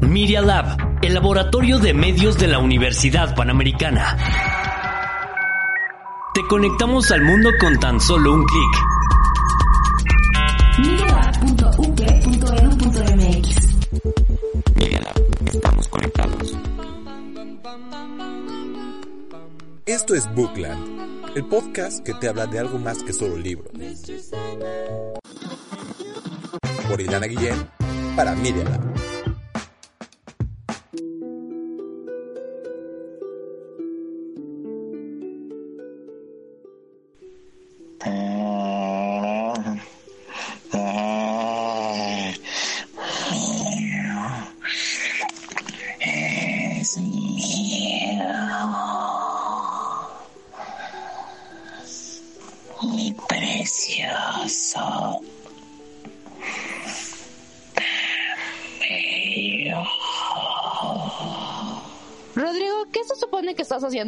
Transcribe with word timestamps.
Media 0.00 0.40
Lab, 0.40 0.98
el 1.02 1.14
laboratorio 1.14 1.78
de 1.78 1.94
medios 1.94 2.36
de 2.38 2.48
la 2.48 2.58
Universidad 2.58 3.34
Panamericana. 3.34 4.16
Te 6.34 6.42
conectamos 6.48 7.10
al 7.10 7.22
mundo 7.22 7.50
con 7.60 7.78
tan 7.78 8.00
solo 8.00 8.34
un 8.34 8.44
clic. 8.44 8.70
MediaLab.up.edu.mx 10.78 13.76
MediaLab, 14.76 15.16
estamos 15.46 15.88
conectados. 15.88 16.56
Esto 19.86 20.14
es 20.14 20.32
Bookland, 20.34 21.36
el 21.36 21.44
podcast 21.46 22.04
que 22.04 22.14
te 22.14 22.28
habla 22.28 22.46
de 22.46 22.58
algo 22.58 22.78
más 22.78 23.02
que 23.02 23.12
solo 23.12 23.36
libros. 23.36 23.70
Por 26.88 27.00
Ilana 27.00 27.26
Guillén, 27.26 27.68
para 28.16 28.34
Media 28.34 28.64
Lab. 28.64 28.80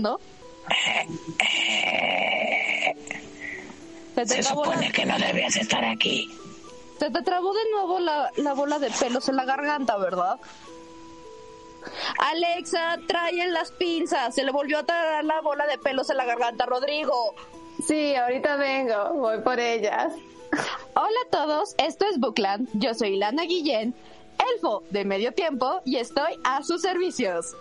Haciendo? 0.02 0.20
Se 4.26 4.42
supone 4.42 4.92
que 4.92 5.06
no 5.06 5.18
debías 5.18 5.56
estar 5.56 5.84
aquí. 5.84 6.30
se 6.98 7.10
te 7.10 7.22
trabó 7.22 7.52
de 7.52 7.70
nuevo 7.72 7.98
la, 7.98 8.30
la 8.36 8.52
bola 8.54 8.78
de 8.78 8.90
pelos 8.90 9.28
en 9.28 9.36
la 9.36 9.44
garganta, 9.44 9.96
¿verdad? 9.96 10.38
Alexa, 12.18 12.98
trae 13.08 13.44
las 13.48 13.72
pinzas. 13.72 14.34
Se 14.34 14.44
le 14.44 14.52
volvió 14.52 14.78
a 14.78 14.82
traer 14.84 15.24
la 15.24 15.40
bola 15.40 15.66
de 15.66 15.78
pelos 15.78 16.10
en 16.10 16.18
la 16.18 16.24
garganta, 16.24 16.66
Rodrigo. 16.66 17.34
Sí, 17.84 18.14
ahorita 18.14 18.56
vengo, 18.56 19.14
voy 19.14 19.38
por 19.40 19.58
ellas. 19.58 20.12
Hola 20.94 21.18
a 21.26 21.30
todos, 21.30 21.74
esto 21.78 22.04
es 22.06 22.20
Bookland. 22.20 22.68
Yo 22.74 22.94
soy 22.94 23.16
Lana 23.16 23.44
Guillén, 23.44 23.94
elfo 24.54 24.84
de 24.90 25.04
medio 25.04 25.32
tiempo, 25.32 25.80
y 25.84 25.96
estoy 25.96 26.38
a 26.44 26.62
sus 26.62 26.82
servicios. 26.82 27.56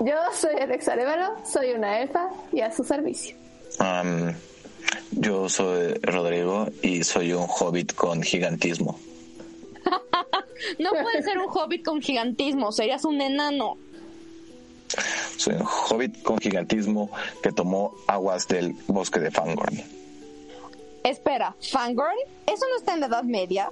Yo 0.00 0.14
soy 0.34 0.54
Alexa 0.58 0.92
Arevalo, 0.94 1.36
soy 1.44 1.72
una 1.72 2.00
elfa 2.00 2.30
y 2.52 2.60
a 2.60 2.72
su 2.72 2.82
servicio. 2.84 3.36
Am, 3.78 4.34
yo 5.10 5.48
soy 5.48 5.94
Rodrigo 6.02 6.68
y 6.82 7.04
soy 7.04 7.32
un 7.34 7.46
hobbit 7.48 7.94
con 7.94 8.22
gigantismo. 8.22 8.98
No 10.78 10.90
puedes 10.90 11.24
ser 11.24 11.38
un 11.38 11.46
hobbit 11.48 11.82
con 11.82 12.02
gigantismo, 12.02 12.70
serías 12.70 13.06
un 13.06 13.18
enano. 13.20 13.78
Soy 15.36 15.54
un 15.54 15.66
hobbit 15.66 16.22
con 16.22 16.38
gigantismo 16.38 17.10
que 17.42 17.50
tomó 17.50 17.94
aguas 18.06 18.46
del 18.46 18.74
bosque 18.86 19.20
de 19.20 19.30
Fangorn. 19.30 19.82
Espera, 21.02 21.56
¿Fangorn? 21.60 22.16
¿Eso 22.46 22.66
no 22.68 22.76
está 22.76 22.92
en 22.92 23.00
la 23.00 23.06
Edad 23.06 23.22
Media? 23.24 23.70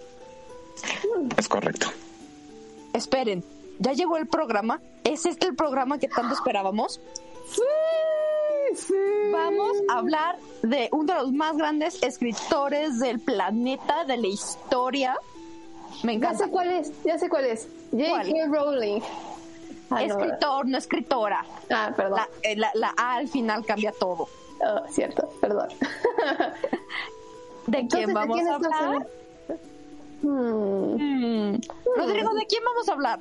Es 1.36 1.46
correcto. 1.46 1.88
Esperen, 2.94 3.44
¿ya 3.78 3.92
llegó 3.92 4.16
el 4.16 4.26
programa? 4.26 4.80
¿Es 5.04 5.26
este 5.26 5.46
el 5.46 5.56
programa 5.56 5.98
que 5.98 6.08
tanto 6.08 6.34
esperábamos? 6.34 7.00
Sí, 7.50 7.62
sí. 8.86 8.94
Vamos 9.32 9.76
a 9.88 9.98
hablar 9.98 10.36
de 10.62 10.88
uno 10.92 11.14
de 11.14 11.20
los 11.22 11.32
más 11.32 11.56
grandes 11.56 12.02
escritores 12.02 12.98
del 12.98 13.18
planeta, 13.20 14.04
de 14.04 14.16
la 14.18 14.26
historia. 14.26 15.16
Me 16.02 16.12
Ya 16.12 16.18
encanta. 16.28 16.44
sé 16.44 16.50
cuál 16.50 16.70
es, 16.72 16.92
ya 17.04 17.18
sé 17.18 17.28
cuál 17.28 17.46
es. 17.46 17.68
J.K. 17.90 18.46
Rowling. 18.50 19.00
Ah, 19.90 20.02
Escritor, 20.04 20.66
no 20.66 20.76
escritora. 20.76 21.46
Ah, 21.70 21.90
perdón. 21.96 22.18
La, 22.18 22.28
eh, 22.42 22.56
la- 22.56 22.70
la 22.74 22.94
A 22.98 23.14
al 23.14 23.28
final 23.28 23.64
cambia 23.64 23.90
todo. 23.92 24.28
Oh, 24.60 24.88
cierto, 24.90 25.30
perdón. 25.40 25.68
¿De 27.66 27.78
Entonces, 27.78 27.88
quién 27.90 28.06
¿de 28.08 28.12
vamos 28.14 28.40
a 28.40 28.54
hablar? 28.54 29.06
Hmm, 30.22 30.94
Hmm. 30.96 31.60
Rodrigo, 31.96 32.34
¿de 32.34 32.46
quién 32.46 32.62
vamos 32.64 32.88
a 32.88 32.92
hablar? 32.92 33.20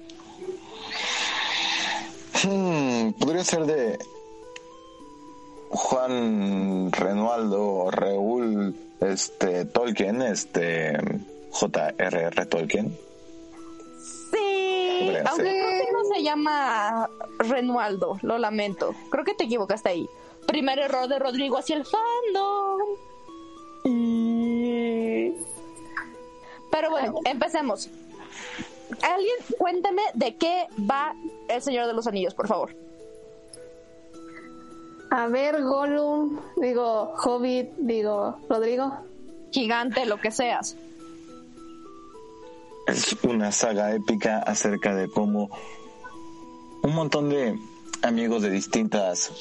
Hmm, 2.43 3.11
podría 3.13 3.43
ser 3.43 3.65
de 3.65 3.99
Juan 5.69 6.91
Renualdo 6.91 7.61
o 7.67 7.91
Raúl 7.91 8.75
este, 9.01 9.65
Tolkien, 9.65 10.21
este 10.21 10.97
J.R.R. 11.51 12.45
Tolkien. 12.45 12.97
Sí, 14.31 15.09
aunque 15.25 15.43
ser. 15.43 15.53
creo 15.53 15.85
que 15.85 15.91
no 15.91 16.15
se 16.15 16.23
llama 16.23 17.09
Renualdo, 17.39 18.17
lo 18.21 18.37
lamento. 18.37 18.93
Creo 19.09 19.23
que 19.23 19.33
te 19.33 19.45
equivocaste 19.45 19.89
ahí. 19.89 20.09
Primer 20.47 20.79
error 20.79 21.07
de 21.07 21.19
Rodrigo 21.19 21.57
hacia 21.57 21.75
el 21.75 21.85
fandom. 21.85 22.79
Pero 26.77 26.91
bueno, 26.91 27.15
empecemos. 27.25 27.89
Alguien 29.01 29.35
cuéntame 29.57 30.03
de 30.13 30.35
qué 30.35 30.67
va 30.79 31.15
El 31.49 31.59
Señor 31.59 31.87
de 31.87 31.93
los 31.93 32.05
Anillos, 32.05 32.35
por 32.35 32.47
favor. 32.47 32.75
A 35.09 35.27
ver, 35.27 35.63
Gollum, 35.63 36.39
digo, 36.57 37.15
Hobbit, 37.15 37.71
digo, 37.77 38.37
Rodrigo. 38.47 38.93
Gigante, 39.51 40.05
lo 40.05 40.21
que 40.21 40.29
seas. 40.29 40.75
Es 42.85 43.13
una 43.23 43.51
saga 43.51 43.95
épica 43.95 44.37
acerca 44.37 44.93
de 44.93 45.09
cómo 45.09 45.49
un 46.83 46.93
montón 46.93 47.29
de 47.29 47.57
amigos 48.03 48.43
de 48.43 48.51
distintas, 48.51 49.31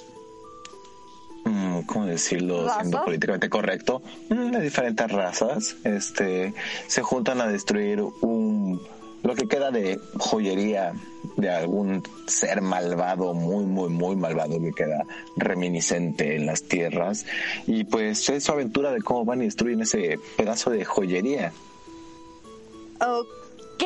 ¿cómo 1.87 2.07
decirlo? 2.07 2.69
Siendo 2.75 3.05
políticamente 3.05 3.49
correcto, 3.49 4.03
mm, 4.29 4.51
de 4.51 4.61
diferentes 4.61 5.11
razas, 5.11 5.77
este, 5.85 6.55
se 6.87 7.03
juntan 7.03 7.41
a 7.41 7.47
destruir 7.47 8.01
un, 8.21 8.81
lo 9.23 9.35
que 9.35 9.49
queda 9.49 9.71
de 9.71 9.99
joyería 10.19 10.93
de 11.37 11.51
algún 11.51 12.03
ser 12.27 12.63
malvado, 12.63 13.35
muy, 13.35 13.65
muy, 13.65 13.89
muy 13.89 14.17
malvado 14.17 14.61
que 14.61 14.73
queda 14.73 15.05
reminiscente 15.37 16.37
en 16.37 16.47
las 16.47 16.63
tierras. 16.63 17.27
Y 17.67 17.85
pues 17.85 18.29
es 18.29 18.45
su 18.45 18.53
aventura 18.53 18.93
de 18.93 19.03
cómo 19.03 19.25
van 19.25 19.43
y 19.43 19.47
destruyen 19.47 19.83
ese 19.83 20.19
pedazo 20.37 20.71
de 20.71 20.85
joyería. 20.85 21.53
Ok, 23.01 23.85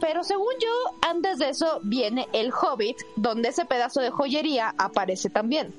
pero 0.00 0.24
según 0.24 0.52
yo, 0.60 1.08
antes 1.08 1.38
de 1.38 1.50
eso 1.50 1.80
viene 1.82 2.26
El 2.32 2.52
Hobbit, 2.52 2.96
donde 3.16 3.50
ese 3.50 3.64
pedazo 3.64 4.00
de 4.00 4.10
joyería 4.10 4.74
aparece 4.78 5.30
también. 5.30 5.72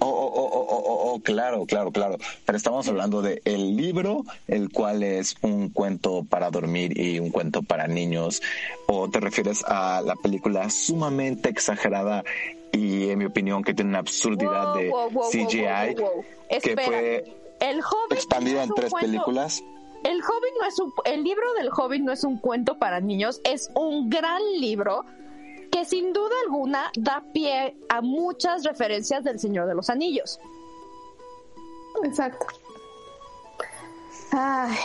Oh, 0.00 0.06
oh, 0.06 0.32
oh, 0.34 0.50
oh, 0.52 0.66
oh, 0.70 0.82
oh, 0.86 1.12
oh, 1.14 1.20
claro, 1.20 1.66
claro, 1.66 1.90
claro. 1.90 2.16
Pero 2.46 2.56
estamos 2.56 2.86
hablando 2.88 3.20
de 3.22 3.42
el 3.44 3.76
libro, 3.76 4.24
el 4.46 4.70
cual 4.70 5.02
es 5.02 5.34
un 5.42 5.70
cuento 5.70 6.24
para 6.28 6.50
dormir 6.50 6.98
y 6.98 7.18
un 7.18 7.30
cuento 7.30 7.62
para 7.62 7.88
niños. 7.88 8.40
¿O 8.86 9.08
te 9.10 9.18
refieres 9.20 9.64
a 9.66 10.00
la 10.02 10.14
película 10.16 10.70
sumamente 10.70 11.48
exagerada 11.48 12.22
y, 12.72 13.08
en 13.10 13.18
mi 13.18 13.24
opinión, 13.24 13.64
que 13.64 13.74
tiene 13.74 13.90
una 13.90 13.98
absurdidad 14.00 14.74
Wow, 14.74 14.76
de 14.78 14.88
wow, 14.90 15.10
wow, 15.10 15.30
CGI 15.30 15.94
que 16.62 16.76
fue 16.76 17.24
El 17.60 17.80
expandida 18.10 18.62
en 18.62 18.70
tres 18.74 18.90
cuento- 18.92 19.06
películas? 19.10 19.62
El 20.04 20.18
Hobbit 20.20 20.54
no 20.60 20.66
es 20.68 20.78
un, 20.78 20.92
el 21.06 21.24
libro 21.24 21.42
del 21.58 21.70
Hobbit 21.76 22.02
no 22.02 22.12
es 22.12 22.22
un 22.22 22.38
cuento 22.38 22.78
para 22.78 23.00
niños, 23.00 23.40
es 23.42 23.68
un 23.74 24.08
gran 24.08 24.40
libro 24.60 25.04
que 25.70 25.84
sin 25.84 26.12
duda 26.12 26.34
alguna 26.44 26.90
da 26.96 27.22
pie 27.32 27.76
a 27.88 28.00
muchas 28.00 28.64
referencias 28.64 29.24
del 29.24 29.38
Señor 29.38 29.66
de 29.66 29.74
los 29.74 29.90
Anillos. 29.90 30.38
Exacto. 32.04 32.46
Ay, 34.32 34.78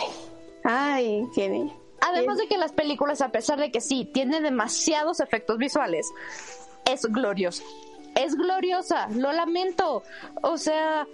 ay, 0.64 1.28
Kenny. 1.34 1.72
Además 2.00 2.38
de 2.38 2.46
que 2.46 2.58
las 2.58 2.72
películas, 2.72 3.20
a 3.20 3.30
pesar 3.30 3.58
de 3.58 3.70
que 3.70 3.80
sí, 3.80 4.04
tienen 4.12 4.42
demasiados 4.42 5.20
efectos 5.20 5.58
visuales, 5.58 6.06
es 6.84 7.02
gloriosa. 7.06 7.62
Es 8.14 8.34
gloriosa, 8.36 9.08
lo 9.08 9.32
lamento. 9.32 10.02
O 10.42 10.58
sea, 10.58 11.06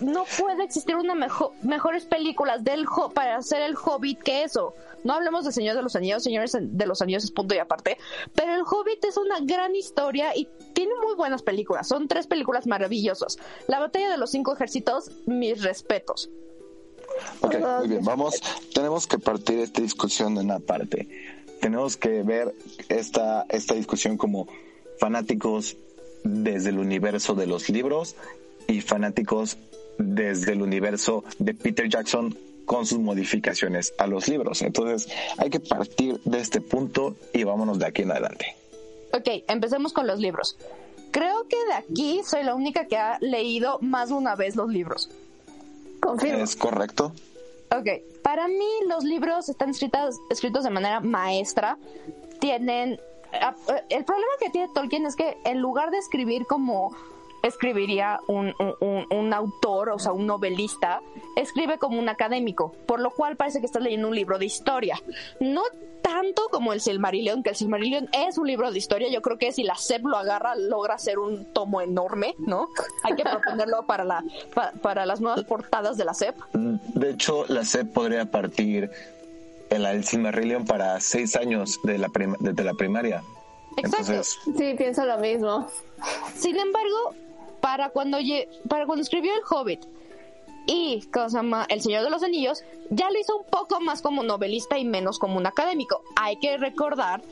no 0.00 0.24
puede 0.38 0.64
existir 0.64 0.96
una 0.96 1.14
mejor, 1.14 1.52
mejores 1.62 2.04
películas 2.04 2.64
del 2.64 2.86
para 3.14 3.36
hacer 3.36 3.62
el 3.62 3.76
Hobbit 3.76 4.22
que 4.22 4.42
eso. 4.42 4.74
No 5.04 5.12
hablemos 5.12 5.44
de 5.44 5.52
Señor 5.52 5.76
de 5.76 5.82
los 5.82 5.96
Anillos, 5.96 6.22
Señores 6.22 6.56
de 6.58 6.86
los 6.86 7.02
Anillos 7.02 7.24
es 7.24 7.30
punto 7.30 7.54
y 7.54 7.58
aparte. 7.58 7.98
Pero 8.34 8.54
el 8.54 8.62
Hobbit 8.62 9.04
es 9.04 9.16
una 9.16 9.40
gran 9.40 9.76
historia 9.76 10.34
y 10.34 10.48
tiene 10.72 10.92
muy 11.04 11.14
buenas 11.14 11.42
películas. 11.42 11.86
Son 11.86 12.08
tres 12.08 12.26
películas 12.26 12.66
maravillosas. 12.66 13.38
La 13.68 13.80
batalla 13.80 14.10
de 14.10 14.16
los 14.16 14.30
cinco 14.30 14.54
ejércitos, 14.54 15.10
mis 15.26 15.62
respetos. 15.62 16.30
Ok, 17.40 17.56
muy 17.78 17.88
bien, 17.88 18.04
vamos, 18.04 18.40
tenemos 18.74 19.06
que 19.06 19.18
partir 19.18 19.60
esta 19.60 19.82
discusión 19.82 20.34
de 20.34 20.40
una 20.40 20.58
parte. 20.58 21.06
tenemos 21.60 21.96
que 21.96 22.22
ver 22.22 22.54
esta, 22.88 23.46
esta 23.48 23.74
discusión 23.74 24.16
como 24.16 24.48
fanáticos 24.98 25.76
desde 26.24 26.70
el 26.70 26.78
universo 26.78 27.34
de 27.34 27.46
los 27.46 27.68
libros 27.68 28.16
y 28.66 28.80
fanáticos 28.80 29.58
desde 29.98 30.52
el 30.52 30.62
universo 30.62 31.24
de 31.38 31.54
Peter 31.54 31.88
Jackson 31.88 32.36
con 32.64 32.86
sus 32.86 32.98
modificaciones 32.98 33.92
a 33.98 34.06
los 34.06 34.28
libros. 34.28 34.62
Entonces 34.62 35.08
hay 35.38 35.50
que 35.50 35.60
partir 35.60 36.20
de 36.24 36.38
este 36.38 36.60
punto 36.60 37.16
y 37.32 37.44
vámonos 37.44 37.78
de 37.78 37.86
aquí 37.86 38.02
en 38.02 38.10
adelante. 38.10 38.56
Ok, 39.12 39.44
empecemos 39.48 39.92
con 39.92 40.06
los 40.06 40.18
libros. 40.18 40.56
Creo 41.10 41.46
que 41.46 41.56
de 41.66 41.74
aquí 41.74 42.22
soy 42.24 42.42
la 42.42 42.54
única 42.54 42.86
que 42.86 42.96
ha 42.96 43.18
leído 43.20 43.78
más 43.80 44.08
de 44.08 44.14
una 44.16 44.34
vez 44.34 44.56
los 44.56 44.68
libros. 44.68 45.10
Confirmo. 46.00 46.42
¿Es 46.42 46.56
correcto? 46.56 47.12
Ok, 47.70 47.88
para 48.22 48.48
mí 48.48 48.68
los 48.88 49.04
libros 49.04 49.48
están 49.48 49.70
escritos, 49.70 50.16
escritos 50.30 50.64
de 50.64 50.70
manera 50.70 51.00
maestra. 51.00 51.78
Tienen... 52.40 52.98
ah, 53.32 53.54
eh, 53.68 53.84
El 53.90 54.04
problema 54.04 54.32
que 54.40 54.50
tiene 54.50 54.68
Tolkien 54.74 55.06
es 55.06 55.14
que 55.14 55.36
en 55.44 55.60
lugar 55.60 55.90
de 55.90 55.98
escribir 55.98 56.46
como 56.46 56.96
escribiría 57.44 58.18
un, 58.26 58.54
un- 58.80 59.06
un- 59.10 59.32
autor, 59.34 59.90
o 59.90 59.98
sea, 59.98 60.12
un 60.12 60.26
novelista, 60.26 61.00
escribe 61.36 61.78
como 61.78 61.98
un 61.98 62.08
académico, 62.08 62.74
por 62.86 63.00
lo 63.00 63.10
cual 63.10 63.36
parece 63.36 63.60
que 63.60 63.66
estás 63.66 63.82
leyendo 63.82 64.08
un 64.08 64.14
libro 64.14 64.38
de 64.38 64.46
historia. 64.46 65.00
No 65.40 65.62
tanto 66.02 66.42
como 66.50 66.72
el 66.72 66.80
Silmarillion, 66.80 67.42
que 67.42 67.50
el 67.50 67.56
Silmarillion 67.56 68.08
es 68.12 68.36
un 68.38 68.46
libro 68.46 68.70
de 68.70 68.78
historia, 68.78 69.08
yo 69.10 69.22
creo 69.22 69.38
que 69.38 69.52
si 69.52 69.62
la 69.64 69.74
SEP 69.74 70.04
lo 70.04 70.16
agarra, 70.18 70.54
logra 70.54 70.94
hacer 70.94 71.18
un 71.18 71.46
tomo 71.52 71.80
enorme, 71.80 72.34
¿no? 72.38 72.68
Hay 73.02 73.14
que 73.16 73.22
proponerlo 73.24 73.84
para, 73.86 74.04
la, 74.04 74.22
pa- 74.54 74.72
para 74.82 75.06
las 75.06 75.20
nuevas 75.20 75.44
portadas 75.44 75.96
de 75.96 76.04
la 76.04 76.14
SEP. 76.14 76.36
De 76.52 77.10
hecho, 77.10 77.44
la 77.48 77.64
SEP 77.64 77.92
podría 77.92 78.26
partir 78.30 78.90
el, 79.70 79.84
el 79.86 80.04
Silmarillion 80.04 80.64
para 80.66 81.00
seis 81.00 81.36
años 81.36 81.80
de 81.82 81.98
la 81.98 82.08
prim- 82.10 82.36
desde 82.38 82.62
la 82.64 82.74
primaria. 82.74 83.22
Exacto. 83.76 84.12
Entonces, 84.12 84.38
Sí, 84.56 84.74
pienso 84.78 85.04
lo 85.06 85.18
mismo. 85.18 85.66
Sin 86.36 86.56
embargo, 86.56 87.14
para 87.64 87.88
cuando, 87.88 88.18
escribió 88.18 89.32
El 89.32 89.40
Hobbit 89.48 89.86
y. 90.66 91.02
El 91.70 91.80
Señor 91.80 92.04
de 92.04 92.10
los 92.10 92.22
Anillos, 92.22 92.62
ya 92.90 93.10
lo 93.10 93.18
hizo 93.18 93.38
un 93.38 93.46
poco 93.46 93.80
más 93.80 94.02
como 94.02 94.22
novelista 94.22 94.76
y 94.76 94.84
menos 94.84 95.18
como 95.18 95.38
un 95.38 95.46
académico. 95.46 96.02
Hay 96.14 96.36
que 96.36 96.58
recordar 96.58 97.22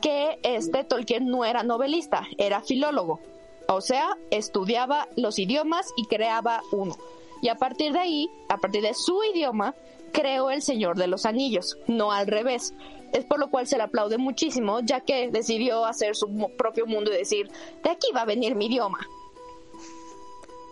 que 0.00 0.38
este 0.44 0.84
Tolkien 0.84 1.26
no 1.26 1.44
era 1.44 1.64
novelista, 1.64 2.24
era 2.38 2.60
filólogo. 2.60 3.18
O 3.66 3.80
sea, 3.80 4.16
estudiaba 4.30 5.08
los 5.16 5.40
idiomas 5.40 5.92
y 5.96 6.04
creaba 6.04 6.62
uno. 6.70 6.96
Y 7.42 7.48
a 7.48 7.56
partir 7.56 7.92
de 7.92 7.98
ahí, 7.98 8.30
a 8.48 8.58
partir 8.58 8.82
de 8.82 8.94
su 8.94 9.20
idioma, 9.34 9.74
creó 10.12 10.52
El 10.52 10.62
Señor 10.62 10.98
de 10.98 11.08
los 11.08 11.26
Anillos, 11.26 11.78
no 11.88 12.12
al 12.12 12.28
revés. 12.28 12.74
Es 13.12 13.24
por 13.24 13.40
lo 13.40 13.50
cual 13.50 13.66
se 13.66 13.76
le 13.76 13.82
aplaude 13.82 14.18
muchísimo, 14.18 14.78
ya 14.84 15.00
que 15.00 15.32
decidió 15.32 15.84
hacer 15.84 16.14
su 16.14 16.28
propio 16.56 16.86
mundo 16.86 17.12
y 17.12 17.16
decir, 17.16 17.50
de 17.82 17.90
aquí 17.90 18.06
va 18.14 18.20
a 18.20 18.26
venir 18.26 18.54
mi 18.54 18.66
idioma. 18.66 19.00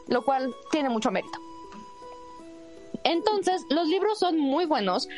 Lo 0.09 0.25
cual 0.25 0.55
tiene 0.71 0.89
mucho 0.89 1.11
mérito. 1.11 1.39
Entonces, 3.05 3.63
los 3.71 3.89
libros 3.89 4.19
son 4.19 4.39
muy 4.39 4.65
buenos, 4.65 5.09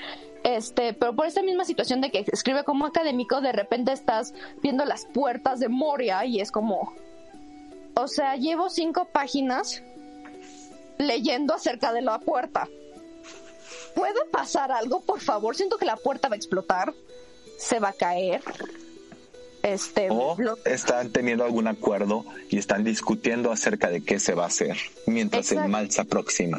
este, 0.43 0.93
pero 0.95 1.15
por 1.15 1.27
esta 1.27 1.43
misma 1.43 1.65
situación 1.65 2.01
de 2.01 2.11
que 2.11 2.25
escribe 2.33 2.65
como 2.65 2.87
académico, 2.87 3.41
de 3.41 3.53
repente 3.53 3.93
estás 3.93 4.35
viendo 4.63 4.85
las 4.85 5.07
puertas 5.07 5.61
de 5.61 5.69
Moria 5.69 6.25
y 6.25 6.41
es 6.41 6.51
como, 6.51 6.95
o 7.95 8.09
sea, 8.09 8.37
llevo 8.37 8.71
cinco 8.71 9.07
páginas 9.07 9.83
leyendo 10.99 11.55
acerca 11.55 11.93
de 11.93 12.03
la 12.03 12.19
puerta. 12.19 12.69
¿Puede 13.95 14.25
pasar 14.31 14.73
algo, 14.73 15.01
por 15.01 15.21
favor? 15.21 15.57
Siento 15.57 15.77
que 15.77 15.85
la 15.85 15.97
puerta 15.97 16.29
va 16.29 16.35
a 16.35 16.37
explotar, 16.37 16.95
se 17.59 17.81
va 17.81 17.89
a 17.89 17.93
caer. 17.93 18.43
Este, 19.63 20.09
o 20.11 20.37
lo- 20.39 20.57
están 20.65 21.11
teniendo 21.11 21.45
algún 21.45 21.67
acuerdo 21.69 22.25
y 22.49 22.59
están 22.59 22.83
discutiendo 22.85 23.53
acerca 23.53 23.91
de 23.91 24.01
qué 24.03 24.19
se 24.19 24.35
va 24.35 24.45
a 24.45 24.47
hacer 24.47 24.77
mientras 25.07 25.53
el 25.53 25.69
mal 25.69 25.91
se 25.91 26.01
aproxima. 26.01 26.59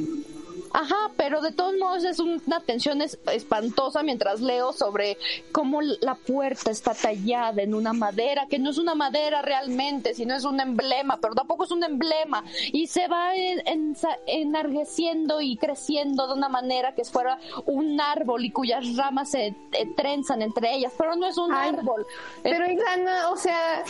Ajá, 0.73 1.11
pero 1.17 1.41
de 1.41 1.51
todos 1.51 1.75
modos 1.77 2.03
es 2.05 2.19
una 2.19 2.59
tensión 2.61 3.01
es- 3.01 3.19
espantosa 3.31 4.03
mientras 4.03 4.39
leo 4.41 4.71
sobre 4.73 5.17
cómo 5.51 5.81
la 5.81 6.15
puerta 6.15 6.71
está 6.71 6.93
tallada 6.93 7.61
en 7.61 7.73
una 7.73 7.93
madera, 7.93 8.47
que 8.49 8.57
no 8.59 8.69
es 8.69 8.77
una 8.77 8.95
madera 8.95 9.41
realmente, 9.41 10.13
sino 10.13 10.33
es 10.35 10.45
un 10.45 10.59
emblema, 10.59 11.17
pero 11.21 11.35
tampoco 11.35 11.65
es 11.65 11.71
un 11.71 11.83
emblema, 11.83 12.43
y 12.71 12.87
se 12.87 13.07
va 13.07 13.35
en- 13.35 13.95
enargueciendo 14.27 15.41
y 15.41 15.57
creciendo 15.57 16.27
de 16.27 16.33
una 16.33 16.49
manera 16.49 16.93
que 16.95 17.03
fuera 17.05 17.39
un 17.65 17.99
árbol 17.99 18.45
y 18.45 18.51
cuyas 18.51 18.95
ramas 18.95 19.31
se 19.31 19.47
eh, 19.47 19.55
trenzan 19.95 20.41
entre 20.41 20.73
ellas, 20.75 20.93
pero 20.97 21.15
no 21.15 21.27
es 21.27 21.37
un 21.37 21.53
Ay, 21.53 21.69
árbol. 21.69 22.05
Pero 22.43 22.65
Ilana, 22.69 23.29
o 23.29 23.37
sea, 23.37 23.83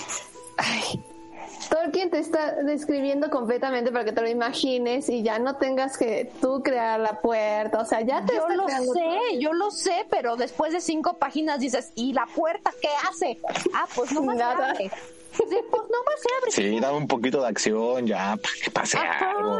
ay, 0.57 0.99
Tolkien 1.69 2.09
te 2.09 2.19
está 2.19 2.53
describiendo 2.63 3.29
completamente 3.29 3.91
para 3.91 4.03
que 4.05 4.11
te 4.11 4.21
lo 4.21 4.27
imagines 4.29 5.09
y 5.09 5.23
ya 5.23 5.39
no 5.39 5.55
tengas 5.57 5.97
que 5.97 6.31
tú 6.41 6.61
crear 6.63 6.99
la 6.99 7.19
puerta, 7.21 7.79
o 7.79 7.85
sea, 7.85 8.01
ya 8.01 8.25
te 8.25 8.33
Yo 8.35 8.41
está 8.41 8.55
lo 8.55 8.65
todo. 8.65 8.93
sé, 8.93 9.39
yo 9.39 9.53
lo 9.53 9.71
sé, 9.71 10.05
pero 10.09 10.35
después 10.35 10.73
de 10.73 10.81
cinco 10.81 11.13
páginas 11.17 11.59
dices, 11.59 11.91
¿y 11.95 12.13
la 12.13 12.25
puerta 12.35 12.71
qué 12.81 12.89
hace? 13.09 13.39
Ah, 13.73 13.85
pues 13.95 14.11
no 14.11 14.21
más 14.23 14.37
Nada. 14.37 14.71
abre. 14.71 14.91
Sí, 15.33 15.43
pues 15.69 15.83
no 15.83 15.97
más 16.05 16.21
se 16.21 16.27
abre. 16.39 16.51
Sí, 16.51 16.79
dame 16.79 16.97
un 16.97 17.07
poquito 17.07 17.41
de 17.41 17.47
acción 17.47 18.05
ya, 18.05 18.35
para 18.41 18.53
que 18.63 18.71
pase 18.71 18.97
algo. 18.97 19.59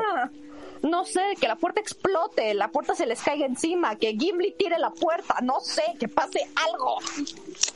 No 0.81 1.05
sé, 1.05 1.21
que 1.39 1.47
la 1.47 1.55
puerta 1.55 1.79
explote, 1.79 2.55
la 2.55 2.69
puerta 2.69 2.95
se 2.95 3.05
les 3.05 3.21
caiga 3.21 3.45
encima, 3.45 3.95
que 3.97 4.13
Gimli 4.17 4.51
tire 4.57 4.79
la 4.79 4.89
puerta, 4.89 5.35
no 5.43 5.59
sé, 5.59 5.83
que 5.99 6.07
pase 6.07 6.39
algo. 6.71 6.97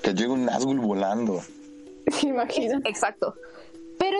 Que 0.01 0.13
llegue 0.13 0.30
un 0.30 0.46
Nazgul 0.46 0.80
volando. 0.80 1.42
Imagina. 2.24 2.81
Exacto. 2.84 3.36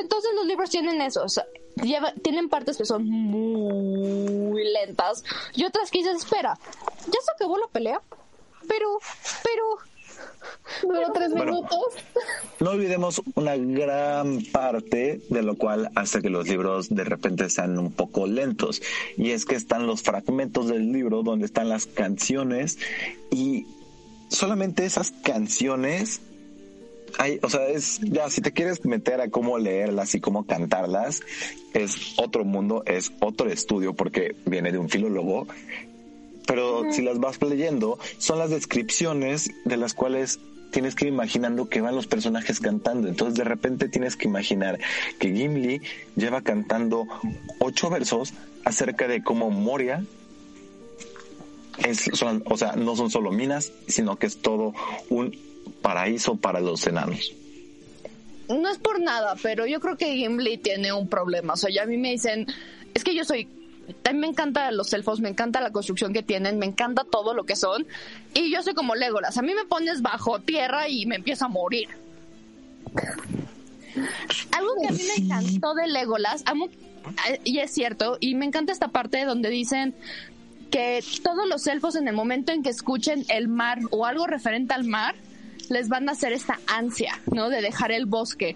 Entonces 0.06 0.30
los 0.36 0.46
libros 0.46 0.70
tienen 0.70 1.02
eso, 1.02 1.24
o 1.24 1.30
sea, 1.30 1.46
lleva- 1.82 2.14
tienen 2.22 2.48
partes 2.48 2.78
que 2.78 2.86
son 2.86 3.06
muy 3.10 4.64
lentas 4.72 5.24
y 5.56 5.66
otras 5.66 5.90
que 5.90 5.98
dices, 6.00 6.18
espera, 6.18 6.60
ya 7.08 7.20
se 7.26 7.32
acabó 7.36 7.58
la 7.58 7.68
pelea, 7.68 8.00
pero, 8.68 9.00
pero, 9.44 9.64
Duró 10.84 11.12
tres 11.14 11.32
Bueno. 11.32 11.52
minutos. 11.54 11.94
No 12.60 12.72
olvidemos 12.72 13.22
una 13.36 13.56
gran 13.58 14.42
parte 14.52 15.22
de 15.30 15.42
lo 15.44 15.56
cual 15.58 15.90
hace 15.96 16.22
que 16.22 16.30
los 16.30 16.48
libros 16.48 16.88
de 16.90 17.04
repente 17.04 17.50
sean 17.50 17.78
un 17.78 17.92
poco 17.92 18.26
lentos. 18.28 18.82
Y 19.18 19.32
es 19.32 19.46
que 19.46 19.56
están 19.56 19.88
los 19.88 20.02
fragmentos 20.04 20.68
del 20.68 20.92
libro 20.94 21.24
donde 21.24 21.46
están 21.46 21.68
las 21.68 21.86
canciones 21.88 22.78
y 23.32 23.66
solamente 24.30 24.86
esas 24.86 25.12
canciones 25.24 26.22
hay, 27.18 27.40
o 27.42 27.50
sea, 27.50 27.68
es 27.68 28.00
ya 28.02 28.30
si 28.30 28.42
te 28.42 28.52
quieres 28.52 28.84
meter 28.86 29.22
a 29.22 29.30
cómo 29.30 29.58
leerlas 29.58 30.16
y 30.16 30.20
cómo 30.22 30.46
cantarlas, 30.46 31.22
es 31.74 32.14
otro 32.18 32.44
mundo, 32.46 32.84
es 32.86 33.12
otro 33.20 33.50
estudio 33.50 33.94
porque 33.94 34.36
viene 34.46 34.72
de 34.72 34.78
un 34.78 34.90
filólogo. 34.90 35.48
Pero 36.48 36.92
si 36.92 37.02
las 37.02 37.20
vas 37.20 37.42
leyendo, 37.42 37.98
son 38.20 38.38
las 38.40 38.52
descripciones 38.52 39.50
de 39.66 39.78
las 39.78 39.94
cuales 39.96 40.40
tienes 40.72 40.94
que 40.94 41.06
ir 41.06 41.14
imaginando 41.14 41.70
que 41.70 41.82
van 41.82 41.96
los 41.96 42.06
personajes 42.06 42.60
cantando. 42.60 43.08
Entonces 43.08 43.36
de 43.36 43.46
repente 43.46 43.88
tienes 43.90 44.16
que 44.16 44.28
imaginar 44.28 44.78
que 45.20 45.32
Gimli 45.34 45.82
lleva 46.16 46.42
cantando 46.42 47.08
ocho 47.60 47.90
versos 47.90 48.34
acerca 48.64 49.08
de 49.08 49.24
cómo 49.24 49.50
Moria 49.50 50.04
es, 51.84 52.10
son- 52.14 52.44
o 52.46 52.58
sea, 52.58 52.74
no 52.76 52.96
son 52.96 53.10
solo 53.10 53.32
minas, 53.32 53.72
sino 53.88 54.18
que 54.18 54.28
es 54.28 54.38
todo 54.42 54.74
un 55.10 55.36
paraíso 55.82 56.36
para 56.36 56.60
los 56.60 56.86
enanos. 56.88 57.34
no 58.48 58.70
es 58.70 58.78
por 58.78 59.00
nada, 59.00 59.36
pero 59.42 59.66
yo 59.66 59.80
creo 59.80 59.98
que 59.98 60.16
Gimli 60.16 60.58
tiene 60.58 60.94
un 60.94 61.08
problema. 61.08 61.54
O 61.54 61.58
sea, 61.58 61.70
ya 61.72 61.84
a 61.84 61.86
mí 61.86 61.98
me 61.98 62.12
dicen, 62.12 62.48
es 62.94 63.04
que 63.04 63.16
yo 63.16 63.26
soy, 63.26 63.48
también 64.02 64.22
me 64.22 64.28
encantan 64.28 64.76
los 64.76 64.94
elfos, 64.94 65.20
me 65.20 65.30
encanta 65.30 65.62
la 65.62 65.72
construcción 65.72 66.14
que 66.14 66.24
tienen, 66.24 66.60
me 66.60 66.66
encanta 66.66 67.04
todo 67.04 67.34
lo 67.34 67.46
que 67.46 67.56
son. 67.56 67.86
Y 68.34 68.52
yo 68.52 68.62
soy 68.64 68.74
como 68.74 68.96
Legolas, 68.96 69.38
a 69.38 69.42
mí 69.42 69.54
me 69.54 69.66
pones 69.66 70.02
bajo 70.02 70.40
tierra 70.40 70.88
y 70.88 71.06
me 71.06 71.16
empiezo 71.16 71.46
a 71.46 71.50
morir. 71.50 71.90
Algo 74.52 74.72
que 74.82 74.88
a 74.88 74.92
mí 74.92 75.02
me 75.18 75.26
encantó 75.26 75.74
de 75.74 75.88
Legolas, 75.88 76.44
amo, 76.46 76.68
eh, 77.30 77.40
y 77.44 77.60
es 77.60 77.72
cierto, 77.72 78.18
y 78.20 78.36
me 78.36 78.46
encanta 78.46 78.72
esta 78.72 78.90
parte 78.90 79.24
donde 79.26 79.50
dicen 79.50 79.96
que 80.72 81.04
todos 81.24 81.48
los 81.48 81.68
elfos 81.68 81.96
en 81.96 82.08
el 82.08 82.16
momento 82.16 82.52
en 82.52 82.64
que 82.64 82.70
escuchen 82.70 83.26
el 83.30 83.48
mar 83.48 83.80
o 83.92 84.06
algo 84.06 84.28
referente 84.28 84.74
al 84.74 84.84
mar, 84.84 85.16
les 85.70 85.90
van 85.90 86.10
a 86.10 86.14
hacer 86.14 86.34
esta 86.34 86.60
ansia, 86.68 87.22
¿no? 87.32 87.50
De 87.50 87.62
dejar 87.62 87.92
el 87.92 88.06
bosque. 88.06 88.56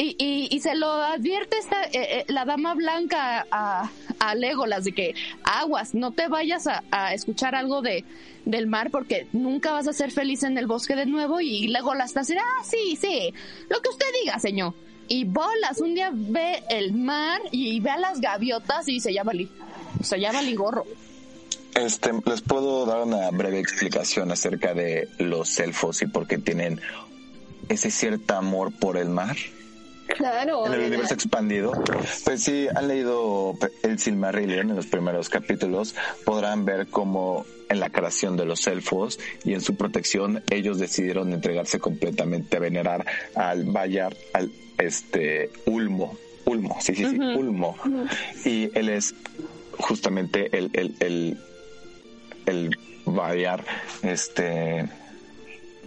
Y, 0.00 0.14
y, 0.16 0.48
y 0.54 0.60
se 0.60 0.76
lo 0.76 0.92
advierte 0.92 1.58
esta, 1.58 1.82
eh, 1.86 1.90
eh, 1.92 2.24
la 2.28 2.44
dama 2.44 2.74
blanca 2.74 3.46
a, 3.50 3.90
a 4.20 4.34
Legolas 4.36 4.84
de 4.84 4.92
que 4.92 5.14
aguas, 5.42 5.92
no 5.92 6.12
te 6.12 6.28
vayas 6.28 6.68
a, 6.68 6.84
a 6.92 7.14
escuchar 7.14 7.56
algo 7.56 7.82
de, 7.82 8.04
del 8.44 8.66
mar 8.66 8.90
porque 8.90 9.26
nunca 9.32 9.72
vas 9.72 9.88
a 9.88 9.92
ser 9.92 10.12
feliz 10.12 10.44
en 10.44 10.56
el 10.56 10.66
bosque 10.66 10.94
de 10.94 11.04
nuevo 11.06 11.40
y 11.40 11.66
Legolas 11.68 12.10
está 12.10 12.20
así, 12.20 12.34
ah, 12.38 12.64
sí, 12.64 12.96
sí, 13.00 13.34
lo 13.68 13.80
que 13.80 13.88
usted 13.90 14.06
diga, 14.22 14.38
señor. 14.38 14.74
Y 15.08 15.24
bolas, 15.24 15.80
un 15.80 15.94
día 15.94 16.10
ve 16.12 16.62
el 16.68 16.92
mar 16.92 17.40
y 17.50 17.80
ve 17.80 17.90
a 17.90 17.98
las 17.98 18.20
gaviotas 18.20 18.88
y 18.88 19.00
se 19.00 19.12
llama 19.12 19.32
li, 19.32 19.50
se 20.02 20.20
llama 20.20 20.42
ligorro. 20.42 20.84
Este, 21.78 22.10
les 22.26 22.40
puedo 22.42 22.86
dar 22.86 23.02
una 23.02 23.30
breve 23.30 23.58
explicación 23.60 24.30
acerca 24.32 24.74
de 24.74 25.08
los 25.18 25.58
elfos 25.60 26.02
y 26.02 26.06
por 26.06 26.26
qué 26.26 26.38
tienen 26.38 26.80
ese 27.68 27.90
cierto 27.90 28.34
amor 28.34 28.72
por 28.78 28.96
el 28.96 29.08
mar 29.08 29.36
Claro. 30.16 30.66
en 30.66 30.72
el 30.72 30.86
universo 30.86 31.14
expandido. 31.14 31.72
Pues 32.24 32.42
si 32.42 32.66
han 32.74 32.88
leído 32.88 33.54
el 33.82 33.98
Silmarillion 33.98 34.70
en 34.70 34.76
los 34.76 34.86
primeros 34.86 35.28
capítulos, 35.28 35.94
podrán 36.24 36.64
ver 36.64 36.86
cómo 36.88 37.44
en 37.68 37.80
la 37.80 37.90
creación 37.90 38.36
de 38.36 38.46
los 38.46 38.66
elfos 38.66 39.18
y 39.44 39.52
en 39.52 39.60
su 39.60 39.76
protección 39.76 40.42
ellos 40.50 40.78
decidieron 40.78 41.32
entregarse 41.34 41.78
completamente 41.78 42.56
a 42.56 42.60
venerar 42.60 43.04
al 43.34 43.64
Bayar, 43.64 44.16
al 44.32 44.50
este 44.78 45.50
Ulmo, 45.66 46.16
Ulmo, 46.46 46.78
sí, 46.80 46.94
sí, 46.94 47.04
sí, 47.04 47.18
Ulmo. 47.18 47.76
Y 48.46 48.70
él 48.78 48.88
es 48.88 49.14
justamente 49.78 50.56
el, 50.56 50.70
el, 50.72 50.94
el, 51.00 51.38
el 52.48 52.76
Bayar, 53.04 53.64
este 54.02 54.88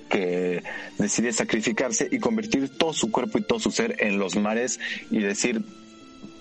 que 0.10 0.62
decide 0.98 1.32
sacrificarse 1.32 2.08
y 2.12 2.20
convertir 2.20 2.70
todo 2.78 2.92
su 2.94 3.12
cuerpo 3.12 3.38
y 3.38 3.44
todo 3.44 3.60
su 3.60 3.72
ser 3.72 3.96
en 4.04 4.18
los 4.20 4.36
mares 4.36 4.80
y 5.10 5.20
decir, 5.20 5.62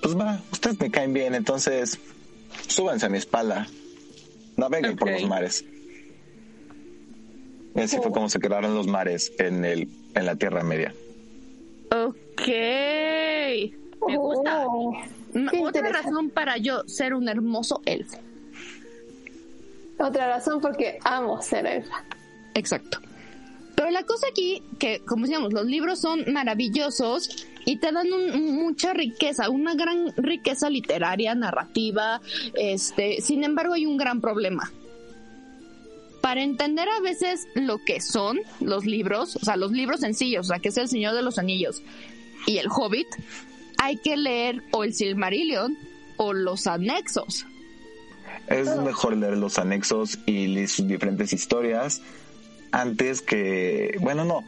pues 0.03 0.19
va, 0.19 0.41
ustedes 0.51 0.81
me 0.81 0.91
caen 0.91 1.13
bien, 1.13 1.35
entonces 1.37 1.99
súbanse 2.67 3.07
a 3.07 3.09
mi 3.09 3.19
espalda, 3.19 3.69
naveguen 4.57 4.97
por 4.97 5.09
Ok. 5.09 5.21
los 5.21 5.29
mares. 5.29 5.65
Y 7.77 7.81
así 7.81 7.99
fue 7.99 8.11
como 8.11 8.29
se 8.29 8.41
crearon 8.41 8.75
los 8.75 8.89
mares 8.89 9.33
en 9.39 9.65
el 9.65 9.89
en 10.15 10.27
la 10.27 10.35
Tierra 10.35 10.65
Media. 10.65 10.93
Ok. 11.93 12.49
Me 14.09 14.17
gusta. 14.17 14.67
Oh, 14.67 14.89
Otra 15.29 15.43
interesante. 15.43 15.93
razón 15.93 16.31
para 16.31 16.57
yo 16.57 16.83
ser 16.89 17.15
un 17.15 17.29
hermoso 17.29 17.81
elfo. 17.87 18.19
Otra 20.01 20.29
razón 20.29 20.61
porque 20.61 20.99
amo 21.05 21.41
ser 21.43 21.67
elfa. 21.67 22.05
Exacto. 22.55 22.99
Pero 23.77 23.91
la 23.91 24.03
cosa 24.05 24.27
aquí, 24.31 24.63
que 24.79 25.01
como 25.07 25.23
decíamos, 25.25 25.53
los 25.53 25.65
libros 25.67 26.01
son 26.01 26.25
maravillosos 26.33 27.47
y 27.65 27.77
te 27.77 27.93
dan 27.93 28.13
un- 28.13 28.55
mucha 28.57 28.93
riqueza, 28.93 29.49
una 29.49 29.75
gran 29.75 30.13
riqueza 30.17 30.69
literaria, 30.69 31.35
narrativa. 31.35 32.21
Este, 32.55 33.21
sin 33.21 33.45
embargo, 33.45 33.75
hay 33.75 33.87
un 33.87 33.97
gran 33.97 34.21
problema. 34.21 34.71
Para 36.21 36.43
entender 36.43 36.87
a 36.89 37.01
veces 37.01 37.47
lo 37.55 37.79
que 37.79 38.01
son 38.01 38.41
los 38.61 38.85
libros, 38.85 39.37
o 39.37 39.41
sea, 39.45 39.57
los 39.57 39.73
libros 39.73 40.01
sencillos, 40.01 40.47
o 40.47 40.49
sea, 40.51 40.59
que 40.59 40.69
es 40.69 40.77
El 40.77 40.89
Señor 40.89 41.15
de 41.15 41.23
los 41.23 41.39
Anillos 41.39 41.83
y 42.47 42.59
El 42.59 42.69
Hobbit, 42.69 43.07
hay 43.79 43.97
que 43.97 44.17
leer 44.19 44.63
o 44.73 44.85
el 44.85 44.93
Silmarillion 44.93 45.79
o 46.19 46.35
los 46.35 46.67
anexos. 46.67 47.47
Es 48.49 48.77
mejor 48.79 49.17
leer 49.17 49.37
los 49.37 49.59
anexos 49.59 50.19
y 50.27 50.49
leer 50.49 50.69
sus 50.69 50.87
diferentes 50.89 51.33
historias 51.33 52.03
antes 52.73 53.21
que, 53.23 53.97
bueno, 54.01 54.25
no, 54.25 54.45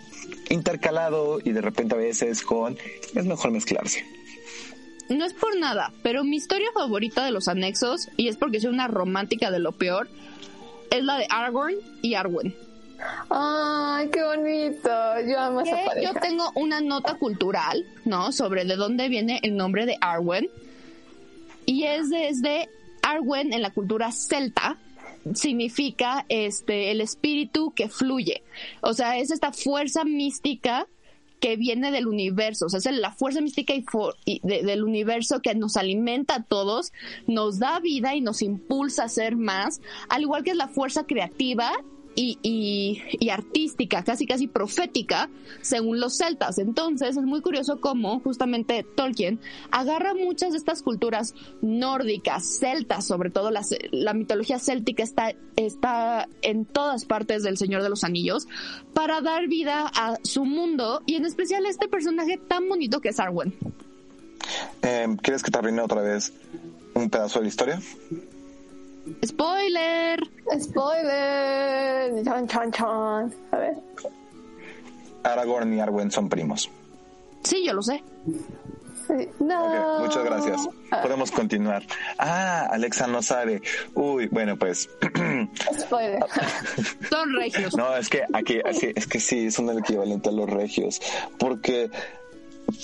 intercalado 0.49 1.38
y 1.42 1.52
de 1.52 1.61
repente 1.61 1.94
a 1.94 1.99
veces 1.99 2.42
con, 2.42 2.76
es 3.14 3.25
mejor 3.26 3.50
mezclarse. 3.50 4.04
No 5.08 5.25
es 5.25 5.34
por 5.34 5.58
nada, 5.58 5.92
pero 6.02 6.25
mi 6.25 6.37
historia 6.37 6.68
favorita 6.72 7.25
de 7.25 7.32
los 7.32 7.49
anexos, 7.49 8.08
y 8.16 8.28
es 8.28 8.37
porque 8.37 8.61
soy 8.61 8.70
una 8.70 8.88
romántica 8.88 9.50
de 9.50 9.58
lo 9.58 9.72
peor, 9.72 10.08
es 10.90 11.04
la 11.04 11.18
de 11.18 11.26
Aragorn 11.28 11.75
y 12.00 12.14
Arwen. 12.14 12.54
Ay, 13.30 14.08
qué 14.11 14.22
bonito. 14.22 14.90
Yo 15.26 15.40
amo 15.40 15.62
esa 15.62 15.76
pareja. 15.84 16.12
yo 16.12 16.20
tengo 16.20 16.52
una 16.54 16.80
nota 16.80 17.14
cultural, 17.14 17.84
¿no? 18.04 18.30
Sobre 18.30 18.64
de 18.64 18.76
dónde 18.76 19.08
viene 19.08 19.40
el 19.42 19.56
nombre 19.56 19.87
de 19.87 19.96
Arwen. 20.00 20.49
Y 21.66 21.84
es 21.84 22.11
desde 22.11 22.68
Arwen 23.02 23.52
en 23.52 23.62
la 23.62 23.71
cultura 23.71 24.11
celta 24.12 24.78
significa 25.35 26.25
este 26.28 26.90
el 26.90 27.00
espíritu 27.00 27.73
que 27.75 27.88
fluye. 27.88 28.42
O 28.80 28.92
sea, 28.94 29.18
es 29.18 29.30
esta 29.30 29.52
fuerza 29.52 30.04
mística 30.04 30.87
que 31.40 31.56
viene 31.56 31.90
del 31.90 32.06
universo, 32.06 32.66
o 32.66 32.68
sea, 32.68 32.78
es 32.78 32.87
la 32.99 33.11
fuerza 33.12 33.40
mística 33.40 33.75
y 33.75 33.85
y 34.25 34.40
de- 34.44 34.62
del 34.62 34.85
universo 34.85 35.40
que 35.42 35.54
nos 35.56 35.76
alimenta 35.76 36.37
a 36.37 36.42
todos, 36.44 36.92
nos 37.26 37.59
da 37.59 37.80
vida 37.80 38.14
y 38.14 38.21
nos 38.21 38.42
impulsa 38.42 39.04
a 39.04 39.09
ser 39.09 39.35
más, 39.37 39.80
al 40.09 40.23
igual 40.23 40.44
que 40.44 40.50
es 40.50 40.56
la 40.56 40.68
fuerza 40.68 41.04
creativa 41.04 41.73
y, 42.14 42.38
y- 42.42 43.31
artística, 43.31 44.04
casi 44.04 44.26
casi 44.26 44.47
profética, 44.47 45.31
según 45.62 46.00
los 46.00 46.16
celtas. 46.19 46.59
Entonces 46.59 47.16
es 47.16 47.23
muy 47.23 47.40
curioso 47.40 47.81
cómo 47.81 48.21
justamente 48.21 48.85
Tolkien 48.95 49.40
agarra 49.71 50.14
muchas 50.14 50.52
de 50.52 50.59
estas 50.59 50.83
culturas 50.83 51.35
nórdicas, 51.62 52.59
celtas, 52.59 53.07
sobre 53.07 53.31
todo 53.31 53.50
la 53.50 54.14
mitología 54.14 54.59
céltica 54.59 55.02
está, 55.02 55.33
está 55.57 56.28
en 56.42 56.64
todas 56.66 57.04
partes 57.04 57.42
del 57.42 57.57
Señor 57.57 57.83
de 57.83 57.88
los 57.88 58.04
Anillos, 58.04 58.47
para 58.92 59.21
dar 59.21 59.49
vida 59.49 59.90
a 59.95 60.19
su 60.23 60.45
mundo 60.45 61.02
y 61.07 61.14
en 61.14 61.25
especial 61.25 61.64
a 61.64 61.71
este 61.71 61.88
personaje 61.88 62.38
tan 62.49 62.69
bonito 62.69 63.00
que 63.00 63.11
es 63.11 63.21
Arwen. 63.21 63.54
Eh, 64.83 65.07
¿Quieres 65.23 65.42
que 65.42 65.50
te 65.50 65.59
arruine 65.59 65.81
otra 65.81 66.02
vez 66.02 66.33
un 66.95 67.09
pedazo 67.09 67.38
de 67.38 67.45
la 67.45 67.49
historia? 67.49 67.81
¡Spoiler! 69.25 70.21
Spoiler. 70.61 72.25
Chan, 72.25 72.47
chan, 72.47 72.73
chan. 72.73 73.35
A 73.50 73.56
ver. 73.56 73.76
Aragorn 75.25 75.73
y 75.75 75.80
Arwen 75.80 76.11
son 76.11 76.28
primos. 76.28 76.71
Sí, 77.42 77.64
yo 77.64 77.73
lo 77.73 77.82
sé. 77.82 78.02
No. 79.40 80.00
Muchas 80.00 80.25
gracias. 80.25 80.68
Podemos 81.02 81.30
continuar. 81.30 81.82
Ah, 82.18 82.68
Alexa 82.71 83.06
no 83.06 83.23
sabe. 83.23 83.61
Uy, 83.94 84.28
bueno, 84.28 84.56
pues. 84.56 84.88
Spoiler. 85.80 86.21
Son 87.11 87.32
regios. 87.35 87.76
No, 87.76 87.97
es 87.97 88.09
que 88.09 88.23
aquí, 88.32 88.61
es 88.64 89.06
que 89.06 89.21
sí, 89.21 89.50
son 89.50 89.68
el 89.71 89.78
equivalente 89.78 90.28
a 90.28 90.32
los 90.32 90.49
regios. 90.49 91.00
Porque 91.38 91.90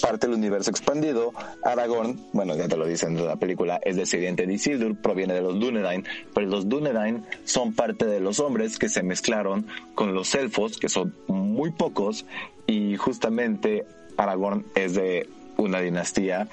parte 0.01 0.27
del 0.27 0.37
universo 0.37 0.71
expandido, 0.71 1.33
Aragorn, 1.63 2.21
bueno, 2.33 2.57
ya 2.57 2.69
te 2.69 2.77
lo 2.77 2.87
dicen 2.87 3.17
en 3.17 3.27
la 3.27 3.37
película, 3.37 3.81
es 3.85 3.97
descendiente 3.97 4.47
de 4.47 4.55
Isildur, 4.55 4.97
proviene 4.97 5.35
de 5.35 5.43
los 5.43 5.59
Dúnedain, 5.59 6.05
pero 6.35 6.47
los 6.47 6.69
Dúnedain 6.69 7.25
son 7.45 7.75
parte 7.75 8.07
de 8.07 8.21
los 8.21 8.41
hombres 8.41 8.79
que 8.79 8.89
se 8.89 9.03
mezclaron 9.03 9.67
con 9.95 10.15
los 10.15 10.35
elfos, 10.35 10.79
que 10.79 10.89
son 10.89 11.15
muy 11.27 11.71
pocos, 11.71 12.27
y 12.67 12.97
justamente 12.97 13.87
Aragorn 14.17 14.67
es 14.75 14.95
de 14.95 15.29
una 15.57 15.81
dinastía 15.81 16.49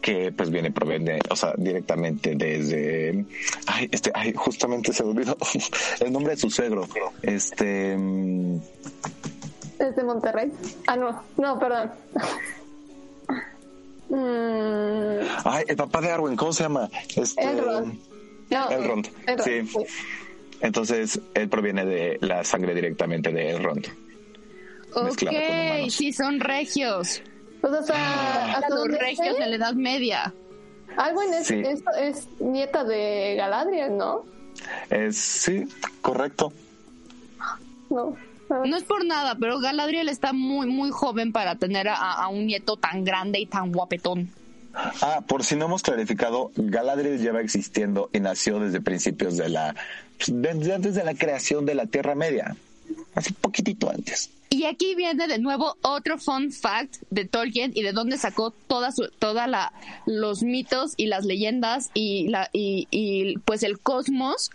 que 0.00 0.32
pues 0.32 0.50
viene 0.50 0.70
proviene, 0.70 1.20
o 1.30 1.36
sea, 1.36 1.54
directamente 1.56 2.34
desde 2.34 3.24
ay, 3.66 3.88
este, 3.90 4.10
ay, 4.14 4.32
justamente 4.34 4.92
se 4.92 5.02
olvidó 5.02 5.36
el 6.00 6.12
nombre 6.12 6.34
de 6.34 6.40
su 6.40 6.50
suegro. 6.50 6.86
Este 7.22 7.96
mm, 7.96 8.58
¿Es 9.80 9.96
de 9.96 10.04
Monterrey? 10.04 10.52
Ah, 10.86 10.96
no. 10.96 11.22
No, 11.38 11.58
perdón. 11.58 11.90
Mm, 14.10 15.20
ay, 15.44 15.64
el 15.68 15.76
papá 15.76 16.00
de 16.00 16.10
Arwen, 16.10 16.36
¿cómo 16.36 16.52
se 16.52 16.64
llama? 16.64 16.88
Este 17.16 17.42
Elrond. 17.42 17.94
No, 18.50 18.70
Elrond, 18.70 19.06
Elrond, 19.26 19.44
sí. 19.44 19.86
Entonces, 20.60 21.20
él 21.34 21.48
proviene 21.48 21.84
de 21.86 22.18
la 22.20 22.44
sangre 22.44 22.74
directamente 22.74 23.30
de 23.32 23.50
Elrond. 23.50 23.86
Ok, 24.94 25.22
sí, 25.88 26.12
son 26.12 26.40
regios. 26.40 27.22
Pues 27.60 27.72
hasta, 27.74 28.56
hasta 28.56 28.68
Los 28.74 28.88
regios 28.88 29.36
sé, 29.36 29.42
de 29.42 29.48
la 29.50 29.56
Edad 29.56 29.74
Media. 29.74 30.34
Arwen 30.96 31.32
es, 31.34 31.46
Sí. 31.46 31.62
es, 31.64 31.82
es 31.98 32.28
nieta 32.40 32.82
de 32.84 33.36
Galadriel, 33.36 33.96
¿no? 33.96 34.24
Es, 34.90 35.16
sí, 35.16 35.68
correcto. 36.02 36.52
No. 37.88 38.16
No 38.50 38.76
es 38.76 38.82
por 38.84 39.04
nada, 39.04 39.36
pero 39.38 39.60
Galadriel 39.60 40.08
está 40.08 40.32
muy, 40.32 40.66
muy 40.66 40.90
joven 40.90 41.32
para 41.32 41.56
tener 41.56 41.88
a, 41.88 41.94
a 41.94 42.28
un 42.28 42.46
nieto 42.46 42.76
tan 42.76 43.04
grande 43.04 43.38
y 43.38 43.46
tan 43.46 43.72
guapetón. 43.72 44.30
Ah, 44.74 45.22
por 45.26 45.44
si 45.44 45.56
no 45.56 45.66
hemos 45.66 45.82
clarificado, 45.82 46.52
Galadriel 46.54 47.20
lleva 47.20 47.40
existiendo 47.40 48.08
y 48.12 48.20
nació 48.20 48.60
desde 48.60 48.80
principios 48.80 49.36
de 49.36 49.48
la, 49.48 49.74
desde 50.26 50.74
antes 50.74 50.94
de 50.94 51.04
la 51.04 51.14
creación 51.14 51.66
de 51.66 51.74
la 51.74 51.86
Tierra 51.86 52.14
Media, 52.14 52.56
así 53.14 53.32
poquitito 53.32 53.90
antes. 53.90 54.30
Y 54.52 54.64
aquí 54.64 54.96
viene 54.96 55.28
de 55.28 55.38
nuevo 55.38 55.76
otro 55.82 56.18
fun 56.18 56.50
fact 56.50 56.96
de 57.10 57.24
Tolkien 57.24 57.70
y 57.74 57.82
de 57.82 57.92
dónde 57.92 58.18
sacó 58.18 58.50
toda 58.50 58.90
su, 58.90 59.08
toda 59.18 59.46
la 59.46 59.72
los 60.06 60.42
mitos 60.42 60.94
y 60.96 61.06
las 61.06 61.24
leyendas 61.24 61.90
y 61.94 62.28
la 62.28 62.50
y, 62.52 62.88
y, 62.90 63.38
pues 63.38 63.62
el 63.62 63.78
cosmos 63.78 64.50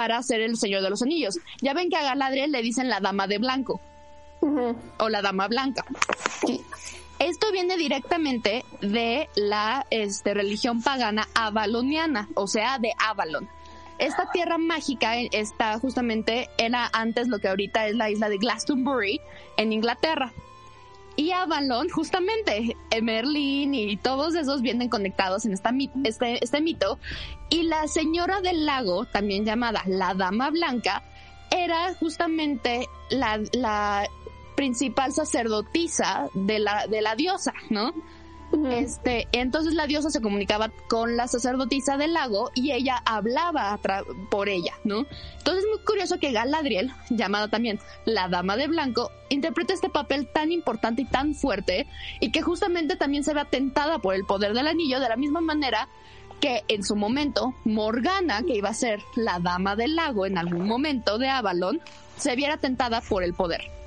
para 0.00 0.16
hacer 0.16 0.40
el 0.40 0.56
Señor 0.56 0.80
de 0.80 0.88
los 0.88 1.02
Anillos. 1.02 1.38
Ya 1.60 1.74
ven 1.74 1.90
que 1.90 1.96
a 1.96 2.02
Galadriel 2.02 2.50
le 2.50 2.62
dicen 2.62 2.88
la 2.88 3.00
dama 3.00 3.26
de 3.26 3.36
blanco 3.36 3.82
o 4.98 5.08
la 5.10 5.20
dama 5.20 5.46
blanca. 5.46 5.84
Esto 7.18 7.52
viene 7.52 7.76
directamente 7.76 8.64
de 8.80 9.28
la 9.34 9.86
este, 9.90 10.32
religión 10.32 10.82
pagana 10.82 11.28
avaloniana, 11.34 12.30
o 12.34 12.46
sea, 12.46 12.78
de 12.78 12.94
Avalon. 12.98 13.46
Esta 13.98 14.30
tierra 14.32 14.56
mágica 14.56 15.18
eh, 15.18 15.28
está 15.32 15.78
justamente, 15.78 16.48
era 16.56 16.88
antes 16.94 17.28
lo 17.28 17.38
que 17.38 17.48
ahorita 17.48 17.86
es 17.86 17.94
la 17.94 18.08
isla 18.08 18.30
de 18.30 18.38
Glastonbury, 18.38 19.20
en 19.58 19.74
Inglaterra. 19.74 20.32
Y 21.20 21.32
Avalon, 21.32 21.90
justamente, 21.90 22.78
eh, 22.90 23.02
Merlín 23.02 23.74
y 23.74 23.98
todos 23.98 24.34
esos 24.34 24.62
vienen 24.62 24.88
conectados 24.88 25.44
en 25.44 25.52
esta 25.52 25.70
este, 26.04 26.42
este 26.42 26.62
mito. 26.62 26.98
Y 27.50 27.64
la 27.64 27.86
señora 27.88 28.40
del 28.40 28.64
lago, 28.64 29.04
también 29.04 29.44
llamada 29.44 29.82
la 29.84 30.14
Dama 30.14 30.48
Blanca, 30.48 31.02
era 31.50 31.92
justamente 31.96 32.88
la, 33.10 33.38
la 33.52 34.08
principal 34.56 35.12
sacerdotisa 35.12 36.30
de 36.32 36.58
la, 36.58 36.86
de 36.86 37.02
la 37.02 37.14
diosa, 37.16 37.52
¿no? 37.68 37.92
Este, 38.70 39.28
entonces 39.32 39.74
la 39.74 39.86
diosa 39.86 40.10
se 40.10 40.20
comunicaba 40.20 40.70
con 40.88 41.16
la 41.16 41.28
sacerdotisa 41.28 41.96
del 41.96 42.14
lago 42.14 42.50
y 42.54 42.72
ella 42.72 43.00
hablaba 43.04 43.78
por 44.30 44.48
ella, 44.48 44.74
¿no? 44.84 45.06
Entonces 45.38 45.64
es 45.64 45.70
muy 45.70 45.84
curioso 45.84 46.18
que 46.18 46.32
Galadriel, 46.32 46.92
llamada 47.10 47.48
también 47.48 47.78
la 48.04 48.28
Dama 48.28 48.56
de 48.56 48.66
Blanco, 48.66 49.10
interprete 49.28 49.72
este 49.72 49.88
papel 49.88 50.28
tan 50.32 50.50
importante 50.50 51.02
y 51.02 51.04
tan 51.04 51.34
fuerte 51.34 51.86
y 52.20 52.32
que 52.32 52.42
justamente 52.42 52.96
también 52.96 53.24
se 53.24 53.34
ve 53.34 53.40
atentada 53.40 53.98
por 53.98 54.14
el 54.14 54.24
poder 54.24 54.52
del 54.52 54.66
anillo 54.66 54.98
de 55.00 55.08
la 55.08 55.16
misma 55.16 55.40
manera 55.40 55.88
que 56.40 56.64
en 56.68 56.82
su 56.82 56.96
momento 56.96 57.54
Morgana, 57.64 58.42
que 58.42 58.56
iba 58.56 58.70
a 58.70 58.74
ser 58.74 59.00
la 59.14 59.38
Dama 59.38 59.76
del 59.76 59.94
Lago 59.94 60.26
en 60.26 60.38
algún 60.38 60.66
momento 60.66 61.18
de 61.18 61.28
Avalon, 61.28 61.80
se 62.16 62.34
viera 62.34 62.56
tentada 62.56 63.00
por 63.00 63.22
el 63.22 63.34
poder. 63.34 63.79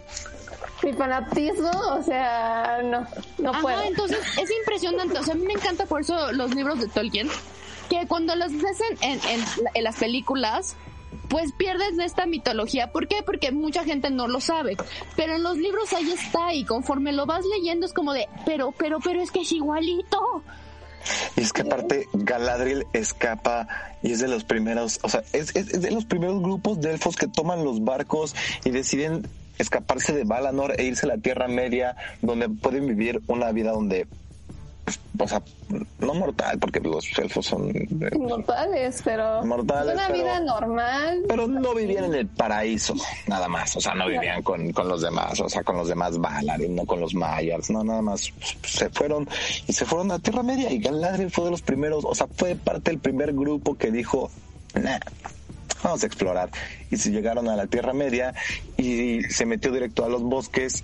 Mi 0.83 0.93
fanatismo, 0.93 1.69
o 1.91 2.03
sea, 2.03 2.81
no, 2.83 3.07
no 3.37 3.51
Ajá, 3.51 3.61
puedo. 3.61 3.81
entonces 3.83 4.19
es 4.41 4.49
impresionante. 4.59 5.17
O 5.17 5.23
sea, 5.23 5.33
a 5.33 5.37
mí 5.37 5.45
me 5.45 5.53
encanta 5.53 5.85
por 5.85 6.01
eso 6.01 6.31
los 6.33 6.53
libros 6.53 6.79
de 6.79 6.87
Tolkien, 6.87 7.29
que 7.89 8.05
cuando 8.07 8.35
los 8.35 8.51
ves 8.51 8.79
en, 8.91 9.11
en, 9.11 9.19
en- 9.29 9.45
en 9.73 9.83
las 9.83 9.95
películas, 9.97 10.75
pues 11.29 11.51
pierdes 11.53 11.95
de 11.95 12.05
esta 12.05 12.25
mitología. 12.25 12.91
¿Por 12.91 13.07
qué? 13.07 13.23
Porque 13.25 13.51
mucha 13.51 13.83
gente 13.85 14.09
no 14.09 14.27
lo 14.27 14.41
sabe. 14.41 14.75
Pero 15.15 15.35
en 15.35 15.43
los 15.43 15.57
libros 15.57 15.93
ahí 15.93 16.11
está 16.11 16.53
y 16.53 16.65
conforme 16.65 17.13
lo 17.13 17.25
vas 17.25 17.45
leyendo 17.57 17.85
es 17.85 17.93
como 17.93 18.13
de, 18.13 18.27
pero, 18.45 18.73
pero, 18.77 18.99
pero 18.99 19.21
es 19.21 19.31
que 19.31 19.41
es 19.41 19.51
igualito. 19.53 20.43
Y 21.35 21.41
es 21.41 21.51
que 21.53 21.61
aparte 21.63 22.07
Galadriel 22.13 22.87
escapa 22.93 23.67
y 24.01 24.11
es 24.13 24.19
de 24.19 24.27
los 24.27 24.43
primeros, 24.43 24.99
o 25.03 25.09
sea, 25.09 25.21
es, 25.33 25.55
es- 25.55 25.69
es 25.73 25.81
de 25.81 25.91
los 25.91 26.05
primeros 26.05 26.41
grupos 26.41 26.81
de 26.81 26.91
elfos 26.91 27.15
que 27.15 27.27
toman 27.27 27.63
los 27.63 27.83
barcos 27.83 28.35
y 28.65 28.69
deciden 28.71 29.27
escaparse 29.57 30.13
de 30.13 30.23
Valanor 30.23 30.79
e 30.79 30.83
irse 30.85 31.05
a 31.05 31.09
la 31.09 31.17
Tierra 31.17 31.47
Media, 31.47 31.95
donde 32.21 32.49
pueden 32.49 32.87
vivir 32.87 33.21
una 33.27 33.51
vida 33.51 33.71
donde, 33.71 34.07
pues, 34.85 34.99
o 35.19 35.27
sea, 35.27 35.41
no 35.99 36.13
mortal, 36.13 36.59
porque 36.59 36.79
los 36.81 37.05
elfos 37.17 37.45
son... 37.45 37.69
eh, 37.69 37.87
Inmortales, 38.13 39.01
pero. 39.03 39.43
Mortales, 39.45 39.93
Una 39.95 40.07
pero- 40.07 40.19
vida 40.19 40.39
normal. 40.41 41.21
Pero 41.27 41.47
no 41.47 41.73
vivían 41.73 42.05
en 42.05 42.15
el 42.15 42.27
paraíso, 42.27 42.93
nada 43.27 43.47
más. 43.47 43.75
O 43.77 43.81
sea, 43.81 43.93
no 43.95 44.07
vivían 44.07 44.41
con, 44.43 44.71
con 44.73 44.87
los 44.89 45.01
demás, 45.01 45.39
o 45.39 45.47
sea, 45.47 45.63
con 45.63 45.77
los 45.77 45.87
demás 45.87 46.17
Valar, 46.17 46.61
y 46.61 46.67
no 46.69 46.85
con 46.85 46.99
los 46.99 47.13
Mayars, 47.13 47.69
no, 47.69 47.83
nada 47.83 48.01
más. 48.01 48.31
Se 48.65 48.89
fueron 48.89 49.27
y 49.67 49.73
se 49.73 49.85
fueron 49.85 50.11
a 50.11 50.19
Tierra 50.19 50.43
Media 50.43 50.71
y 50.71 50.79
Galadriel 50.79 51.31
fue 51.31 51.45
de 51.45 51.51
los 51.51 51.61
primeros, 51.61 52.03
o 52.05 52.13
sea, 52.15 52.27
fue 52.27 52.55
parte 52.55 52.91
del 52.91 52.99
primer 52.99 53.31
grupo 53.33 53.75
que 53.75 53.89
dijo, 53.91 54.29
nah, 54.75 54.99
vamos 55.83 56.03
a 56.03 56.07
explorar. 56.07 56.49
Y 56.89 56.97
se 56.97 57.11
llegaron 57.11 57.47
a 57.49 57.55
la 57.55 57.67
Tierra 57.67 57.93
Media 57.93 58.33
y 58.77 59.23
se 59.23 59.45
metió 59.45 59.71
directo 59.71 60.05
a 60.05 60.09
los 60.09 60.21
bosques 60.21 60.83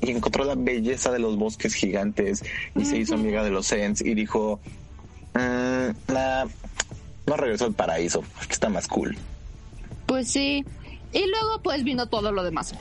y 0.00 0.10
encontró 0.10 0.44
la 0.44 0.54
belleza 0.54 1.10
de 1.12 1.18
los 1.18 1.36
bosques 1.36 1.74
gigantes 1.74 2.42
y 2.74 2.84
se 2.84 2.96
hizo 2.98 3.14
amiga 3.14 3.42
de 3.44 3.50
los 3.50 3.70
Ents 3.72 4.00
y 4.00 4.14
dijo, 4.14 4.60
"Mm, 5.34 6.12
nah, 6.12 6.46
no 7.26 7.36
regresó 7.36 7.66
al 7.66 7.74
paraíso, 7.74 8.22
que 8.46 8.52
está 8.52 8.68
más 8.68 8.88
cool. 8.88 9.16
Pues 10.06 10.28
sí. 10.32 10.64
Y 11.12 11.26
luego 11.26 11.62
pues 11.62 11.84
vino 11.84 12.08
todo 12.08 12.32
lo 12.32 12.42
demás. 12.42 12.74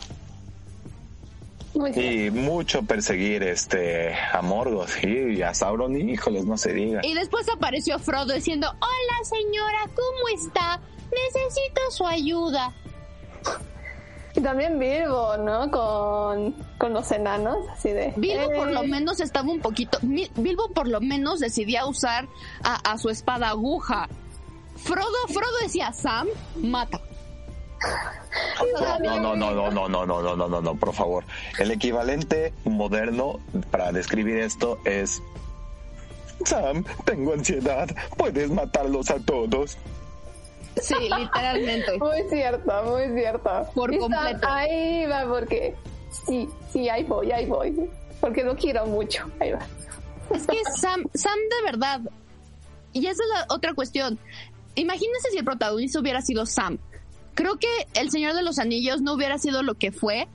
Muy 1.76 1.92
bien. 1.92 2.26
Y 2.26 2.32
mucho 2.32 2.82
perseguir 2.82 3.44
este 3.44 4.14
a 4.16 4.42
Morgoth 4.42 5.04
y 5.04 5.42
a 5.44 5.54
Sauron, 5.54 5.96
híjoles, 5.98 6.46
no 6.46 6.58
se 6.58 6.74
diga. 6.74 7.02
Y 7.04 7.14
después 7.14 7.48
apareció 7.50 8.00
Frodo 8.00 8.34
diciendo, 8.34 8.68
hola 8.70 9.24
señora, 9.24 9.82
¿cómo 9.96 10.44
está? 10.48 10.80
Necesito 11.12 11.82
su 11.92 12.06
ayuda. 12.06 12.74
Y 14.36 14.42
también 14.42 14.78
Bilbo, 14.78 15.38
¿no? 15.38 15.72
Con, 15.72 16.54
con 16.78 16.94
los 16.94 17.12
enanos, 17.12 17.58
así 17.72 17.90
de. 17.90 18.14
Bilbo 18.16 18.48
por 18.54 18.70
"Eh". 18.70 18.74
lo 18.74 18.84
menos 18.84 19.20
estaba 19.20 19.50
un 19.50 19.60
poquito. 19.60 19.98
Bilbo 20.02 20.70
por 20.70 20.88
lo 20.88 21.02
menos 21.02 21.40
decidía 21.40 21.86
usar 21.88 22.28
a, 22.64 22.92
a 22.92 22.98
su 22.98 23.10
espada 23.10 23.50
aguja. 23.50 24.08
Frodo, 24.78 25.28
Frodo 25.28 25.58
decía, 25.64 25.92
Sam, 25.94 26.28
mata. 26.58 27.02
No, 29.00 29.00
no, 29.00 29.20
no, 29.20 29.36
no, 29.36 29.70
no, 29.72 29.72
no, 29.72 30.06
no, 30.06 30.22
no, 30.22 30.36
no, 30.36 30.48
no, 30.48 30.62
no, 30.62 30.76
por 30.76 30.94
favor. 30.94 31.24
El 31.58 31.72
equivalente 31.72 32.54
moderno 32.66 33.40
para 33.72 33.92
describir 33.92 34.38
esto 34.38 34.80
es 34.86 35.22
Sam, 36.46 36.84
tengo 37.06 37.34
ansiedad, 37.34 37.90
puedes 38.18 38.52
matarlos 38.52 39.10
a 39.10 39.20
todos. 39.20 39.78
Sí, 40.82 40.96
literalmente. 41.18 41.98
Muy 41.98 42.24
cierto, 42.30 42.84
muy 42.84 43.14
cierto. 43.14 43.68
Por 43.74 43.98
completo. 43.98 44.48
ahí 44.48 45.06
va, 45.06 45.26
porque. 45.28 45.76
Sí, 46.10 46.50
sí, 46.72 46.90
ahí 46.90 47.04
voy, 47.04 47.32
ahí 47.32 47.46
voy. 47.46 47.90
Porque 48.20 48.44
lo 48.44 48.56
quiero 48.56 48.86
mucho. 48.86 49.30
Ahí 49.40 49.52
va. 49.52 49.60
Es 50.34 50.46
que 50.46 50.58
Sam, 50.80 51.06
Sam 51.14 51.38
de 51.38 51.72
verdad. 51.72 52.02
Y 52.94 53.06
esa 53.08 53.24
es 53.24 53.30
la 53.34 53.54
otra 53.54 53.74
cuestión. 53.74 54.20
Imagínense 54.76 55.30
si 55.32 55.38
el 55.38 55.46
protagonista 55.46 56.00
hubiera 56.00 56.22
sido 56.22 56.46
Sam. 56.46 56.78
Creo 57.36 57.58
que 57.58 57.68
El 57.94 58.12
Señor 58.12 58.34
de 58.34 58.44
los 58.44 58.60
Anillos 58.60 59.02
no 59.02 59.14
hubiera 59.14 59.38
sido 59.38 59.64
lo 59.64 59.76
que 59.76 59.92
fue 59.92 60.28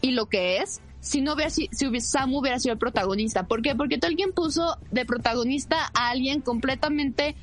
y 0.00 0.12
lo 0.12 0.26
que 0.26 0.58
es 0.58 0.80
si 1.00 1.20
no 1.20 1.34
hubiera 1.34 1.50
si, 1.50 1.68
Sam 2.00 2.34
hubiera 2.34 2.58
sido 2.58 2.72
el 2.72 2.78
protagonista. 2.78 3.44
¿Por 3.44 3.62
qué? 3.62 3.74
Porque 3.74 3.98
Tolkien 3.98 4.32
puso 4.32 4.76
de 4.90 5.04
protagonista 5.04 5.90
a 5.94 6.10
alguien 6.10 6.40
completamente 6.40 7.36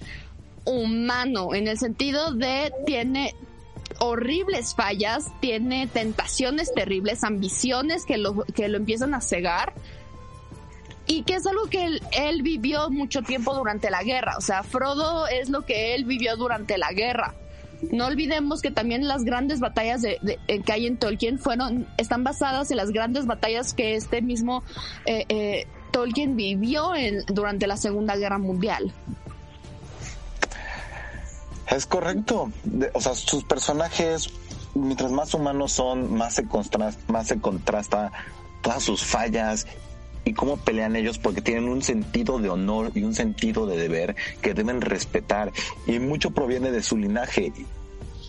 humano 0.65 1.54
en 1.54 1.67
el 1.67 1.78
sentido 1.78 2.34
de 2.34 2.73
tiene 2.86 3.36
horribles 3.99 4.75
fallas, 4.75 5.32
tiene 5.39 5.88
tentaciones 5.88 6.73
terribles, 6.73 7.23
ambiciones 7.23 8.06
que 8.06 8.17
lo, 8.17 8.43
que 8.43 8.67
lo 8.67 8.78
empiezan 8.78 9.13
a 9.13 9.21
cegar 9.21 9.73
y 11.08 11.23
que 11.23 11.36
es 11.36 11.45
algo 11.45 11.67
que 11.67 11.99
él, 12.12 12.41
vivió 12.41 12.89
mucho 12.89 13.21
tiempo 13.21 13.54
durante 13.54 13.89
la 13.89 14.04
guerra. 14.04 14.36
O 14.38 14.41
sea, 14.41 14.63
Frodo 14.63 15.28
es 15.28 15.49
lo 15.49 15.62
que 15.62 15.95
él 15.95 16.06
vivió 16.06 16.36
durante 16.36 16.78
la 16.78 16.91
guerra. 16.91 17.36
No 17.91 18.08
olvidemos 18.08 18.62
que 18.62 18.71
también 18.71 19.08
las 19.08 19.23
grandes 19.23 19.60
batallas 19.60 20.01
de, 20.01 20.17
que 20.65 20.71
hay 20.71 20.88
en 20.88 20.97
Tolkien 20.97 21.38
fueron 21.38 21.88
están 21.97 22.23
basadas 22.23 22.71
en 22.71 22.78
las 22.78 22.91
grandes 22.91 23.25
batallas 23.28 23.73
que 23.73 23.95
este 23.95 24.21
mismo 24.21 24.63
eh, 25.06 25.25
eh, 25.30 25.67
Tolkien 25.91 26.36
vivió 26.36 26.95
en, 26.95 27.23
durante 27.28 27.67
la 27.67 27.78
Segunda 27.78 28.15
Guerra 28.15 28.38
Mundial. 28.38 28.91
Es 31.69 31.86
correcto. 31.86 32.51
O 32.93 33.01
sea, 33.01 33.15
sus 33.15 33.43
personajes, 33.43 34.30
mientras 34.73 35.12
más 35.12 35.34
humanos 35.34 35.71
son, 35.71 36.13
más 36.13 36.36
se, 36.36 36.47
contrasta, 36.47 37.01
más 37.12 37.28
se 37.28 37.39
contrasta 37.39 38.12
todas 38.62 38.84
sus 38.84 39.04
fallas 39.04 39.67
y 40.23 40.34
cómo 40.34 40.58
pelean 40.58 40.95
ellos 40.95 41.19
porque 41.19 41.41
tienen 41.41 41.69
un 41.69 41.84
sentido 41.84 42.39
de 42.39 42.49
honor 42.49 42.91
y 42.95 43.04
un 43.04 43.13
sentido 43.13 43.67
de 43.67 43.78
deber 43.78 44.15
que 44.41 44.54
deben 44.54 44.82
respetar. 44.82 45.51
Y 45.88 45.99
mucho 45.99 46.32
proviene 46.32 46.71
de 46.71 46.84
su 46.84 46.97
linaje. 46.97 47.54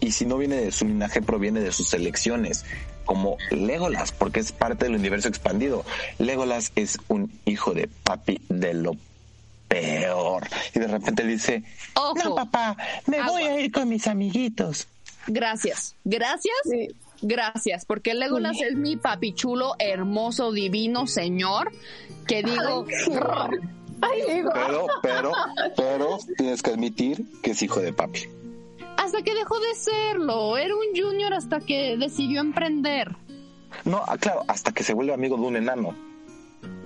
Y 0.01 0.12
si 0.12 0.27
no 0.27 0.37
viene 0.37 0.57
de 0.57 0.72
su 0.72 0.87
linaje 0.87 1.22
proviene 1.22 1.61
de 1.61 1.72
sus 1.72 1.92
elecciones 1.94 2.64
como 3.07 3.38
Legolas 3.51 4.12
porque 4.12 4.40
es 4.40 4.53
parte 4.53 4.85
del 4.85 4.96
universo 4.96 5.29
expandido. 5.29 5.85
Legolas 6.18 6.72
es 6.75 6.99
un 7.09 7.33
hijo 7.46 7.72
de 7.72 7.88
papi 8.03 8.40
de 8.49 8.75
lo 8.75 8.96
peor 9.69 10.47
y 10.75 10.79
de 10.79 10.87
repente 10.87 11.25
dice 11.25 11.63
Ojo. 11.95 12.15
no 12.25 12.35
papá 12.35 12.77
me 13.07 13.23
voy 13.23 13.43
a 13.43 13.61
ir 13.61 13.73
con 13.73 13.89
mis 13.89 14.07
amiguitos 14.07 14.87
Gracias. 15.27 15.97
Gracias. 16.05 16.55
Sí. 16.65 16.89
Gracias, 17.23 17.87
porque 17.87 18.13
Legolas 18.13 18.61
es 18.61 18.77
mi 18.77 18.97
papichulo, 18.97 19.75
hermoso, 19.79 20.53
divino 20.53 21.07
señor, 21.07 21.73
que 22.27 22.43
digo, 22.43 22.87
Ay, 24.03 24.23
digo. 24.29 24.51
pero 24.53 24.87
pero 25.03 25.33
pero 25.75 26.19
tienes 26.37 26.63
que 26.63 26.73
admitir 26.73 27.25
que 27.43 27.53
es 27.53 27.63
hijo 27.63 27.81
de 27.81 27.95
papi 27.95 28.29
hasta 28.99 29.23
que 29.23 29.35
dejó 29.35 29.59
de 29.61 29.75
serlo, 29.75 30.59
era 30.59 30.75
un 30.75 30.95
junior 30.95 31.33
hasta 31.33 31.61
que 31.61 31.97
decidió 31.97 32.43
emprender 32.43 33.17
no 33.87 34.03
ah, 34.07 34.19
claro 34.19 34.45
hasta 34.47 34.73
que 34.73 34.83
se 34.83 34.93
vuelve 34.93 35.15
amigo 35.15 35.39
de 35.39 35.43
un 35.43 35.57
enano 35.57 35.95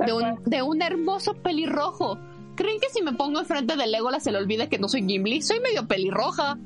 de 0.07 0.13
un, 0.13 0.43
de 0.45 0.63
un 0.63 0.83
hermoso 0.83 1.35
pelirrojo. 1.35 2.19
¿Creen 2.61 2.79
que 2.79 2.91
si 2.91 3.01
me 3.01 3.15
pongo 3.15 3.41
enfrente 3.41 3.75
de 3.75 3.87
Legolas 3.87 4.23
se 4.23 4.31
le 4.31 4.37
olvide 4.37 4.69
que 4.69 4.79
no 4.79 4.87
soy 4.87 5.07
Gimli? 5.07 5.41
Soy 5.41 5.61
medio 5.61 5.89
pelirroja. 5.89 6.59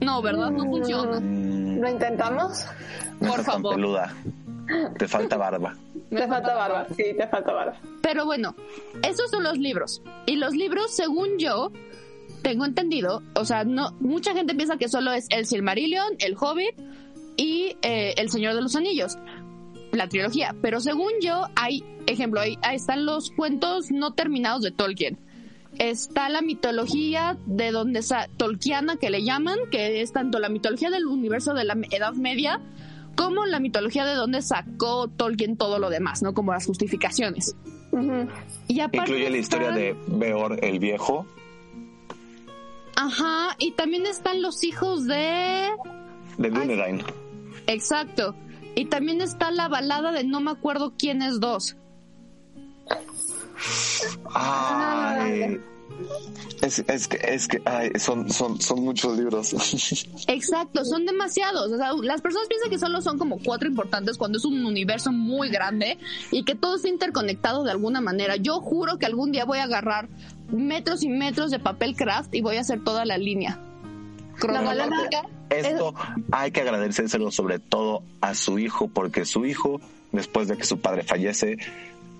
No, 0.00 0.20
¿verdad? 0.20 0.50
No 0.50 0.64
funciona. 0.66 1.18
Mm, 1.18 1.80
¿Lo 1.80 1.88
intentamos? 1.88 2.66
no 3.18 3.28
Por 3.30 3.42
favor. 3.42 3.76
peluda 3.76 4.14
te 4.98 5.08
falta 5.08 5.38
barba 5.38 5.74
Te 6.10 6.28
falta 6.28 6.54
barba. 6.54 6.86
Sí, 6.94 7.02
te 7.16 7.26
falta 7.28 7.50
barba. 7.50 7.76
Pero 8.02 8.26
bueno, 8.26 8.54
esos 9.02 9.30
son 9.30 9.42
los 9.42 9.56
libros. 9.56 10.02
Y 10.26 10.36
los 10.36 10.52
libros, 10.52 10.94
según 10.94 11.38
yo, 11.38 11.72
tengo 12.42 12.66
entendido, 12.66 13.22
o 13.36 13.46
sea, 13.46 13.64
no, 13.64 13.92
mucha 14.00 14.34
gente 14.34 14.54
piensa 14.54 14.76
que 14.76 14.90
solo 14.90 15.12
es 15.12 15.28
el 15.30 15.46
Silmarillion, 15.46 16.16
el 16.18 16.36
Hobbit 16.38 16.78
y 17.38 17.78
eh, 17.80 18.12
el 18.18 18.28
Señor 18.28 18.54
de 18.54 18.60
los 18.60 18.76
Anillos. 18.76 19.16
La 19.92 20.08
trilogía. 20.08 20.54
Pero 20.62 20.80
según 20.80 21.12
yo, 21.20 21.46
hay, 21.56 21.84
ejemplo, 22.06 22.40
ahí, 22.40 22.58
ahí 22.62 22.76
están 22.76 23.06
los 23.06 23.30
cuentos 23.30 23.90
no 23.90 24.12
terminados 24.12 24.62
de 24.62 24.70
Tolkien. 24.70 25.18
Está 25.78 26.28
la 26.28 26.40
mitología 26.42 27.36
de 27.46 27.70
donde 27.70 28.02
sa 28.02 28.28
Tolkiana 28.36 28.96
que 28.96 29.10
le 29.10 29.22
llaman, 29.22 29.58
que 29.70 30.00
es 30.00 30.12
tanto 30.12 30.38
la 30.40 30.48
mitología 30.48 30.90
del 30.90 31.06
universo 31.06 31.54
de 31.54 31.64
la 31.64 31.76
Edad 31.90 32.14
Media 32.14 32.60
como 33.16 33.46
la 33.46 33.60
mitología 33.60 34.04
de 34.04 34.14
donde 34.14 34.42
sacó 34.42 35.08
Tolkien 35.08 35.56
todo 35.56 35.78
lo 35.78 35.90
demás, 35.90 36.22
¿no? 36.22 36.34
Como 36.34 36.52
las 36.52 36.66
justificaciones. 36.66 37.54
Ujú. 37.92 38.28
Y 38.68 38.80
aparte 38.80 39.10
Incluye 39.12 39.30
la 39.30 39.36
historia 39.38 39.68
están- 39.68 39.80
de 39.80 39.96
Beor 40.18 40.64
el 40.64 40.78
Viejo. 40.78 41.26
Ajá, 42.96 43.54
y 43.58 43.72
también 43.72 44.06
están 44.06 44.42
los 44.42 44.64
hijos 44.64 45.06
de... 45.06 45.68
De 46.36 46.50
Dunedain. 46.50 47.02
Exacto. 47.66 48.34
Y 48.78 48.84
también 48.84 49.20
está 49.20 49.50
la 49.50 49.66
balada 49.66 50.12
de 50.12 50.22
no 50.22 50.40
me 50.40 50.52
acuerdo 50.52 50.94
quién 50.96 51.20
es 51.20 51.40
dos. 51.40 51.74
Ay. 54.32 55.60
Es, 56.62 56.78
es 56.86 57.08
que, 57.08 57.18
es 57.24 57.48
que, 57.48 57.60
ay, 57.64 57.90
son, 57.98 58.30
son, 58.30 58.60
son 58.60 58.84
muchos 58.84 59.18
libros. 59.18 59.52
Exacto, 60.28 60.84
son 60.84 61.06
demasiados. 61.06 61.72
O 61.72 61.76
sea, 61.76 61.92
las 62.04 62.20
personas 62.20 62.46
piensan 62.46 62.70
que 62.70 62.78
solo 62.78 63.02
son 63.02 63.18
como 63.18 63.40
cuatro 63.42 63.68
importantes 63.68 64.16
cuando 64.16 64.38
es 64.38 64.44
un 64.44 64.64
universo 64.64 65.10
muy 65.10 65.48
grande 65.50 65.98
y 66.30 66.44
que 66.44 66.54
todo 66.54 66.76
está 66.76 66.88
interconectado 66.88 67.64
de 67.64 67.72
alguna 67.72 68.00
manera. 68.00 68.36
Yo 68.36 68.60
juro 68.60 68.96
que 68.96 69.06
algún 69.06 69.32
día 69.32 69.44
voy 69.44 69.58
a 69.58 69.64
agarrar 69.64 70.08
metros 70.52 71.02
y 71.02 71.08
metros 71.08 71.50
de 71.50 71.58
papel 71.58 71.96
craft 71.96 72.32
y 72.32 72.42
voy 72.42 72.58
a 72.58 72.60
hacer 72.60 72.84
toda 72.84 73.04
la 73.04 73.18
línea 73.18 73.60
cronológica. 74.38 75.24
Esto 75.50 75.94
hay 76.30 76.50
que 76.50 76.60
agradecérselo 76.60 77.30
sobre 77.30 77.58
todo 77.58 78.02
a 78.20 78.34
su 78.34 78.58
hijo, 78.58 78.88
porque 78.88 79.24
su 79.24 79.46
hijo, 79.46 79.80
después 80.12 80.48
de 80.48 80.56
que 80.56 80.64
su 80.64 80.80
padre 80.80 81.02
fallece, 81.02 81.58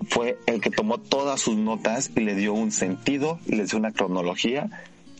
fue 0.07 0.37
el 0.45 0.61
que 0.61 0.69
tomó 0.69 0.97
todas 0.97 1.41
sus 1.41 1.57
notas 1.57 2.11
y 2.15 2.21
le 2.21 2.35
dio 2.35 2.53
un 2.53 2.71
sentido 2.71 3.39
y 3.45 3.55
le 3.55 3.65
dio 3.65 3.77
una 3.77 3.91
cronología 3.91 4.69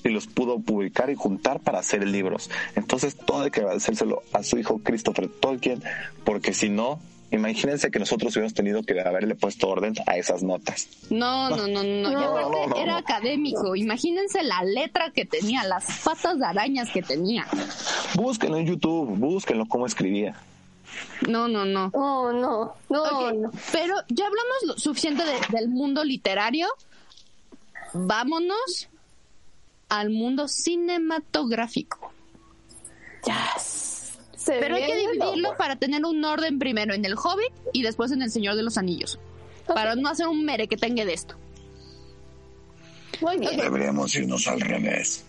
y 0.03 0.09
los 0.09 0.27
pudo 0.27 0.59
publicar 0.59 1.09
y 1.09 1.15
juntar 1.15 1.59
para 1.59 1.79
hacer 1.79 2.07
libros. 2.07 2.49
Entonces 2.75 3.15
todo 3.15 3.41
hay 3.41 3.51
que 3.51 3.59
agradecérselo 3.61 4.23
a 4.33 4.43
su 4.43 4.57
hijo 4.57 4.79
Christopher 4.79 5.27
Tolkien, 5.27 5.83
porque 6.23 6.53
si 6.53 6.69
no, 6.69 6.99
imagínense 7.31 7.91
que 7.91 7.99
nosotros 7.99 8.33
hubiéramos 8.33 8.53
tenido 8.53 8.83
que 8.83 8.99
haberle 8.99 9.35
puesto 9.35 9.67
orden 9.69 9.93
a 10.07 10.17
esas 10.17 10.41
notas. 10.43 10.87
No, 11.09 11.49
no, 11.49 11.67
no, 11.67 11.83
no. 11.83 11.83
no. 11.83 12.09
Y 12.11 12.13
No, 12.13 12.27
aparte 12.37 12.57
no, 12.61 12.67
no, 12.67 12.75
era 12.75 12.91
no. 12.93 12.97
académico. 12.97 13.75
Imagínense 13.75 14.43
la 14.43 14.63
letra 14.63 15.11
que 15.11 15.25
tenía, 15.25 15.63
las 15.63 15.85
patas 16.03 16.39
de 16.39 16.45
arañas 16.45 16.89
que 16.91 17.01
tenía. 17.01 17.47
Búsquenlo 18.15 18.57
en 18.57 18.65
YouTube, 18.67 19.15
búsquenlo 19.17 19.65
cómo 19.67 19.85
escribía. 19.85 20.35
No, 21.27 21.47
no, 21.47 21.65
no. 21.65 21.91
Oh, 21.93 22.31
no, 22.31 22.73
no, 22.89 23.31
no. 23.31 23.51
Pero 23.71 23.95
ya 24.09 24.25
hablamos 24.25 24.57
lo 24.65 24.77
suficiente 24.79 25.23
de- 25.23 25.57
del 25.57 25.69
mundo 25.69 26.03
literario. 26.03 26.67
Vámonos 27.93 28.87
al 29.89 30.09
mundo 30.09 30.47
cinematográfico. 30.47 32.11
Yes. 33.25 33.88
Se 34.49 34.59
Pero 34.59 34.75
hay 34.75 34.85
que 34.87 34.95
dividirlo 34.95 35.35
loco. 35.35 35.57
para 35.57 35.75
tener 35.75 36.03
un 36.05 36.25
orden 36.25 36.57
primero 36.57 36.95
en 36.95 37.05
el 37.05 37.13
Hobbit 37.13 37.53
y 37.71 37.83
después 37.83 38.11
en 38.11 38.23
el 38.23 38.31
Señor 38.31 38.55
de 38.55 38.63
los 38.63 38.77
Anillos. 38.79 39.19
Para 39.67 39.93
no 39.95 40.09
hacer 40.09 40.27
un 40.27 40.43
mere 40.43 40.67
que 40.67 40.75
tenga 40.75 41.05
de 41.05 41.13
esto. 41.13 41.35
Muy 43.21 43.37
bien, 43.37 43.57
Deberíamos 43.57 44.15
irnos 44.15 44.47
al 44.47 44.59
revés. 44.61 45.23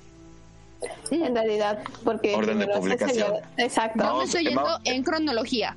en 1.11 1.35
realidad, 1.35 1.80
porque... 2.02 2.35
Orden 2.35 2.61
de 2.61 2.68
publicación. 2.68 3.35
Exacto. 3.59 3.98
Yo 3.98 4.04
me 4.04 4.11
Vamos, 4.11 4.24
estoy 4.26 4.44
yendo 4.44 4.62
vamos. 4.62 4.80
en 4.85 5.02
cronología. 5.02 5.76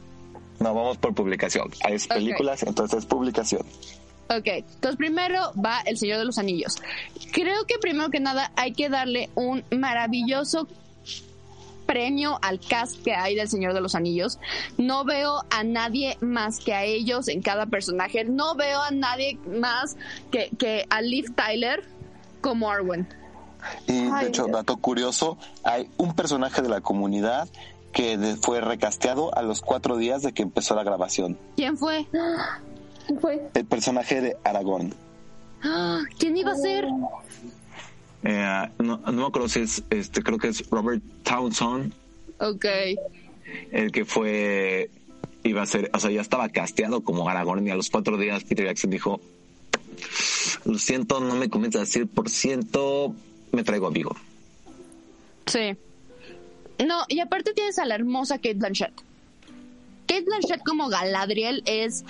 No, 0.60 0.74
vamos 0.74 0.98
por 0.98 1.14
publicación. 1.14 1.70
Es 1.90 2.08
películas, 2.08 2.64
entonces 2.64 3.00
es 3.00 3.06
publicación. 3.06 3.64
Ok, 4.30 4.48
entonces 4.48 4.96
primero 4.96 5.52
va 5.64 5.82
El 5.86 5.98
Señor 5.98 6.20
de 6.20 6.26
los 6.26 6.38
Anillos. 6.38 6.78
Creo 7.34 7.66
que 7.66 7.78
primero 7.80 8.10
que 8.10 8.22
nada 8.22 8.54
hay 8.56 8.72
que 8.72 8.88
darle 8.88 9.30
un 9.36 9.66
maravilloso 9.72 10.68
premio 11.94 12.40
al 12.42 12.60
cast 12.60 13.04
que 13.04 13.14
hay 13.14 13.36
del 13.36 13.48
Señor 13.48 13.76
de 13.76 13.82
los 13.82 13.94
Anillos. 13.94 14.40
No 14.80 15.06
veo 15.06 15.44
a 15.52 15.64
nadie 15.64 16.18
más 16.22 16.58
que 16.58 16.74
a 16.74 16.84
ellos 16.84 17.28
en 17.28 17.44
cada 17.44 17.68
personaje. 17.68 18.26
No 18.26 18.56
veo 18.56 18.82
a 18.82 18.90
nadie 18.90 19.38
más 19.46 19.96
que, 20.32 20.50
que 20.58 20.88
a 20.90 21.02
Liv 21.04 21.36
Tyler 21.36 21.84
como 22.42 22.72
Arwen. 22.72 23.08
Y 23.88 24.10
de 24.10 24.28
hecho, 24.28 24.48
dato 24.48 24.78
curioso, 24.78 25.38
hay 25.64 25.88
un 25.98 26.16
personaje 26.16 26.64
de 26.64 26.70
la 26.70 26.82
comunidad 26.82 27.48
que 27.92 28.38
fue 28.42 28.60
recasteado 28.60 29.38
a 29.38 29.44
los 29.44 29.62
cuatro 29.62 29.96
días 29.96 30.24
de 30.24 30.34
que 30.34 30.42
empezó 30.42 30.74
la 30.74 30.84
grabación. 30.84 31.38
¿Quién 31.56 31.78
fue? 31.78 32.08
Fue. 33.22 33.52
El 33.54 33.66
personaje 33.66 34.20
de 34.20 34.38
Aragorn. 34.44 34.96
¿Quién 36.18 36.38
iba 36.38 36.54
a 36.54 36.56
ser? 36.56 36.88
Eh, 38.24 38.70
no, 38.80 38.98
no 38.98 39.12
me 39.12 39.26
acuerdo 39.26 39.50
si 39.50 39.60
es, 39.62 39.84
este, 39.90 40.24
creo 40.24 40.38
que 40.38 40.48
es 40.50 40.70
Robert 40.70 41.04
Townsend, 41.24 41.94
Ok. 42.40 42.66
el 43.72 43.92
que 43.92 44.06
fue, 44.06 44.90
iba 45.44 45.62
a 45.62 45.66
ser, 45.66 45.90
o 45.94 46.00
sea, 46.00 46.10
ya 46.10 46.22
estaba 46.22 46.48
casteado 46.50 47.02
como 47.02 47.28
Aragorn 47.28 47.68
y 47.68 47.72
a 47.72 47.76
los 47.76 47.90
cuatro 47.90 48.18
días 48.18 48.44
Peter 48.46 48.66
Jackson 48.66 48.90
dijo, 48.92 49.20
lo 50.66 50.78
siento, 50.80 51.20
no 51.20 51.36
me 51.36 51.50
comienza 51.50 51.80
a 51.80 51.82
decir 51.82 52.08
por 52.08 52.30
ciento, 52.30 53.14
me 53.52 53.64
traigo 53.64 53.88
a 53.88 53.90
Vigo. 53.90 54.16
Sí. 55.46 55.76
No, 56.86 57.04
y 57.10 57.20
aparte 57.20 57.54
tienes 57.54 57.78
a 57.80 57.86
la 57.86 57.96
hermosa 57.96 58.38
Kate 58.38 58.56
Blanchett. 58.56 58.94
Kate 60.08 60.24
Blanchett 60.26 60.64
como 60.64 60.90
Galadriel 60.90 61.62
es 61.66 62.04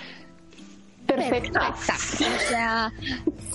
Perfecta. 1.16 1.74
perfecta. 1.74 2.34
O 2.34 2.48
sea, 2.48 2.92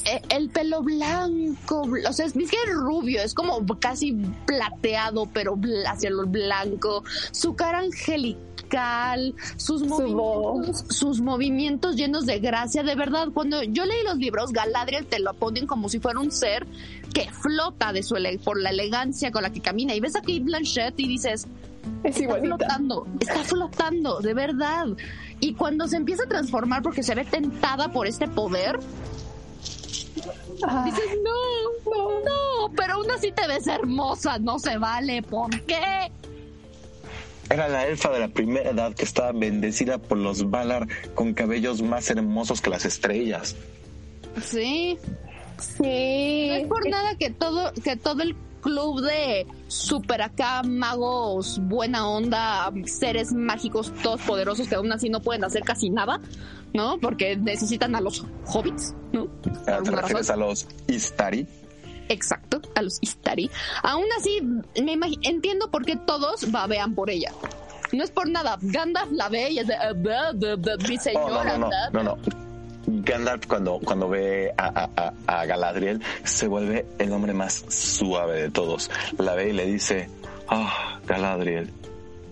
e- 0.06 0.22
el 0.36 0.50
pelo 0.50 0.82
blanco, 0.82 1.84
bl- 1.86 2.08
o 2.10 2.14
sea, 2.14 2.26
es, 2.26 2.36
es 2.36 2.50
que 2.52 2.58
es 2.58 2.74
rubio, 2.74 3.22
es 3.22 3.34
como 3.34 3.66
casi 3.80 4.14
plateado, 4.46 5.28
pero 5.34 5.58
hacia 5.88 6.10
lo 6.10 6.26
blanco. 6.28 7.04
Su 7.32 7.56
cara 7.56 7.80
angelical, 7.80 9.34
sus 9.58 9.84
movimientos, 9.84 10.86
sus 10.90 11.22
movimientos 11.22 11.96
llenos 11.96 12.26
de 12.26 12.40
gracia. 12.40 12.84
De 12.84 12.96
verdad, 12.96 13.30
cuando 13.34 13.64
yo 13.64 13.86
leí 13.86 14.04
los 14.04 14.18
libros, 14.18 14.52
Galadriel 14.52 15.06
te 15.06 15.20
lo 15.20 15.34
ponen 15.34 15.66
como 15.68 15.90
si 15.90 16.00
fuera 16.00 16.20
un 16.20 16.32
ser 16.32 16.66
que 17.14 17.30
flota 17.32 17.92
de 17.94 18.04
su 18.04 18.16
por 18.44 18.62
la 18.62 18.70
elegancia 18.70 19.32
con 19.32 19.44
la 19.44 19.52
que 19.52 19.62
camina. 19.62 19.96
Y 19.96 20.00
ves 20.00 20.16
a 20.16 20.20
Kate 20.22 20.42
Blanchett 20.42 21.00
y 21.00 21.08
dices, 21.08 21.48
Es 22.04 22.12
está 22.12 22.22
igualita. 22.24 22.58
flotando, 22.58 23.08
está 23.20 23.44
flotando, 23.44 24.20
de 24.20 24.34
verdad. 24.34 24.88
Y 25.40 25.54
cuando 25.54 25.88
se 25.88 25.98
empieza 25.98 26.24
a 26.24 26.28
transformar 26.28 26.82
porque 26.82 27.04
se 27.04 27.16
ve 27.16 27.26
tentada 27.26 27.92
por 27.92 28.08
este 28.08 28.28
poder, 28.28 28.80
Ah, 30.64 30.84
dices, 30.86 31.18
no, 31.24 31.92
no, 31.92 32.20
no, 32.20 32.76
pero 32.76 32.96
aún 32.96 33.10
así 33.12 33.32
te 33.32 33.48
ves 33.48 33.68
hermosa, 33.68 34.40
no 34.40 34.60
se 34.60 34.78
vale, 34.78 35.22
¿por 35.22 35.50
qué? 35.62 36.12
Era 37.50 37.68
la 37.68 37.88
elfa 37.88 38.12
de 38.12 38.20
la 38.20 38.28
primera 38.28 38.70
edad 38.70 38.94
que 38.94 39.06
estaba 39.06 39.32
bendecida 39.32 39.98
por 39.98 40.18
los 40.18 40.50
Valar 40.50 40.88
con 41.16 41.34
cabellos 41.34 41.82
más 41.82 42.10
hermosos 42.10 42.62
que 42.62 42.70
las 42.70 42.86
estrellas. 42.86 43.56
Sí, 44.44 44.98
sí. 45.58 46.48
no 46.50 46.56
es 46.56 46.68
por 46.68 46.88
nada 46.90 47.16
que 47.16 47.32
todo, 47.32 47.74
que 47.84 47.96
todo 47.96 48.22
el 48.22 48.36
club 48.62 49.02
de 49.02 49.46
super 49.68 50.22
acá 50.22 50.62
magos, 50.64 51.60
buena 51.64 52.08
onda, 52.08 52.72
seres 52.86 53.32
mágicos 53.34 53.92
todos 54.04 54.22
poderosos 54.22 54.68
que 54.68 54.76
aún 54.76 54.92
así 54.92 55.10
no 55.10 55.22
pueden 55.22 55.44
hacer 55.44 55.64
casi 55.64 55.90
nada, 55.90 56.20
¿no? 56.74 56.98
Porque 57.00 57.36
necesitan 57.36 57.96
a 57.96 58.02
los 58.02 58.26
hobbits, 58.46 58.94
¿no? 59.14 59.26
Por 59.28 59.54
¿Te 59.64 59.72
refieres 59.92 60.28
razón. 60.28 60.32
a 60.44 60.46
los 60.46 60.68
Istari? 60.88 61.48
Exacto, 62.10 62.62
a 62.76 62.82
los 62.82 62.98
Istari. 63.02 63.50
Aún 63.84 64.06
así, 64.18 64.42
me 64.42 64.98
entiendo 65.22 65.70
por 65.70 65.86
qué 65.86 65.96
todos 65.96 66.52
babean 66.52 66.96
por 66.96 67.10
ella. 67.10 67.32
No 67.92 68.04
es 68.04 68.12
por 68.12 68.30
nada. 68.30 68.58
Gandalf 68.62 69.12
la 69.12 69.30
ve 69.30 69.50
y 69.52 69.60
es 69.60 69.68
de, 69.68 69.76
"Ah, 69.76 69.94
mi 69.94 70.08
Oh, 70.10 70.34
no, 70.34 71.02
señora. 71.02 71.58
no, 71.58 71.58
no, 71.58 71.70
bah". 71.70 71.90
no, 71.92 72.04
no. 72.04 72.18
Gandalf 72.92 73.46
cuando, 73.48 73.80
cuando 73.80 74.10
ve 74.10 74.52
a, 74.58 74.90
a- 74.96 75.14
a- 75.28 75.46
Galadriel 75.46 76.02
se 76.24 76.48
vuelve 76.48 76.86
el 76.98 77.12
hombre 77.12 77.34
más 77.34 77.64
suave 77.70 78.42
de 78.42 78.50
todos. 78.50 78.90
La 79.18 79.36
ve 79.36 79.50
y 79.50 79.54
le 79.54 79.66
dice, 79.66 80.10
ah, 80.48 81.00
Galadriel, 81.06 81.70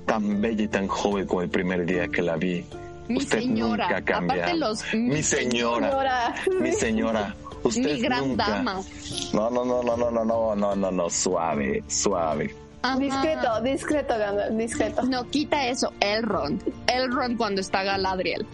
tan 0.06 0.42
bella 0.42 0.64
y 0.64 0.68
tan 0.68 0.88
joven 0.88 1.28
como 1.28 1.42
el 1.44 1.50
primer 1.50 1.86
día 1.86 2.08
que 2.08 2.22
la 2.22 2.36
vi. 2.38 2.66
Mi 3.08 3.18
Usted 3.18 3.40
señora. 3.40 3.90
nunca. 4.00 4.18
Aparte 4.18 4.54
los... 4.56 4.84
Mi 4.94 5.22
señora, 5.24 5.90
Señora. 5.92 6.36
mi 6.60 6.72
señora. 6.74 7.36
Usted 7.64 7.82
Mi 7.96 8.02
gran 8.02 8.28
nunca. 8.30 8.50
dama. 8.50 8.82
No, 9.34 9.50
no, 9.50 9.64
no, 9.66 9.82
no, 9.84 9.96
no, 9.98 10.12
no, 10.12 10.24
no, 10.26 10.56
no, 10.56 10.76
no, 10.76 10.92
no, 10.92 11.10
suave, 11.10 11.84
suave. 11.88 12.54
Ajá. 12.82 12.98
Discreto, 13.00 13.62
discreto, 13.64 14.18
Gandalf, 14.18 14.56
discreto. 14.58 15.04
No, 15.04 15.24
quita 15.30 15.68
eso. 15.68 15.92
Elrond. 16.00 16.62
Elrond 16.88 17.38
cuando 17.38 17.62
está 17.62 17.84
Galadriel. 17.84 18.46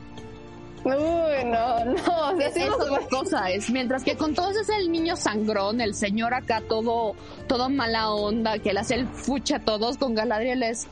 Uy, 0.85 1.45
no, 1.45 1.85
no. 1.85 2.51
Sí 2.53 2.61
es 2.61 2.69
otra 2.69 3.07
cosa 3.09 3.49
es 3.49 3.69
mientras 3.69 4.03
que 4.03 4.17
con 4.17 4.33
todos 4.33 4.55
es 4.57 4.69
el 4.69 4.91
niño 4.91 5.15
sangrón 5.15 5.79
el 5.81 5.93
señor 5.93 6.33
acá 6.33 6.61
todo 6.67 7.15
todo 7.47 7.69
mala 7.69 8.11
onda 8.11 8.59
que 8.59 8.73
le 8.73 8.81
hace 8.81 8.95
el 8.95 9.07
fucha 9.07 9.57
a 9.57 9.59
todos 9.59 9.97
con 9.97 10.13
Galadriel 10.13 10.63
es 10.63 10.87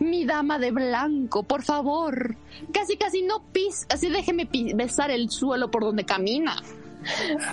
mi 0.00 0.24
dama 0.24 0.58
de 0.58 0.70
blanco, 0.70 1.42
por 1.42 1.62
favor. 1.62 2.36
Casi, 2.72 2.96
casi 2.96 3.22
no 3.22 3.42
pis, 3.52 3.86
así 3.88 4.10
déjeme 4.10 4.48
besar 4.74 5.10
el 5.10 5.30
suelo 5.30 5.70
por 5.70 5.82
donde 5.82 6.04
camina. 6.04 6.56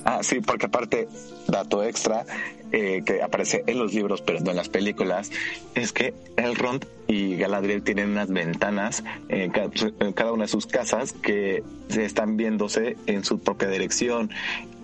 Ah, 0.06 0.20
sí, 0.22 0.40
porque 0.40 0.68
aparte, 0.68 1.08
dato 1.48 1.84
extra 1.84 2.26
eh, 2.72 3.04
que 3.06 3.22
aparece 3.22 3.64
en 3.68 3.80
los 3.80 3.94
libros, 3.94 4.22
pero 4.22 4.40
no 4.40 4.52
en 4.52 4.58
las 4.58 4.70
películas, 4.70 5.32
es 5.76 5.92
que 5.92 6.14
Elrond 6.38 6.86
y 7.08 7.36
Galadriel 7.36 7.84
tienen 7.84 8.12
unas 8.12 8.30
ventanas 8.30 9.04
en 9.28 9.52
cada, 9.52 9.70
cada 10.16 10.32
una 10.32 10.46
de 10.46 10.48
sus 10.48 10.66
casas 10.66 11.12
que 11.12 11.64
se 11.90 12.06
están 12.06 12.38
viéndose 12.38 12.96
en 13.08 13.26
su 13.26 13.40
propia 13.40 13.68
dirección. 13.68 14.30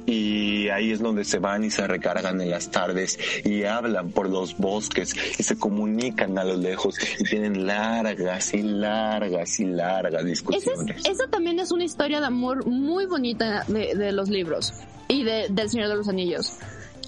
Y 0.09 0.69
ahí 0.69 0.91
es 0.91 0.99
donde 0.99 1.25
se 1.25 1.37
van 1.39 1.65
y 1.65 1.69
se 1.69 1.85
recargan 1.85 2.39
en 2.39 2.49
las 2.49 2.71
tardes 2.71 3.19
y 3.43 3.65
hablan 3.65 4.09
por 4.11 4.29
los 4.29 4.57
bosques 4.57 5.13
y 5.37 5.43
se 5.43 5.59
comunican 5.59 6.37
a 6.39 6.45
lo 6.45 6.55
lejos 6.55 6.95
y 7.19 7.25
tienen 7.25 7.67
largas 7.67 8.53
y 8.53 8.63
largas 8.63 9.59
y 9.59 9.65
largas 9.65 10.21
Esa, 10.21 10.29
discusiones. 10.29 10.97
es- 10.97 11.05
esa 11.11 11.27
también 11.27 11.59
es 11.59 11.71
una 11.73 11.83
historia 11.83 12.21
de 12.21 12.25
amor 12.27 12.65
muy 12.65 13.05
bonita 13.05 13.65
de, 13.67 13.95
de 13.95 14.11
los 14.13 14.29
libros 14.29 14.73
y 15.09 15.23
de, 15.25 15.47
del 15.49 15.69
Señor 15.69 15.89
de 15.89 15.95
los 15.95 16.07
Anillos. 16.07 16.53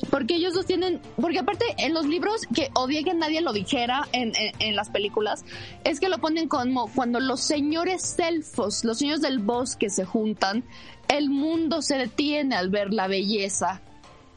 Porque 0.09 0.35
ellos 0.35 0.53
dos 0.53 0.65
tienen, 0.65 1.01
porque 1.19 1.39
aparte 1.39 1.65
en 1.77 1.93
los 1.93 2.05
libros, 2.05 2.41
que 2.53 2.69
odié 2.73 3.03
que 3.03 3.13
nadie 3.13 3.41
lo 3.41 3.53
dijera 3.53 4.07
en, 4.11 4.33
en, 4.35 4.53
en 4.59 4.75
las 4.75 4.89
películas, 4.89 5.43
es 5.83 5.99
que 5.99 6.09
lo 6.09 6.19
ponen 6.19 6.47
como 6.47 6.91
cuando 6.93 7.19
los 7.19 7.41
señores 7.41 8.17
elfos, 8.19 8.83
los 8.83 8.99
señores 8.99 9.21
del 9.21 9.39
bosque 9.39 9.89
se 9.89 10.05
juntan, 10.05 10.63
el 11.07 11.29
mundo 11.29 11.81
se 11.81 11.97
detiene 11.97 12.55
al 12.55 12.69
ver 12.69 12.93
la 12.93 13.07
belleza. 13.07 13.81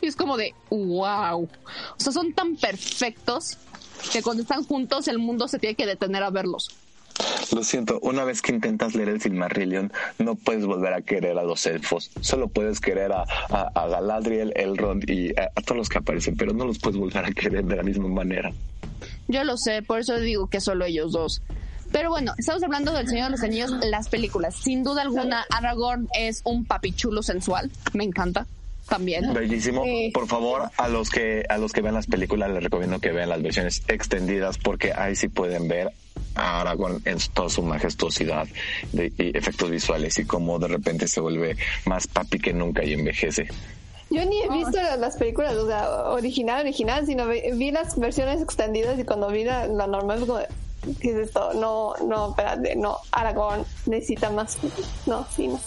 Y 0.01 0.07
es 0.07 0.17
como 0.17 0.37
de, 0.37 0.55
wow. 0.71 1.43
O 1.43 1.49
sea, 1.97 2.13
son 2.13 2.33
tan 2.33 2.57
perfectos 2.57 3.59
que 4.13 4.23
cuando 4.23 4.43
están 4.43 4.65
juntos 4.65 5.07
el 5.07 5.19
mundo 5.19 5.47
se 5.47 5.59
tiene 5.59 5.77
que 5.77 5.87
detener 5.87 6.23
a 6.23 6.31
verlos. 6.31 6.71
Lo 7.55 7.65
siento, 7.65 7.99
una 8.01 8.25
vez 8.25 8.41
que 8.41 8.53
intentas 8.53 8.95
leer 8.95 9.11
el 9.11 9.21
Silmarillion, 9.21 9.93
no 10.19 10.35
puedes 10.37 10.65
volver 10.65 10.95
a 10.95 11.03
querer 11.03 11.39
a 11.39 11.43
los 11.43 11.67
elfos. 11.67 12.11
Solo 12.21 12.49
puedes 12.49 12.81
querer 12.81 13.13
a, 13.13 13.25
a, 13.51 13.71
a 13.75 13.89
Galadriel, 13.89 14.53
Elrond 14.57 15.09
y 15.09 15.31
a, 15.39 15.51
a 15.55 15.61
todos 15.63 15.77
los 15.77 15.89
que 15.89 15.99
aparecen, 15.99 16.37
pero 16.37 16.53
no 16.53 16.65
los 16.65 16.79
puedes 16.79 16.99
volver 16.99 17.25
a 17.25 17.33
querer 17.33 17.65
de 17.65 17.77
la 17.77 17.83
misma 17.83 18.09
manera. 18.09 18.53
Yo 19.29 19.45
lo 19.45 19.57
sé, 19.57 19.83
por 19.83 20.01
eso 20.01 20.19
digo 20.19 20.49
que 20.49 20.61
solo 20.61 20.85
ellos 20.85 21.13
dos. 21.13 21.43
Pero 21.93 22.09
bueno, 22.09 22.33
estamos 22.39 22.63
hablando 22.63 22.93
del 22.93 23.07
Señor 23.07 23.27
de 23.27 23.31
los 23.33 23.43
Anillos, 23.43 23.71
las 23.85 24.09
películas. 24.09 24.57
Sin 24.57 24.83
duda 24.83 25.03
alguna, 25.03 25.45
Aragorn 25.51 26.09
es 26.19 26.41
un 26.45 26.65
papichulo 26.65 27.23
sensual. 27.23 27.71
Me 27.93 28.05
encanta. 28.05 28.47
También. 28.89 29.33
Bellísimo. 29.33 29.85
Sí. 29.85 30.11
Por 30.13 30.27
favor, 30.27 30.71
a 30.77 30.89
los 30.89 31.09
que 31.11 31.45
a 31.49 31.57
los 31.59 31.73
que 31.73 31.83
vean 31.83 31.95
las 31.95 32.07
películas 32.07 32.51
les 32.51 32.65
recomiendo 32.65 32.99
que 32.99 33.13
vean 33.13 33.29
las 33.29 33.41
versiones 33.43 33.83
extendidas 33.89 34.59
porque 34.59 34.93
ahí 34.93 35.15
sí 35.15 35.29
pueden 35.29 35.69
ver 35.69 35.93
a 36.35 36.61
Aragorn 36.61 37.03
en 37.05 37.19
toda 37.35 37.49
su 37.49 37.63
majestuosidad 37.63 38.47
de, 38.93 39.13
y 39.19 39.37
efectos 39.37 39.71
visuales 39.71 40.19
y 40.19 40.25
cómo 40.25 40.59
de 40.59 40.69
repente 40.69 41.09
se 41.09 41.21
vuelve 41.21 41.57
más 41.85 42.07
papi 42.07 42.39
que 42.39 42.53
nunca 42.53 42.85
y 42.85 42.95
envejece. 42.95 43.49
Yo 44.11 44.25
ni 44.27 44.43
he 44.43 44.49
visto 44.51 44.79
las 44.99 45.17
películas, 45.17 45.55
o 45.55 45.67
sea, 45.67 45.89
original, 46.11 46.61
original, 46.61 47.07
sino 47.07 47.27
vi, 47.27 47.41
vi 47.55 47.71
las 47.71 47.99
versiones 47.99 48.43
extendidas 48.43 48.99
y 48.99 49.05
cuando 49.05 49.29
vi 49.29 49.45
la, 49.45 49.67
la 49.67 49.87
normal, 49.87 50.21
como, 50.21 50.39
¿qué 51.01 51.11
es 51.13 51.17
esto? 51.17 51.55
No, 51.55 51.95
no, 52.07 52.31
espérate, 52.31 52.77
no, 52.77 52.99
Aragorn 53.11 53.65
necesita 53.87 54.31
más, 54.31 54.59
no, 55.07 55.27
sí, 55.35 55.49
no. 55.49 55.59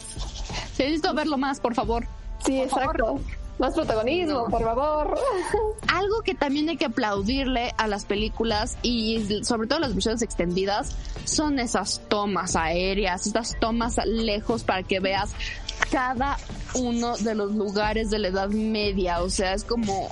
Necesito 0.77 1.13
verlo 1.13 1.37
más, 1.37 1.59
por 1.59 1.73
favor. 1.73 2.05
Sí, 2.45 2.63
Por 2.69 2.83
favor. 2.83 3.21
Más 3.57 3.73
protagonismo, 3.73 4.47
por 4.49 4.61
favor. 4.61 5.17
Algo 5.87 6.21
que 6.23 6.35
también 6.35 6.69
hay 6.69 6.77
que 6.77 6.85
aplaudirle 6.85 7.73
a 7.77 7.87
las 7.87 8.05
películas 8.05 8.77
y 8.81 9.43
sobre 9.43 9.67
todo 9.67 9.79
las 9.79 9.93
versiones 9.93 10.21
extendidas 10.21 10.95
son 11.23 11.59
esas 11.59 12.01
tomas 12.09 12.55
aéreas, 12.55 13.27
estas 13.27 13.57
tomas 13.59 13.99
lejos 14.05 14.63
para 14.63 14.83
que 14.83 14.99
veas 14.99 15.33
cada 15.89 16.37
uno 16.73 17.15
de 17.17 17.35
los 17.35 17.53
lugares 17.55 18.09
de 18.09 18.19
la 18.19 18.27
Edad 18.27 18.49
Media. 18.49 19.21
O 19.21 19.29
sea, 19.29 19.53
es 19.53 19.63
como... 19.63 20.09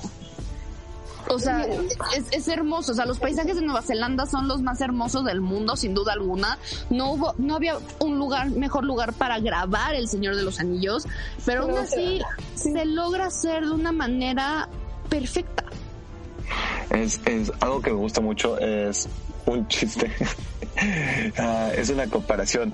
O 1.28 1.38
sea, 1.38 1.66
es, 2.16 2.24
es 2.30 2.48
hermoso. 2.48 2.92
O 2.92 2.94
sea, 2.94 3.06
los 3.06 3.18
paisajes 3.18 3.56
de 3.56 3.62
Nueva 3.62 3.82
Zelanda 3.82 4.26
son 4.26 4.48
los 4.48 4.62
más 4.62 4.80
hermosos 4.80 5.24
del 5.24 5.40
mundo, 5.40 5.76
sin 5.76 5.94
duda 5.94 6.12
alguna. 6.12 6.58
No 6.90 7.12
hubo, 7.12 7.34
no 7.38 7.56
había 7.56 7.78
un 8.00 8.18
lugar, 8.18 8.50
mejor 8.50 8.84
lugar 8.84 9.12
para 9.12 9.38
grabar 9.40 9.94
El 9.94 10.08
Señor 10.08 10.36
de 10.36 10.42
los 10.42 10.60
Anillos, 10.60 11.06
pero 11.44 11.62
aún 11.62 11.78
así 11.78 12.20
se 12.54 12.84
logra 12.84 13.26
hacer 13.26 13.64
de 13.64 13.72
una 13.72 13.92
manera 13.92 14.68
perfecta. 15.08 15.64
Es, 16.90 17.20
es 17.24 17.50
algo 17.60 17.80
que 17.80 17.90
me 17.90 17.96
gusta 17.96 18.20
mucho, 18.20 18.58
es 18.58 19.08
un 19.46 19.66
chiste. 19.68 20.10
Ah, 21.38 21.70
es 21.76 21.88
una 21.90 22.08
comparación. 22.08 22.72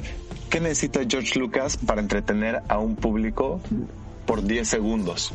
¿Qué 0.48 0.58
necesita 0.58 1.00
George 1.06 1.38
Lucas 1.38 1.76
para 1.76 2.00
entretener 2.00 2.62
a 2.66 2.78
un 2.78 2.96
público 2.96 3.60
por 4.24 4.42
10 4.42 4.66
segundos? 4.66 5.34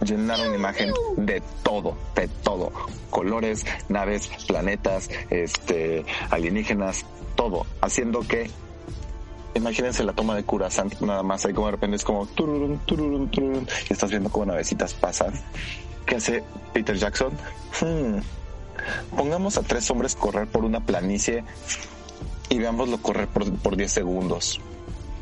Llenar 0.00 0.40
una 0.46 0.56
imagen 0.56 0.92
de 1.16 1.42
todo, 1.62 1.96
de 2.14 2.28
todo. 2.28 2.72
Colores, 3.10 3.66
naves, 3.88 4.30
planetas, 4.46 5.10
este, 5.30 6.04
alienígenas, 6.30 7.04
todo. 7.34 7.66
Haciendo 7.80 8.20
que 8.20 8.50
Imagínense 9.52 10.04
la 10.04 10.12
toma 10.12 10.36
de 10.36 10.44
Curazant, 10.44 11.00
nada 11.00 11.24
más 11.24 11.44
ahí 11.44 11.52
como 11.52 11.66
de 11.66 11.72
repente 11.72 11.96
es 11.96 12.04
como 12.04 12.24
tururun, 12.24 12.78
tururun, 12.86 13.28
tururun, 13.32 13.66
y 13.88 13.92
estás 13.92 14.08
viendo 14.08 14.30
cómo 14.30 14.46
navecitas 14.46 14.94
pasan. 14.94 15.32
¿Qué 16.06 16.14
hace 16.14 16.44
Peter 16.72 16.96
Jackson? 16.96 17.32
Hmm, 17.80 18.20
Pongamos 19.16 19.56
a 19.58 19.62
tres 19.62 19.90
hombres 19.90 20.14
correr 20.14 20.46
por 20.46 20.64
una 20.64 20.80
planicie 20.80 21.44
y 22.48 22.58
veámoslo 22.58 22.98
correr 22.98 23.28
por, 23.28 23.50
por 23.58 23.76
10 23.76 23.92
segundos. 23.92 24.60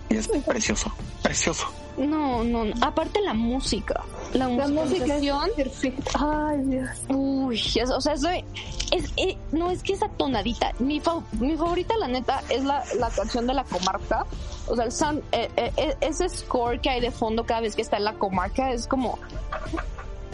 Y 0.09 0.17
es 0.17 0.29
precioso, 0.29 0.93
precioso. 1.23 1.67
No, 1.99 2.45
no, 2.45 2.65
no. 2.65 2.75
aparte 2.81 3.21
la 3.21 3.35
música. 3.35 4.05
La, 4.33 4.49
La 4.49 4.69
música 4.69 5.17
es 5.17 5.53
perfecta. 5.57 6.11
Ay, 6.49 6.59
Dios. 6.65 6.89
Uy, 7.09 7.57
es- 7.75 7.91
o 7.91 8.01
sea, 8.01 8.13
eso 8.15 8.29
es, 8.29 8.45
es- 9.17 9.37
no 9.53 9.71
es 9.71 9.83
que 9.83 9.95
esa 9.95 10.09
tonadita. 10.11 10.73
Mi, 10.79 11.01
fa- 11.01 11.23
mi 11.33 11.57
favorita, 11.57 11.97
la 11.97 12.09
neta, 12.09 12.43
es 12.49 12.63
la, 12.65 12.85
la 12.99 13.09
canción 13.11 13.47
de 13.47 13.55
la 13.55 13.65
comarca. 13.65 14.27
O 14.69 14.77
sea, 14.77 14.85
el 14.85 14.93
sound, 14.93 15.23
eh, 15.33 15.49
eh, 15.57 15.73
eh, 15.77 15.97
ese 16.03 16.29
score 16.29 16.81
que 16.81 16.91
hay 16.91 17.01
de 17.01 17.11
fondo 17.11 17.45
cada 17.45 17.63
vez 17.63 17.75
que 17.75 17.83
está 17.83 17.97
en 17.97 18.05
la 18.05 18.13
comarca 18.15 18.71
es 18.71 18.87
como. 18.87 19.19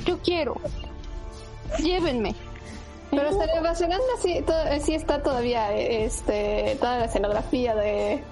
Yo 0.04 0.18
quiero. 0.18 0.56
Llévenme. 1.78 2.34
Pero 3.10 3.28
hasta 3.28 3.46
Nueva 3.46 3.74
Zelanda 3.74 4.04
sí, 4.20 4.32
eh, 4.32 4.82
está 4.94 5.22
todavía 5.22 5.72
eh, 5.72 6.04
este, 6.04 6.76
toda 6.80 6.98
la 6.98 7.04
escenografía 7.04 7.74
de, 7.74 7.84
de 7.84 8.22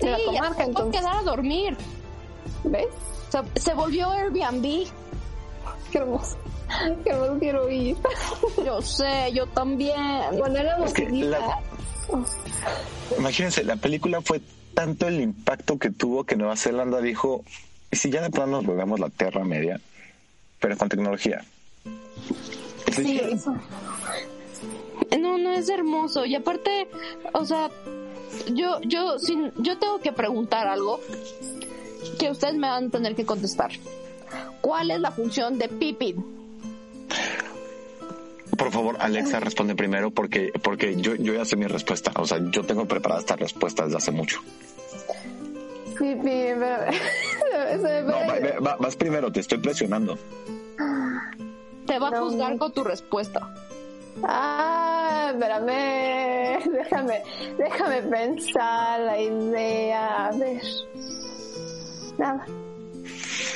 Sí, 0.00 0.06
la 0.06 0.18
ya 0.18 0.24
comarca, 0.26 0.48
se 0.48 0.54
puede 0.54 0.68
entonces, 0.68 1.00
quedar 1.00 1.16
a 1.16 1.22
dormir. 1.22 1.76
¿Ves? 2.64 2.86
O 3.28 3.32
sea, 3.32 3.44
se 3.56 3.74
volvió 3.74 4.10
Airbnb. 4.10 4.86
Qué 5.92 5.98
hermoso. 5.98 6.36
Qué 7.04 7.10
hermoso 7.10 7.36
quiero 7.38 7.70
ir. 7.70 7.96
Yo 8.64 8.80
sé, 8.82 9.30
yo 9.32 9.46
también. 9.48 9.96
Cuando 10.38 10.58
Es 10.58 10.78
musiquita, 10.78 11.26
la- 11.38 11.60
Imagínense, 13.18 13.64
la 13.64 13.76
película 13.76 14.20
fue 14.22 14.40
tanto 14.74 15.08
el 15.08 15.20
impacto 15.20 15.78
que 15.78 15.90
tuvo 15.90 16.24
que 16.24 16.36
Nueva 16.36 16.56
Zelanda 16.56 17.00
dijo, 17.00 17.42
¿y 17.90 17.96
si 17.96 18.10
ya 18.10 18.22
de 18.22 18.30
plano 18.30 18.58
nos 18.58 18.66
volvemos 18.66 19.00
la 19.00 19.08
Tierra 19.10 19.44
Media? 19.44 19.80
Pero 20.60 20.76
con 20.76 20.88
tecnología. 20.88 21.44
Lo 21.84 23.02
hicieron. 23.02 23.40
No, 25.20 25.38
no 25.38 25.52
es 25.52 25.68
hermoso. 25.68 26.24
Y 26.26 26.34
aparte, 26.34 26.88
o 27.32 27.44
sea, 27.44 27.70
yo, 28.52 28.80
yo, 28.82 29.18
sin, 29.18 29.52
yo 29.56 29.78
tengo 29.78 30.00
que 30.00 30.12
preguntar 30.12 30.66
algo 30.68 31.00
que 32.18 32.30
ustedes 32.30 32.54
me 32.54 32.68
van 32.68 32.86
a 32.86 32.90
tener 32.90 33.14
que 33.14 33.24
contestar. 33.24 33.70
¿Cuál 34.60 34.90
es 34.90 35.00
la 35.00 35.10
función 35.10 35.58
de 35.58 35.68
Pippin? 35.68 36.24
Por 38.56 38.72
favor, 38.72 38.96
Alexa, 38.98 39.40
responde 39.40 39.74
primero 39.76 40.10
porque, 40.10 40.52
porque 40.62 40.96
yo, 40.96 41.14
yo 41.14 41.32
ya 41.34 41.44
sé 41.44 41.56
mi 41.56 41.66
respuesta. 41.66 42.10
O 42.16 42.26
sea, 42.26 42.38
yo 42.50 42.64
tengo 42.64 42.86
preparada 42.86 43.20
esta 43.20 43.36
respuesta 43.36 43.84
desde 43.84 43.98
hace 43.98 44.10
mucho. 44.10 44.40
Pi, 45.98 46.14
pi, 46.16 46.30
espérame. 46.30 46.92
Se 47.70 47.78
me 47.78 48.02
No, 48.02 48.12
va- 48.12 48.34
pega- 48.34 48.60
va- 48.60 48.76
vas 48.76 48.96
primero, 48.96 49.30
te 49.32 49.40
estoy 49.40 49.58
presionando. 49.58 50.18
Te 51.86 51.98
va 51.98 52.08
a 52.08 52.20
juzgar 52.20 52.58
con 52.58 52.72
tu 52.72 52.84
respuesta. 52.84 53.54
Ah, 54.24 55.30
espérame. 55.32 56.58
Déjame, 56.72 57.22
déjame 57.58 58.02
pensar 58.02 59.00
la 59.00 59.20
idea. 59.20 60.26
A 60.26 60.32
ver. 60.32 60.62
Nada. 62.18 62.44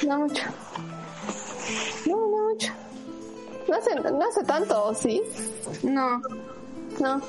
No 0.07 0.19
mucho. 0.21 0.43
No, 2.07 2.17
no 2.17 2.51
mucho. 2.51 2.73
No 3.69 3.77
hace, 3.77 3.95
no 3.95 4.25
hace 4.25 4.45
tanto, 4.45 4.85
¿o 4.85 4.95
¿sí? 4.95 5.23
No. 5.83 6.23
No. 7.01 7.21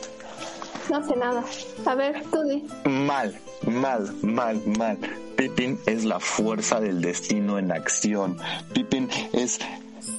No 0.90 0.98
hace 0.98 1.16
nada. 1.16 1.44
A 1.86 1.96
ver, 1.96 2.24
tú 2.32 2.42
di. 2.44 2.68
Mal, 2.90 3.40
mal, 3.68 4.14
mal, 4.22 4.62
mal. 4.78 4.98
Pippin 5.36 5.80
es 5.86 6.06
la 6.06 6.20
fuerza 6.20 6.80
del 6.80 7.02
destino 7.02 7.58
en 7.58 7.72
acción. 7.72 8.38
Pippin 8.74 9.10
es 9.34 9.60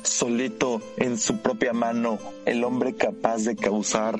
solito 0.02 0.80
en 0.96 1.18
su 1.18 1.38
propia 1.38 1.72
mano 1.72 2.18
el 2.46 2.64
hombre 2.64 2.94
capaz 2.94 3.44
de 3.44 3.56
causar 3.56 4.18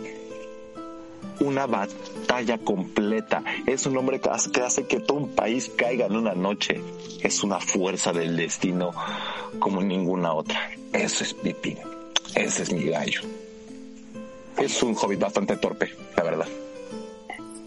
una 1.40 1.66
batalla 1.66 2.58
completa. 2.58 3.42
Es 3.66 3.86
un 3.86 3.96
hombre 3.96 4.20
que 4.20 4.30
hace, 4.30 4.86
que 4.86 5.00
todo 5.00 5.18
un 5.18 5.34
país 5.34 5.70
caiga 5.76 6.06
en 6.06 6.16
una 6.16 6.34
noche. 6.34 6.80
Es 7.20 7.42
una 7.42 7.60
fuerza 7.60 8.12
del 8.12 8.36
destino 8.36 8.92
como 9.58 9.82
ninguna 9.82 10.32
otra. 10.32 10.70
Eso 10.92 11.24
es 11.24 11.34
Pippin. 11.34 11.78
Ese 12.34 12.62
es 12.64 12.72
mi 12.72 12.84
gallo. 12.84 13.20
Es 14.58 14.82
un 14.82 14.96
hobbit 14.96 15.20
bastante 15.20 15.56
torpe, 15.56 15.94
la 16.16 16.22
verdad. 16.22 16.46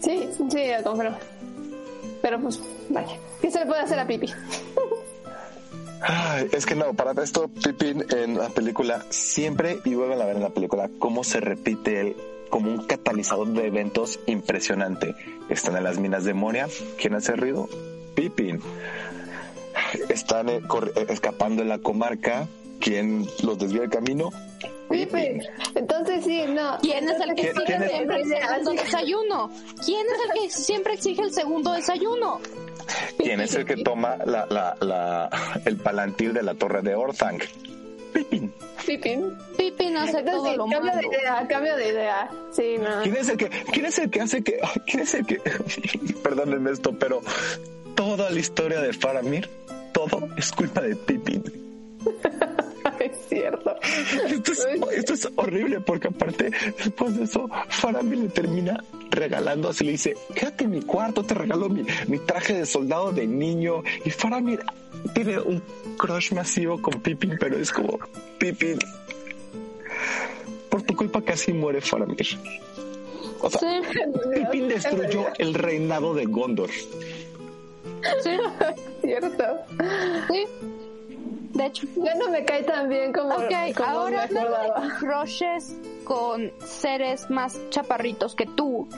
Sí, 0.00 0.28
sí, 0.50 0.58
lo 0.76 0.82
confirmo. 0.84 1.16
Pero 2.22 2.40
pues, 2.40 2.60
vaya. 2.88 3.16
¿Qué 3.40 3.50
se 3.50 3.60
le 3.60 3.66
puede 3.66 3.82
hacer 3.82 3.98
a 3.98 4.06
Pipi? 4.06 4.32
Ay, 6.00 6.48
es 6.52 6.64
que 6.64 6.76
no, 6.76 6.94
para 6.94 7.20
esto 7.22 7.48
Pippin 7.48 8.04
en 8.10 8.38
la 8.38 8.48
película 8.50 9.04
siempre, 9.10 9.80
y 9.84 9.94
vuelven 9.94 10.20
a 10.20 10.24
ver 10.24 10.36
en 10.36 10.42
la 10.42 10.50
película, 10.50 10.88
cómo 10.98 11.24
se 11.24 11.40
repite 11.40 12.00
él 12.00 12.16
como 12.48 12.70
un 12.70 12.86
catalizador 12.86 13.48
de 13.48 13.66
eventos 13.66 14.20
impresionante. 14.26 15.14
Están 15.48 15.76
en 15.76 15.84
las 15.84 15.98
minas 15.98 16.24
de 16.24 16.34
Moria. 16.34 16.68
¿Quién 16.98 17.14
hace 17.14 17.36
ruido? 17.36 17.68
Pippin. 18.14 18.60
Están 20.08 20.48
eh, 20.48 20.60
eh, 20.60 21.06
escapando 21.08 21.62
en 21.62 21.68
la 21.68 21.78
comarca. 21.78 22.48
¿Quién 22.80 23.26
los 23.42 23.58
desvía 23.58 23.82
el 23.82 23.90
camino? 23.90 24.30
Pipi. 24.88 25.40
Entonces 25.74 26.24
sí, 26.24 26.44
no. 26.48 26.78
¿Quién 26.80 27.08
es 27.08 27.20
el 27.20 27.34
que 27.34 27.52
siempre 27.52 28.20
el 28.20 28.28
segundo 28.28 28.70
desayuno? 28.72 29.50
¿Quién 29.84 30.06
es 30.06 30.24
el 30.24 30.40
que 30.40 30.50
siempre 30.50 30.94
exige 30.94 31.22
el 31.22 31.32
segundo 31.32 31.72
desayuno? 31.72 32.40
¿Quién 33.18 33.40
es 33.40 33.54
el 33.54 33.66
que 33.66 33.76
toma 33.76 34.16
la, 34.24 34.46
la, 34.48 34.76
la, 34.80 35.30
el 35.64 35.76
palantir 35.76 36.32
de 36.32 36.42
la 36.42 36.54
torre 36.54 36.80
de 36.82 36.94
Orthanc? 36.94 37.44
Pippin. 38.12 38.52
Pipín. 38.86 39.36
Hace 39.98 40.22
todo 40.22 40.46
Entonces 40.46 40.56
lo 40.56 40.66
cambio 40.66 40.92
malo. 40.94 41.00
de 41.00 41.06
idea, 41.06 41.48
cambio 41.48 41.76
de 41.76 41.88
idea. 41.88 42.30
Sí, 42.52 42.76
no. 42.78 43.02
¿Quién 43.02 43.16
es 43.16 43.28
el 43.28 43.36
que, 43.36 43.50
quién 43.72 43.86
es 43.86 43.98
el 43.98 44.10
que 44.10 44.20
hace 44.20 44.42
que, 44.42 44.60
quién 44.86 45.02
es 45.02 45.14
el 45.14 45.26
que, 45.26 45.38
perdónenme 46.22 46.70
esto, 46.70 46.96
pero 46.98 47.20
toda 47.94 48.30
la 48.30 48.38
historia 48.38 48.80
de 48.80 48.92
Faramir, 48.92 49.48
todo 49.92 50.28
es 50.36 50.52
culpa 50.52 50.80
de 50.80 50.94
Pippin. 50.96 51.42
es 53.00 53.12
cierto. 53.28 53.76
Esto 54.28 54.52
es, 54.52 54.66
esto 54.92 55.14
es 55.14 55.28
horrible 55.36 55.80
porque 55.80 56.08
aparte, 56.08 56.50
después 56.78 57.16
de 57.16 57.24
eso, 57.24 57.48
Faramir 57.68 58.18
le 58.18 58.28
termina 58.28 58.82
regalando, 59.10 59.68
así 59.68 59.84
le 59.84 59.92
dice, 59.92 60.16
quédate 60.34 60.64
en 60.64 60.70
mi 60.70 60.82
cuarto, 60.82 61.24
te 61.24 61.34
regalo 61.34 61.68
mi, 61.68 61.84
mi 62.06 62.18
traje 62.18 62.54
de 62.54 62.66
soldado 62.66 63.12
de 63.12 63.26
niño. 63.26 63.82
Y 64.04 64.10
Faramir 64.10 64.60
tiene 65.14 65.38
un 65.38 65.62
crush 65.96 66.32
masivo 66.32 66.80
con 66.80 67.00
Pippin, 67.00 67.36
pero 67.38 67.58
es 67.58 67.72
como, 67.72 67.98
Pippin, 68.38 68.78
por 70.78 70.86
tu 70.86 70.96
culpa 70.96 71.20
casi 71.22 71.52
muere 71.52 71.80
Faramir. 71.80 72.16
O 73.40 73.50
sea, 73.50 73.60
Sí, 73.60 73.66
Pippin 74.34 74.68
destruyó 74.68 75.26
el 75.38 75.54
reinado 75.54 76.14
de 76.14 76.24
Gondor. 76.26 76.70
sí, 76.70 78.30
Cierto. 79.02 79.44
sí. 80.30 80.44
De 81.54 81.66
hecho. 81.66 81.86
Ya 81.96 82.14
no 82.14 82.28
me 82.30 82.44
cae 82.44 82.62
tan 82.62 82.88
bien 82.88 83.12
como, 83.12 83.34
Ok, 83.34 83.52
como 83.76 83.88
ahora 83.88 84.28
me 84.30 84.40
de 84.40 84.94
crushes 85.00 85.74
con 86.04 86.52
seres 86.64 87.28
más 87.30 87.58
chaparritos 87.70 88.34
que 88.34 88.46
tú, 88.46 88.88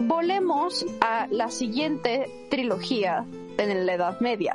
volemos 0.00 0.84
a 1.00 1.26
la 1.30 1.50
siguiente 1.50 2.30
trilogía 2.50 3.24
en 3.58 3.86
la 3.86 3.94
Edad 3.94 4.20
Media. 4.20 4.54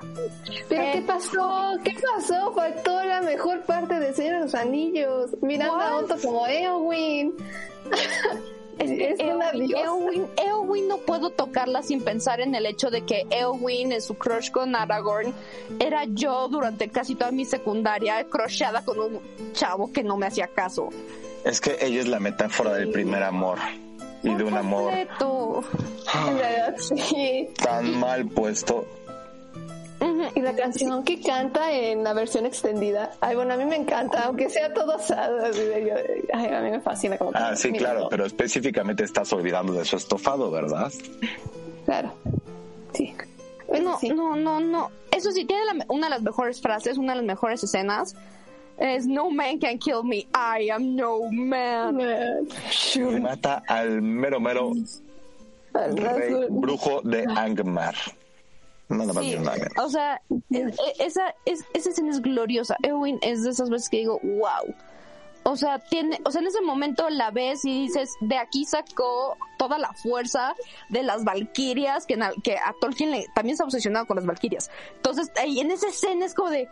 ¿Pero 0.69 0.82
Eh, 0.82 0.89
qué 0.93 1.01
pasó? 1.01 1.71
¿Qué 1.84 1.93
pasó? 2.15 2.53
Faltó 2.53 3.03
la 3.03 3.21
mejor 3.21 3.62
parte 3.63 3.99
de 3.99 4.13
Señor 4.13 4.36
de 4.36 4.39
los 4.41 4.56
Anillos. 4.56 5.32
Mirando 5.41 5.75
a? 5.75 5.97
Otto 5.97 6.15
como 6.21 6.47
Eowyn. 6.47 7.34
Es 8.79 8.89
que 8.89 9.10
Es 9.12 9.19
una 9.19 9.49
Eowyn, 9.51 9.67
diosa. 9.67 9.86
Eowyn- 9.86 10.27
Eowyn 10.38 10.88
no 10.88 10.97
puedo 10.97 11.29
tocarla 11.29 11.84
sin 11.84 12.01
pensar 12.01 12.39
en 12.41 12.56
el 12.56 12.65
hecho 12.65 12.89
de 12.89 13.01
que 13.03 13.27
Eowyn 13.29 13.91
en 13.91 14.01
su 14.01 14.15
crush 14.15 14.49
con 14.51 14.75
Aragorn 14.75 15.34
era 15.79 16.06
yo 16.06 16.47
durante 16.47 16.89
casi 16.89 17.13
toda 17.15 17.32
mi 17.32 17.45
secundaria 17.45 18.23
crushada 18.25 18.84
con 18.84 18.99
un 18.99 19.19
chavo 19.53 19.91
que 19.91 20.01
no 20.03 20.17
me 20.17 20.25
hacía 20.25 20.47
caso. 20.47 20.89
Es 21.43 21.62
que 21.62 21.77
ella 21.82 21.99
es 21.99 22.08
la 22.08 22.19
metáfora 22.19 22.73
del 22.73 22.89
primer 22.89 23.21
amor 23.21 23.60
y 24.23 24.33
de 24.33 24.43
un 24.43 24.55
amor 24.55 24.83
Completo. 24.93 25.63
En 26.29 26.38
realidad, 26.38 26.75
sí. 26.77 27.49
tan 27.62 27.99
mal 27.99 28.25
puesto. 28.27 28.86
Y 30.36 30.41
la 30.41 30.53
canción 30.55 31.03
que 31.03 31.21
canta 31.21 31.71
en 31.71 32.03
la 32.03 32.13
versión 32.13 32.45
extendida. 32.45 33.12
Ay, 33.21 33.36
bueno, 33.36 33.53
a 33.53 33.57
mí 33.57 33.65
me 33.65 33.75
encanta, 33.77 34.23
aunque 34.25 34.49
sea 34.49 34.73
todo 34.73 34.97
yo- 34.97 35.95
Ay, 36.33 36.47
a 36.47 36.62
mí 36.62 36.71
me 36.71 36.81
fascina 36.81 37.17
como 37.17 37.29
Ah, 37.31 37.39
canta. 37.39 37.55
sí, 37.55 37.71
claro, 37.71 38.07
pero 38.09 38.25
específicamente 38.25 39.03
estás 39.03 39.31
olvidando 39.31 39.71
de 39.73 39.86
su 39.86 39.95
estofado, 39.95 40.49
¿verdad? 40.51 40.91
Claro. 41.86 42.13
Sí. 42.93 43.13
Bueno, 43.67 43.91
No, 43.91 43.99
sí. 43.99 44.09
no, 44.09 44.36
no, 44.36 44.59
no. 44.59 44.91
Eso 45.12 45.31
sí, 45.31 45.45
tiene 45.45 45.63
la 45.65 45.86
una 45.88 46.07
de 46.07 46.12
las 46.12 46.21
mejores 46.21 46.62
frases, 46.62 46.97
una 46.97 47.13
de 47.13 47.17
las 47.17 47.25
mejores 47.25 47.63
escenas. 47.63 48.15
Es 48.84 49.06
No 49.08 49.30
man 49.32 49.60
can 49.60 49.78
kill 49.80 50.04
me, 50.04 50.28
I 50.36 50.69
am 50.69 50.96
no 50.96 51.32
man. 51.32 51.98
Y 52.93 53.00
mata 53.22 53.63
al 53.69 54.02
mero 54.02 54.41
mero 54.41 54.74
Al 55.74 55.96
rey 55.98 56.34
azul. 56.34 56.48
brujo 56.50 57.02
de 57.04 57.24
Angmar. 57.34 57.96
Nada 58.89 59.13
más 59.13 59.24
Sí, 59.24 59.30
ni 59.32 59.38
nada 59.38 59.56
menos. 59.58 59.74
o 59.86 59.89
sea, 59.89 60.22
e- 60.52 60.58
e- 60.58 60.74
esa, 61.06 61.34
es- 61.46 61.63
esa 61.74 61.89
escena 61.91 62.10
es 62.12 62.22
gloriosa. 62.22 62.76
Eowyn 62.84 63.19
es 63.22 63.43
de 63.43 63.52
esas 63.52 63.69
veces 63.69 63.89
que 63.89 64.00
digo, 64.00 64.19
wow. 64.22 64.76
O 65.46 65.56
sea, 65.56 65.80
tiene, 65.80 66.19
o 66.26 66.32
sea, 66.32 66.41
en 66.41 66.48
ese 66.48 66.62
momento 66.62 67.10
la 67.10 67.32
ves 67.32 67.63
y 67.63 67.84
dices, 67.84 68.10
de 68.19 68.38
aquí 68.38 68.65
sacó 68.65 69.38
toda 69.58 69.78
la 69.78 69.93
fuerza 69.93 70.56
de 70.89 71.04
las 71.04 71.24
valquirias, 71.24 72.06
que, 72.06 72.19
que 72.43 72.58
a 72.58 72.74
Tolkien 72.82 73.12
le, 73.12 73.26
también 73.34 73.54
está 73.54 73.63
obsesionado 73.63 74.06
con 74.06 74.17
las 74.17 74.26
valquirias. 74.26 74.69
Entonces, 74.98 75.32
ahí 75.41 75.60
en 75.62 75.72
esa 75.72 75.88
escena 75.88 76.26
es 76.26 76.34
como 76.34 76.50
de, 76.50 76.67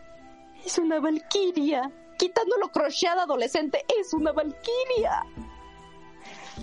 es 0.66 0.78
una 0.78 1.00
valquiria. 1.00 1.90
Quitando 2.22 2.56
lo 2.58 2.68
crocheada 2.70 3.24
adolescente, 3.24 3.84
es 4.00 4.14
una 4.14 4.32
valquiria. 4.32 5.26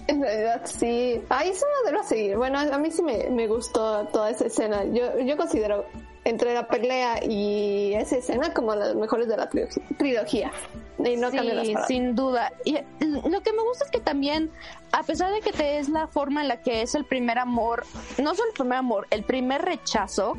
En 0.07 0.23
realidad, 0.23 0.62
sí. 0.64 1.21
Ahí 1.29 1.53
se 1.53 1.64
me 1.66 1.90
debe 1.90 2.05
seguir. 2.05 2.37
Bueno, 2.37 2.61
a 2.61 2.79
mí 2.79 2.90
sí 2.92 3.03
me, 3.03 3.29
me 3.31 3.49
gustó 3.49 4.07
toda 4.07 4.31
esa 4.31 4.47
escena. 4.47 4.85
Yo, 4.85 5.18
yo 5.18 5.37
considero 5.37 5.85
entre 6.25 6.55
la 6.55 6.68
pelea 6.68 7.25
y 7.25 7.92
esa 7.94 8.16
escena 8.18 8.55
como 8.55 8.73
las 8.77 8.94
mejores 8.94 9.27
de 9.27 9.37
la 9.37 9.51
tri- 9.51 9.68
trilogía. 9.97 10.53
Y 10.99 11.16
no 11.16 11.31
las 11.31 11.66
Sí, 11.66 11.75
sin 11.88 12.14
duda. 12.14 12.53
Y 12.64 12.77
eh, 12.77 12.87
lo 13.01 13.40
que 13.42 13.53
me 13.53 13.62
gusta 13.62 13.87
es 13.87 13.90
que 13.90 14.01
también, 14.01 14.53
a 14.92 15.03
pesar 15.03 15.33
de 15.33 15.40
que 15.40 15.51
te 15.53 15.79
es 15.79 15.88
la 15.88 16.07
forma 16.07 16.42
en 16.42 16.49
la 16.49 16.62
que 16.62 16.83
es 16.83 16.94
el 16.94 17.05
primer 17.05 17.38
amor, 17.38 17.85
no 18.23 18.35
solo 18.37 18.49
el 18.51 18.55
primer 18.55 18.79
amor, 18.79 19.07
el 19.11 19.25
primer 19.25 19.62
rechazo, 19.62 20.35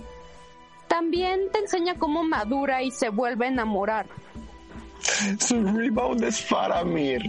también 0.88 1.52
te 1.52 1.60
enseña 1.60 1.96
cómo 1.96 2.24
madura 2.24 2.82
y 2.84 2.92
se 2.92 3.10
vuelve 3.10 3.46
a 3.46 3.50
enamorar. 3.50 4.06
Su 5.40 5.64
rebound 5.64 6.24
es 6.24 6.42
Faramir. 6.42 7.24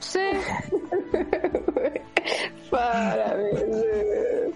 Sí, 0.00 0.20
Para 2.70 3.34
ver. 3.34 4.52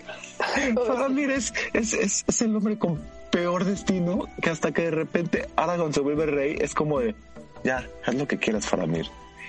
Faramir 0.87 1.31
es, 1.31 1.53
es, 1.73 1.94
es, 1.94 2.25
es 2.27 2.42
el 2.42 2.55
hombre 2.57 2.79
con 2.79 3.01
peor 3.31 3.64
destino 3.64 4.29
que 4.42 4.51
hasta 4.51 4.73
que 4.73 4.83
de 4.83 4.90
repente 4.90 5.49
Aragorn 5.57 5.94
se 5.94 6.01
vuelve 6.01 6.27
rey 6.27 6.57
es 6.61 6.75
como 6.75 7.01
de, 7.01 7.14
ya, 7.64 7.87
haz 8.05 8.14
lo 8.14 8.27
que 8.27 8.38
quieras 8.38 8.66
Faramir. 8.66 9.07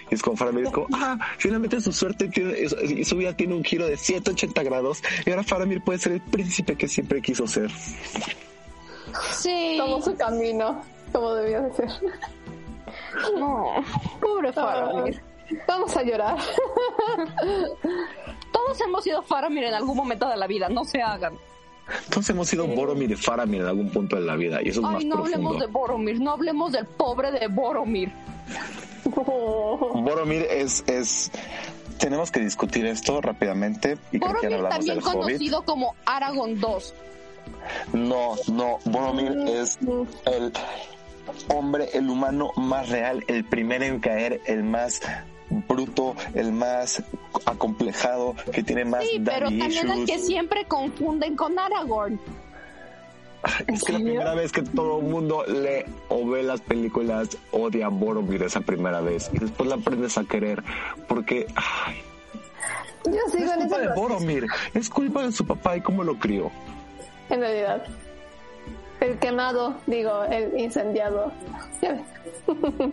Y 0.10 0.16
es 0.16 0.22
como 0.22 0.38
Faramir, 0.38 0.66
es 0.66 0.72
como, 0.72 0.88
ah, 0.94 1.18
finalmente 1.38 1.82
su 1.82 1.92
suerte 1.92 2.28
tiene, 2.28 2.56
y 2.60 3.06
su 3.06 3.18
vida 3.18 3.36
tiene 3.36 3.56
un 3.56 3.64
giro 3.64 3.88
de 3.88 3.98
180 3.98 4.64
grados 4.64 5.02
y 5.26 5.30
ahora 5.30 5.44
Faramir 5.44 5.82
puede 5.82 6.00
ser 6.00 6.14
el 6.14 6.22
príncipe 6.22 6.76
que 6.76 6.88
siempre 6.88 7.22
quiso 7.22 7.48
ser. 7.48 7.70
sí. 9.32 9.76
Tomó 9.78 10.02
su 10.02 10.16
camino, 10.16 10.84
como 11.12 11.34
debió 11.36 11.64
de 11.64 11.74
ser. 11.74 11.90
No, 13.38 13.74
pobre 14.20 14.54
Faramir. 14.54 15.22
Vamos 15.68 15.96
a 15.98 16.04
llorar. 16.04 16.38
Todos 18.52 18.82
hemos 18.82 19.04
sido 19.04 19.22
Faramir 19.22 19.66
en 19.66 19.74
algún 19.74 19.98
momento 19.98 20.28
de 20.30 20.38
la 20.38 20.48
vida, 20.48 20.70
no 20.70 20.86
se 20.86 21.02
hagan. 21.02 21.34
Entonces 22.06 22.30
hemos 22.30 22.48
sido 22.48 22.68
Boromir 22.68 23.12
y 23.12 23.16
Faramir 23.16 23.62
en 23.62 23.68
algún 23.68 23.90
punto 23.90 24.16
de 24.16 24.22
la 24.22 24.36
vida 24.36 24.60
y 24.64 24.70
eso 24.70 24.80
es 24.80 24.86
más 24.86 24.96
Ay, 25.00 25.06
no 25.06 25.16
profundo. 25.16 25.36
hablemos 25.36 25.60
de 25.60 25.68
Boromir, 25.68 26.22
no 26.22 26.32
hablemos 26.32 26.72
del 26.72 26.86
pobre 26.86 27.32
de 27.32 27.48
Boromir. 27.48 28.12
Boromir 29.04 30.48
es, 30.50 30.84
es, 30.88 31.32
tenemos 31.98 32.32
que 32.32 32.40
discutir 32.40 32.86
esto 32.86 33.20
rápidamente 33.20 33.98
y 34.12 34.20
creo 34.20 34.40
que 34.40 34.48
Boromir 34.48 34.70
también 34.70 34.96
del 34.96 35.04
Hobbit. 35.04 35.22
conocido 35.22 35.64
como 35.64 35.96
Aragorn 36.06 36.60
2. 36.60 36.94
No, 37.94 38.36
no, 38.52 38.78
Boromir 38.86 39.32
es 39.50 39.78
el 40.26 40.54
hombre, 41.50 41.90
el 41.94 42.10
humano 42.10 42.52
más 42.56 42.90
real, 42.90 43.24
el 43.28 43.44
primero 43.46 43.86
en 43.86 44.00
caer, 44.00 44.42
el 44.46 44.64
más 44.64 45.02
bruto, 45.68 46.16
el 46.34 46.52
más 46.52 47.04
acomplejado, 47.46 48.36
que 48.54 48.64
tiene 48.64 48.86
más 48.86 49.04
Sí, 49.04 49.22
pero 49.24 49.48
también 49.48 49.90
el 49.90 50.06
que 50.06 50.20
siempre 50.20 50.66
confunden 50.66 51.36
con 51.36 51.58
Aragorn. 51.60 52.20
Es 53.68 53.84
que 53.84 53.94
la 53.94 54.00
primera 54.00 54.36
vez 54.36 54.52
que 54.52 54.62
todo 54.62 55.00
el 55.00 55.06
mundo 55.06 55.44
lee 55.48 55.84
o 56.10 56.28
ve 56.28 56.44
las 56.44 56.62
películas 56.62 57.30
odia 57.52 57.88
a 57.88 57.90
Boromir 57.90 58.44
esa 58.44 58.62
primera 58.62 59.02
vez 59.02 59.32
y 59.34 59.40
después 59.40 59.68
la 59.68 59.76
aprendes 59.76 60.16
a 60.20 60.24
querer 60.26 60.64
porque 61.08 61.48
ay, 61.56 61.96
Yo 63.06 63.12
No 63.12 63.32
sigo 63.32 63.46
es 63.46 63.52
en 63.52 63.60
culpa 63.62 63.78
de 63.80 63.94
Boromir, 63.96 64.46
es 64.76 64.90
culpa 64.90 65.24
de 65.24 65.32
su 65.32 65.44
papá 65.44 65.76
y 65.76 65.82
cómo 65.82 66.04
lo 66.04 66.20
crió. 66.20 66.52
en 67.30 67.40
realidad. 67.40 67.84
El 69.02 69.20
quemado, 69.20 69.76
digo, 69.88 70.24
el 70.24 70.58
incendiado. 70.60 71.32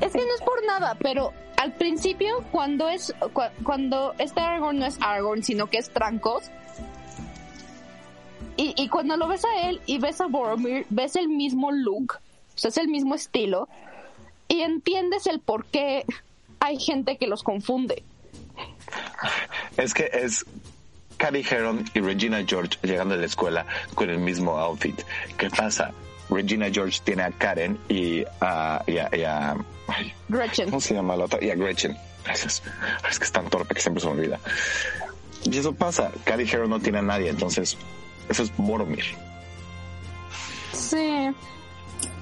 Es 0.00 0.12
que 0.12 0.18
no 0.18 0.34
es 0.34 0.40
por 0.44 0.64
nada, 0.66 0.96
pero 1.00 1.32
al 1.56 1.72
principio, 1.74 2.42
cuando 2.50 2.88
es 2.88 3.14
cu- 3.32 3.42
cuando 3.62 4.14
este 4.18 4.40
Aragorn 4.40 4.80
no 4.80 4.86
es 4.86 4.98
Aragorn, 5.00 5.44
sino 5.44 5.68
que 5.68 5.78
es 5.78 5.90
Trancos, 5.90 6.50
y, 8.56 8.74
y 8.76 8.88
cuando 8.88 9.16
lo 9.16 9.28
ves 9.28 9.44
a 9.44 9.68
él 9.68 9.80
y 9.86 9.98
ves 9.98 10.20
a 10.20 10.26
Boromir, 10.26 10.86
ves 10.90 11.14
el 11.14 11.28
mismo 11.28 11.70
look, 11.70 12.14
o 12.54 12.58
sea, 12.58 12.70
es 12.70 12.78
el 12.78 12.88
mismo 12.88 13.14
estilo, 13.14 13.68
y 14.48 14.62
entiendes 14.62 15.28
el 15.28 15.38
por 15.38 15.66
qué 15.66 16.04
hay 16.58 16.80
gente 16.80 17.16
que 17.16 17.28
los 17.28 17.44
confunde. 17.44 18.02
Es 19.76 19.94
que 19.94 20.10
es 20.12 20.44
Cady 21.16 21.44
Heron 21.48 21.84
y 21.94 22.00
Regina 22.00 22.42
George 22.46 22.78
llegando 22.82 23.14
a 23.14 23.18
la 23.18 23.26
escuela 23.26 23.66
con 23.94 24.10
el 24.10 24.18
mismo 24.18 24.58
outfit. 24.58 25.00
¿Qué 25.38 25.48
pasa? 25.50 25.92
Regina 26.30 26.68
George 26.72 27.00
tiene 27.04 27.22
a 27.24 27.30
Karen 27.30 27.78
y 27.88 28.24
a... 28.40 28.82
Y 28.86 28.98
a, 28.98 29.08
y 29.16 29.22
a- 29.22 29.56
ay, 29.88 30.12
Gretchen. 30.28 30.66
¿Cómo 30.70 30.80
se 30.80 30.94
llama 30.94 31.16
la 31.16 31.24
otra? 31.24 31.42
Y 31.44 31.50
a 31.50 31.54
Gretchen. 31.54 31.96
Gracias. 32.24 32.62
Es 33.10 33.18
que 33.18 33.24
es 33.24 33.32
tan 33.32 33.48
torpe 33.50 33.74
que 33.74 33.80
siempre 33.80 34.00
se 34.00 34.06
me 34.08 34.12
olvida. 34.14 34.38
Y 35.44 35.58
eso 35.58 35.74
pasa. 35.74 36.10
Cady 36.24 36.48
Heron 36.48 36.70
no 36.70 36.80
tiene 36.80 36.98
a 36.98 37.02
nadie, 37.02 37.28
entonces 37.30 37.76
eso 38.28 38.42
es 38.44 38.52
Boromir. 38.56 39.04
Sí. 40.72 41.30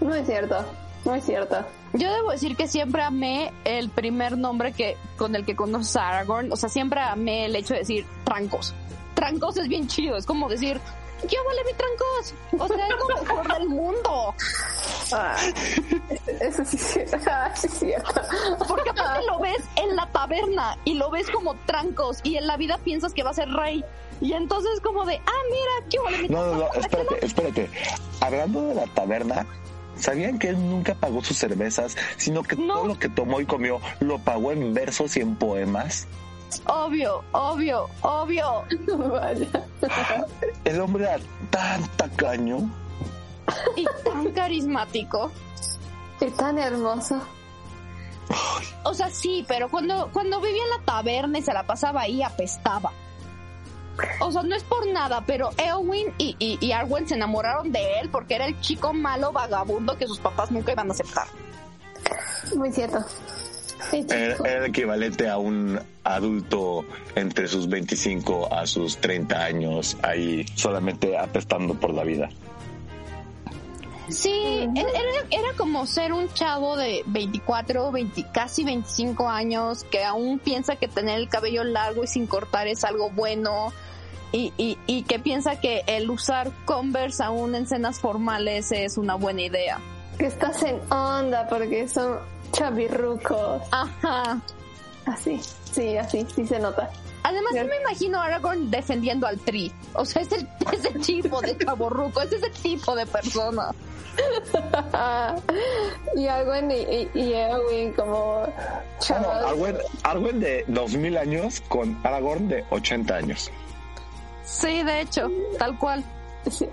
Muy 0.00 0.24
cierto, 0.24 0.64
muy 1.04 1.20
cierto. 1.20 1.64
Yo 1.92 2.12
debo 2.12 2.30
decir 2.30 2.56
que 2.56 2.68
siempre 2.68 3.02
amé 3.02 3.52
el 3.64 3.88
primer 3.90 4.36
nombre 4.38 4.72
que 4.72 4.96
con 5.16 5.34
el 5.34 5.44
que 5.44 5.56
conoces 5.56 5.96
a 5.96 6.08
Aragorn. 6.08 6.52
O 6.52 6.56
sea, 6.56 6.68
siempre 6.68 7.00
amé 7.00 7.46
el 7.46 7.56
hecho 7.56 7.74
de 7.74 7.80
decir 7.80 8.06
Trancos. 8.24 8.74
Trancos 9.14 9.56
es 9.56 9.68
bien 9.68 9.88
chido. 9.88 10.16
Es 10.16 10.26
como 10.26 10.48
decir, 10.48 10.80
yo 11.28 11.38
vale 11.44 11.64
mi 11.64 11.72
Trancos. 11.74 12.34
O 12.58 12.68
sea, 12.68 12.86
es 12.86 12.94
lo 12.96 13.22
mejor 13.22 13.58
del 13.58 13.68
mundo. 13.68 14.34
Ah, 15.12 15.36
eso 16.40 16.64
sí, 16.64 16.76
ah, 17.30 17.50
sí 17.54 17.66
es 17.66 17.72
cierto. 17.74 18.20
Porque 18.68 18.90
aparte 18.90 19.26
lo 19.26 19.38
ves 19.40 19.62
en 19.76 19.96
la 19.96 20.06
taberna 20.06 20.78
y 20.84 20.94
lo 20.94 21.10
ves 21.10 21.28
como 21.30 21.54
Trancos 21.66 22.20
y 22.22 22.36
en 22.36 22.46
la 22.46 22.56
vida 22.56 22.78
piensas 22.78 23.12
que 23.12 23.22
va 23.22 23.30
a 23.30 23.34
ser 23.34 23.48
rey. 23.50 23.84
Y 24.20 24.34
entonces 24.34 24.80
como 24.80 25.04
de, 25.06 25.16
ah, 25.16 25.42
mira, 25.50 25.88
yo 25.88 26.02
vale 26.04 26.18
mi 26.18 26.28
No, 26.28 26.54
no, 26.54 26.72
espérate, 26.74 27.24
espérate. 27.24 27.70
Hablando 28.20 28.66
de 28.68 28.74
la 28.74 28.86
taberna, 28.88 29.46
¿sabían 30.00 30.38
que 30.38 30.48
él 30.48 30.56
nunca 30.68 30.94
pagó 30.94 31.22
sus 31.22 31.36
cervezas, 31.36 31.96
sino 32.16 32.42
que 32.42 32.56
No. 32.56 32.74
todo 32.74 32.86
lo 32.86 32.98
que 32.98 33.08
tomó 33.08 33.40
y 33.40 33.46
comió 33.46 33.80
lo 34.00 34.18
pagó 34.18 34.52
en 34.52 34.74
versos 34.74 35.16
y 35.16 35.20
en 35.20 35.36
poemas? 35.36 36.06
Obvio, 36.66 37.22
obvio, 37.32 37.86
obvio. 38.02 38.64
Vaya. 39.10 39.46
El 40.64 40.80
hombre 40.80 41.04
era 41.04 41.18
tan 41.50 41.86
tacaño. 41.96 42.58
Y 43.76 43.84
tan 44.04 44.30
carismático. 44.32 45.30
Y 46.20 46.26
tan 46.30 46.58
hermoso. 46.58 47.20
O 48.84 48.94
sea, 48.94 49.10
sí, 49.10 49.44
pero 49.48 49.68
cuando, 49.68 50.08
cuando 50.12 50.40
vivía 50.40 50.62
en 50.62 50.70
la 50.70 50.84
taberna 50.84 51.38
y 51.38 51.42
se 51.42 51.52
la 51.52 51.64
pasaba 51.66 52.02
ahí, 52.02 52.22
apestaba. 52.22 52.92
O 54.20 54.32
sea, 54.32 54.42
no 54.42 54.54
es 54.54 54.62
por 54.64 54.86
nada, 54.86 55.24
pero 55.26 55.50
Eowyn 55.56 56.12
y, 56.18 56.36
y, 56.38 56.58
y 56.64 56.72
Arwen 56.72 57.08
se 57.08 57.14
enamoraron 57.14 57.72
de 57.72 58.00
él 58.00 58.10
porque 58.10 58.34
era 58.34 58.46
el 58.46 58.60
chico 58.60 58.92
malo 58.92 59.32
vagabundo 59.32 59.96
que 59.96 60.06
sus 60.06 60.18
papás 60.18 60.50
nunca 60.50 60.72
iban 60.72 60.88
a 60.88 60.92
aceptar. 60.92 61.26
Muy 62.56 62.72
cierto. 62.72 63.04
Era, 63.92 64.36
era 64.44 64.58
el 64.58 64.64
equivalente 64.66 65.28
a 65.28 65.38
un 65.38 65.80
adulto 66.04 66.84
entre 67.14 67.48
sus 67.48 67.68
25 67.68 68.52
a 68.52 68.66
sus 68.66 68.98
30 68.98 69.42
años, 69.42 69.96
ahí 70.02 70.44
solamente 70.54 71.16
apestando 71.16 71.74
por 71.74 71.94
la 71.94 72.04
vida. 72.04 72.28
Sí, 74.10 74.68
era, 74.74 74.88
era- 75.30 75.56
como 75.56 75.86
ser 75.86 76.12
un 76.12 76.32
chavo 76.32 76.76
de 76.76 77.02
24, 77.06 77.90
20, 77.92 78.26
casi 78.32 78.64
25 78.64 79.28
años 79.28 79.84
que 79.84 80.04
aún 80.04 80.38
piensa 80.38 80.76
que 80.76 80.88
tener 80.88 81.18
el 81.18 81.28
cabello 81.28 81.64
largo 81.64 82.02
y 82.04 82.06
sin 82.06 82.26
cortar 82.26 82.66
es 82.66 82.82
algo 82.84 83.10
bueno 83.10 83.72
y, 84.32 84.52
y, 84.56 84.78
y 84.86 85.02
que 85.02 85.18
piensa 85.18 85.60
que 85.60 85.82
el 85.86 86.08
usar 86.10 86.50
Converse 86.64 87.22
aún 87.22 87.54
en 87.54 87.66
cenas 87.66 88.00
formales 88.00 88.72
es 88.72 88.96
una 88.96 89.16
buena 89.16 89.42
idea. 89.42 89.80
Que 90.18 90.26
estás 90.26 90.62
en 90.62 90.80
onda 90.92 91.46
porque 91.48 91.86
son 91.88 92.18
chavirrucos. 92.52 93.62
Ajá. 93.70 94.40
Así, 95.06 95.40
sí, 95.72 95.96
así, 95.96 96.26
sí 96.34 96.46
se 96.46 96.58
nota. 96.58 96.90
Además, 97.30 97.52
yo 97.54 97.64
me 97.64 97.76
imagino 97.76 98.20
a 98.20 98.24
Aragorn 98.24 98.70
defendiendo 98.70 99.26
al 99.26 99.38
Tri. 99.38 99.72
O 99.94 100.04
sea, 100.04 100.22
es 100.22 100.32
el, 100.32 100.48
es 100.72 100.84
el 100.84 101.00
tipo 101.00 101.40
de 101.40 101.56
chaborruco, 101.56 102.20
es 102.22 102.32
ese 102.32 102.50
tipo 102.50 102.94
de 102.96 103.06
persona. 103.06 103.70
y 106.16 106.26
Arwen 106.26 106.70
y, 106.72 106.74
y, 106.74 107.10
y 107.14 107.32
Eowyn 107.32 107.92
como 107.92 108.40
Bueno, 108.40 108.52
chavos. 108.98 109.44
Arwen, 109.44 109.76
Arwen 110.02 110.40
de 110.40 110.64
2000 110.66 111.16
años 111.16 111.60
con 111.68 111.96
Aragorn 112.02 112.48
de 112.48 112.64
80 112.70 113.14
años. 113.16 113.50
Sí, 114.42 114.82
de 114.82 115.02
hecho, 115.02 115.30
tal 115.58 115.78
cual. 115.78 116.04
Sí, 116.50 116.66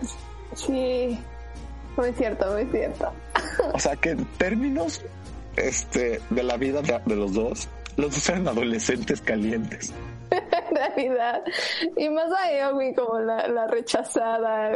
sí, 0.55 1.19
muy 1.95 2.11
cierto, 2.13 2.51
muy 2.51 2.65
cierto. 2.65 3.13
O 3.73 3.79
sea 3.79 3.95
que 3.95 4.09
en 4.11 4.25
términos 4.37 5.03
este, 5.55 6.19
de 6.31 6.43
la 6.43 6.57
vida 6.57 6.81
de, 6.81 6.99
de 7.05 7.15
los 7.15 7.33
dos, 7.33 7.69
los 7.95 8.15
dos 8.15 8.29
eran 8.29 8.47
adolescentes 8.47 9.21
calientes. 9.21 9.93
En 10.69 10.75
realidad. 10.75 11.43
Y 11.95 12.09
más 12.09 12.31
a 12.31 12.51
Eowyn 12.51 12.93
como 12.95 13.19
la, 13.19 13.47
la 13.47 13.67
rechazada, 13.67 14.71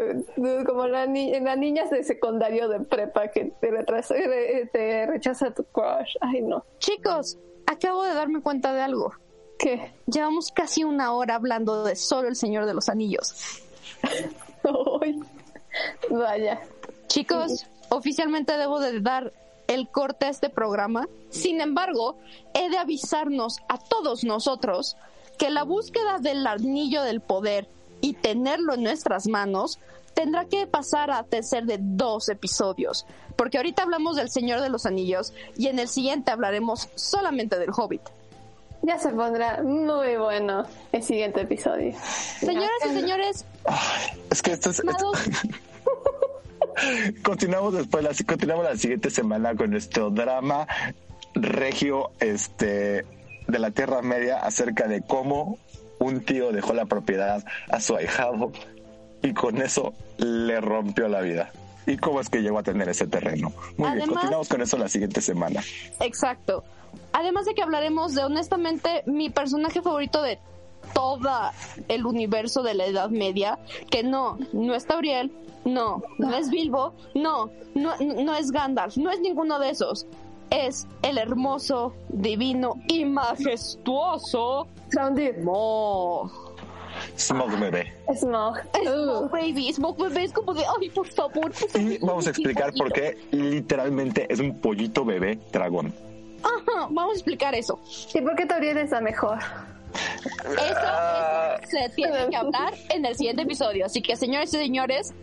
como 0.66 0.88
la, 0.88 1.06
ni- 1.06 1.40
la 1.40 1.56
niña 1.56 1.86
de 1.86 2.04
secundario 2.04 2.68
de 2.70 2.80
prepa 2.82 3.28
que 3.30 3.46
te, 3.60 3.72
retrasa- 3.72 4.16
re- 4.16 4.70
te 4.72 5.06
rechaza 5.08 5.52
tu 5.54 5.64
crush. 5.66 6.16
Ay, 6.22 6.42
no. 6.42 6.64
Chicos, 6.80 7.38
acabo 7.66 8.04
de 8.04 8.14
darme 8.14 8.42
cuenta 8.42 8.74
de 8.74 8.82
algo. 8.82 9.14
¿Qué? 9.60 9.94
Llevamos 10.08 10.52
casi 10.52 10.84
una 10.84 11.14
hora 11.14 11.36
hablando 11.36 11.84
de 11.84 11.96
solo 11.96 12.28
el 12.28 12.36
Señor 12.36 12.66
de 12.66 12.74
los 12.74 12.90
Anillos. 12.90 13.62
Ay, 15.02 15.20
Vaya. 16.10 16.62
Chicos, 17.08 17.68
oficialmente 17.90 18.58
debo 18.58 18.80
de 18.80 19.00
dar 19.02 19.34
el 19.68 19.88
corte 19.90 20.26
a 20.26 20.30
este 20.30 20.50
programa. 20.50 21.08
Sin 21.30 21.62
embargo, 21.62 22.18
he 22.54 22.70
de 22.70 22.78
avisarnos 22.78 23.60
a 23.70 23.78
todos 23.78 24.24
nosotros 24.24 24.98
que 25.42 25.50
la 25.50 25.64
búsqueda 25.64 26.20
del 26.20 26.46
anillo 26.46 27.02
del 27.02 27.20
poder 27.20 27.68
y 28.00 28.14
tenerlo 28.14 28.76
en 28.76 28.84
nuestras 28.84 29.26
manos 29.26 29.80
tendrá 30.14 30.46
que 30.46 30.68
pasar 30.68 31.10
a 31.10 31.26
ser 31.42 31.66
de 31.66 31.80
dos 31.82 32.30
episodios. 32.30 33.08
Porque 33.36 33.58
ahorita 33.58 33.82
hablamos 33.82 34.18
del 34.18 34.30
Señor 34.30 34.62
de 34.62 34.70
los 34.70 34.86
Anillos 34.86 35.34
y 35.58 35.66
en 35.66 35.80
el 35.80 35.88
siguiente 35.88 36.30
hablaremos 36.30 36.90
solamente 36.94 37.58
del 37.58 37.72
Hobbit. 37.76 38.04
Ya 38.84 39.00
se 39.00 39.10
pondrá 39.10 39.64
muy 39.64 40.16
bueno 40.18 40.64
el 40.92 41.02
siguiente 41.02 41.42
episodio. 41.42 41.96
Señoras 42.40 42.70
y 42.86 42.90
señores, 42.94 43.46
Es 44.30 44.44
que 44.44 44.52
esto 44.52 44.70
es... 44.70 44.80
esto- 44.80 45.12
continuamos 47.24 47.74
después, 47.74 48.04
la, 48.04 48.12
continuamos 48.28 48.66
la 48.66 48.78
siguiente 48.78 49.10
semana 49.10 49.56
con 49.56 49.72
nuestro 49.72 50.12
drama 50.12 50.68
regio 51.34 52.12
este, 52.20 53.06
de 53.48 53.60
la 53.60 53.72
Tierra 53.72 54.02
Media 54.02 54.40
acerca 54.40 54.88
de 54.88 55.02
cómo 55.02 55.58
un 56.00 56.24
tío 56.26 56.52
dejó 56.52 56.74
la 56.74 56.86
propiedad 56.86 57.44
a 57.70 57.80
su 57.80 57.96
ahijado 57.96 58.52
y 59.22 59.34
con 59.34 59.62
eso 59.62 59.94
le 60.18 60.60
rompió 60.62 61.08
la 61.08 61.22
vida. 61.22 61.52
¿Y 61.86 61.98
cómo 61.98 62.20
es 62.22 62.30
que 62.30 62.42
llegó 62.42 62.60
a 62.60 62.64
tener 62.64 62.90
ese 62.90 63.08
terreno? 63.08 63.52
Muy 63.78 63.92
bien, 63.92 64.08
continuamos 64.08 64.48
con 64.48 64.62
eso 64.62 64.78
la 64.78 64.88
siguiente 64.88 65.22
semana. 65.22 65.62
Exacto. 66.00 66.64
Además 67.14 67.46
de 67.46 67.54
que 67.54 67.62
hablaremos 67.62 68.14
de 68.14 68.24
honestamente 68.24 69.04
mi 69.06 69.30
personaje 69.30 69.82
favorito 69.82 70.22
de 70.22 70.40
toda 70.94 71.54
el 71.88 72.06
universo 72.06 72.64
de 72.64 72.74
la 72.74 72.86
Edad 72.86 73.10
Media, 73.10 73.60
que 73.90 74.04
no, 74.04 74.38
no 74.54 74.76
es 74.76 74.86
Tauriel, 74.86 75.32
no, 75.66 76.02
no 76.18 76.36
es 76.36 76.50
Bilbo, 76.50 76.94
no, 77.16 77.50
no, 77.76 77.96
no 77.98 78.36
es 78.36 78.52
Gandalf, 78.52 78.98
no 78.98 79.12
es 79.12 79.20
ninguno 79.20 79.60
de 79.60 79.70
esos. 79.70 80.06
Es 80.52 80.88
el 81.02 81.18
hermoso, 81.18 81.94
divino 82.10 82.76
y 82.88 83.06
majestuoso. 83.06 84.68
Mo. 85.44 86.30
Smog 87.18 87.58
bebé. 87.58 87.94
Smog. 88.14 88.58
Smoke 88.84 89.26
Uh, 89.26 89.30
Baby, 89.30 89.72
Smoke 89.74 89.98
Baby 89.98 90.26
es 90.26 90.34
como 90.34 90.54
de, 90.54 90.64
ay, 90.80 90.90
por 90.90 91.08
favor. 91.08 91.52
por 91.52 91.82
Y 91.82 91.98
vamos 92.00 92.28
a 92.28 92.32
explicar 92.32 92.74
por 92.74 92.90
poquito". 92.90 92.94
qué 93.02 93.18
literalmente 93.36 94.28
es 94.32 94.40
un 94.42 94.60
pollito 94.60 95.06
bebé 95.06 95.40
dragón. 95.52 95.94
Ajá, 96.44 96.88
vamos 96.90 97.12
a 97.12 97.14
explicar 97.14 97.56
eso. 97.56 97.80
¿Y 98.14 98.20
por 98.22 98.36
qué 98.36 98.46
Tauriel 98.46 98.78
es 98.78 98.92
la 98.92 99.00
mejor? 99.00 99.38
Eso, 100.44 100.52
eso 100.60 101.70
se 101.70 101.90
tiene 101.96 102.28
que 102.30 102.36
hablar 102.36 102.74
en 102.90 103.06
el 103.06 103.16
siguiente 103.16 103.44
episodio. 103.44 103.86
Así 103.86 104.02
que, 104.02 104.16
señores 104.16 104.54
y 104.54 104.58
señores, 104.58 105.14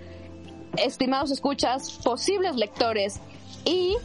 estimados 0.76 1.30
escuchas, 1.30 2.00
posibles 2.04 2.56
lectores 2.56 3.20
y 3.64 3.96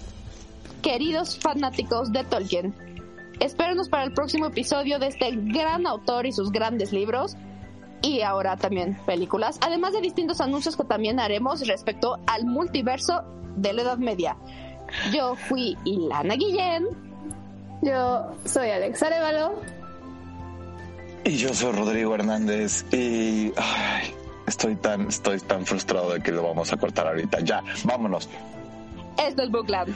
queridos 0.84 1.40
fanáticos 1.40 2.12
de 2.12 2.24
Tolkien, 2.26 2.76
Espérenos 3.40 3.90
para 3.90 4.04
el 4.04 4.14
próximo 4.14 4.46
episodio 4.48 5.00
de 5.00 5.08
este 5.08 5.32
gran 5.34 5.88
autor 5.88 6.26
y 6.26 6.32
sus 6.32 6.52
grandes 6.52 6.94
libros. 6.94 7.36
Y 8.02 8.22
ahora 8.22 8.58
también 8.58 8.98
películas, 9.06 9.58
además 9.62 9.94
de 9.94 10.02
distintos 10.02 10.42
anuncios 10.42 10.76
que 10.76 10.84
también 10.84 11.20
haremos 11.20 11.66
respecto 11.68 12.20
al 12.28 12.46
multiverso 12.46 13.24
de 13.56 13.74
la 13.74 13.82
Edad 13.82 13.98
Media. 13.98 14.38
Yo 15.14 15.36
fui 15.36 15.78
Ilana 15.86 16.36
Guillén. 16.36 16.88
Yo 17.82 18.32
soy 18.46 18.70
Alex 18.70 19.02
Arevalo. 19.04 19.54
Y 21.24 21.38
yo 21.38 21.54
soy 21.54 21.72
Rodrigo 21.72 22.14
Hernández 22.16 22.86
y 22.94 23.54
ay, 23.56 24.14
estoy 24.46 24.76
tan 24.76 25.08
estoy 25.08 25.40
tan 25.40 25.66
frustrado 25.66 26.12
de 26.12 26.22
que 26.22 26.32
lo 26.32 26.44
vamos 26.44 26.72
a 26.74 26.78
cortar 26.78 27.08
ahorita. 27.08 27.40
Ya, 27.40 27.64
vámonos. 27.86 28.30
Esto 29.18 29.44
es 29.44 29.52
Bookland. 29.52 29.94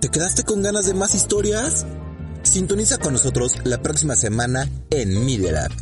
¿Te 0.00 0.08
quedaste 0.10 0.44
con 0.44 0.62
ganas 0.62 0.86
de 0.86 0.94
más 0.94 1.14
historias? 1.16 1.84
Sintoniza 2.42 2.98
con 2.98 3.14
nosotros 3.14 3.54
la 3.64 3.82
próxima 3.82 4.14
semana 4.14 4.68
en 4.90 5.26
Media 5.26 5.50
Lab. 5.50 5.72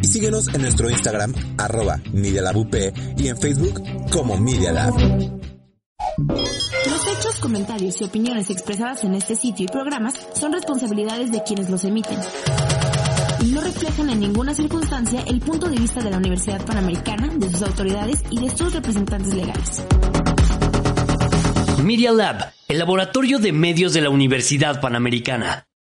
Y 0.00 0.06
síguenos 0.06 0.46
en 0.54 0.62
nuestro 0.62 0.88
Instagram, 0.88 1.34
arroba 1.56 2.00
Media 2.12 2.40
Lab 2.42 2.58
UP, 2.58 2.74
y 3.16 3.28
en 3.28 3.36
Facebook 3.36 3.82
como 4.12 4.36
Media 4.36 4.70
Lab. 4.70 4.94
Los 6.18 7.06
hechos, 7.08 7.40
comentarios 7.40 8.00
y 8.00 8.04
opiniones 8.04 8.50
expresadas 8.50 9.02
en 9.02 9.14
este 9.14 9.34
sitio 9.34 9.66
y 9.66 9.68
programas 9.68 10.14
son 10.34 10.52
responsabilidades 10.52 11.32
de 11.32 11.42
quienes 11.42 11.68
los 11.68 11.82
emiten 11.82 12.18
y 13.40 13.50
no 13.50 13.60
reflejan 13.60 14.10
en 14.10 14.20
ninguna 14.20 14.54
circunstancia 14.54 15.22
el 15.26 15.40
punto 15.40 15.68
de 15.68 15.76
vista 15.76 16.00
de 16.00 16.10
la 16.10 16.16
Universidad 16.18 16.64
Panamericana, 16.64 17.28
de 17.36 17.50
sus 17.50 17.62
autoridades 17.62 18.22
y 18.30 18.40
de 18.40 18.56
sus 18.56 18.72
representantes 18.72 19.34
legales. 19.34 19.82
Media 21.88 22.12
Lab, 22.12 22.52
el 22.68 22.78
laboratorio 22.80 23.38
de 23.38 23.50
medios 23.50 23.94
de 23.94 24.02
la 24.02 24.10
Universidad 24.10 24.78
Panamericana. 24.82 25.67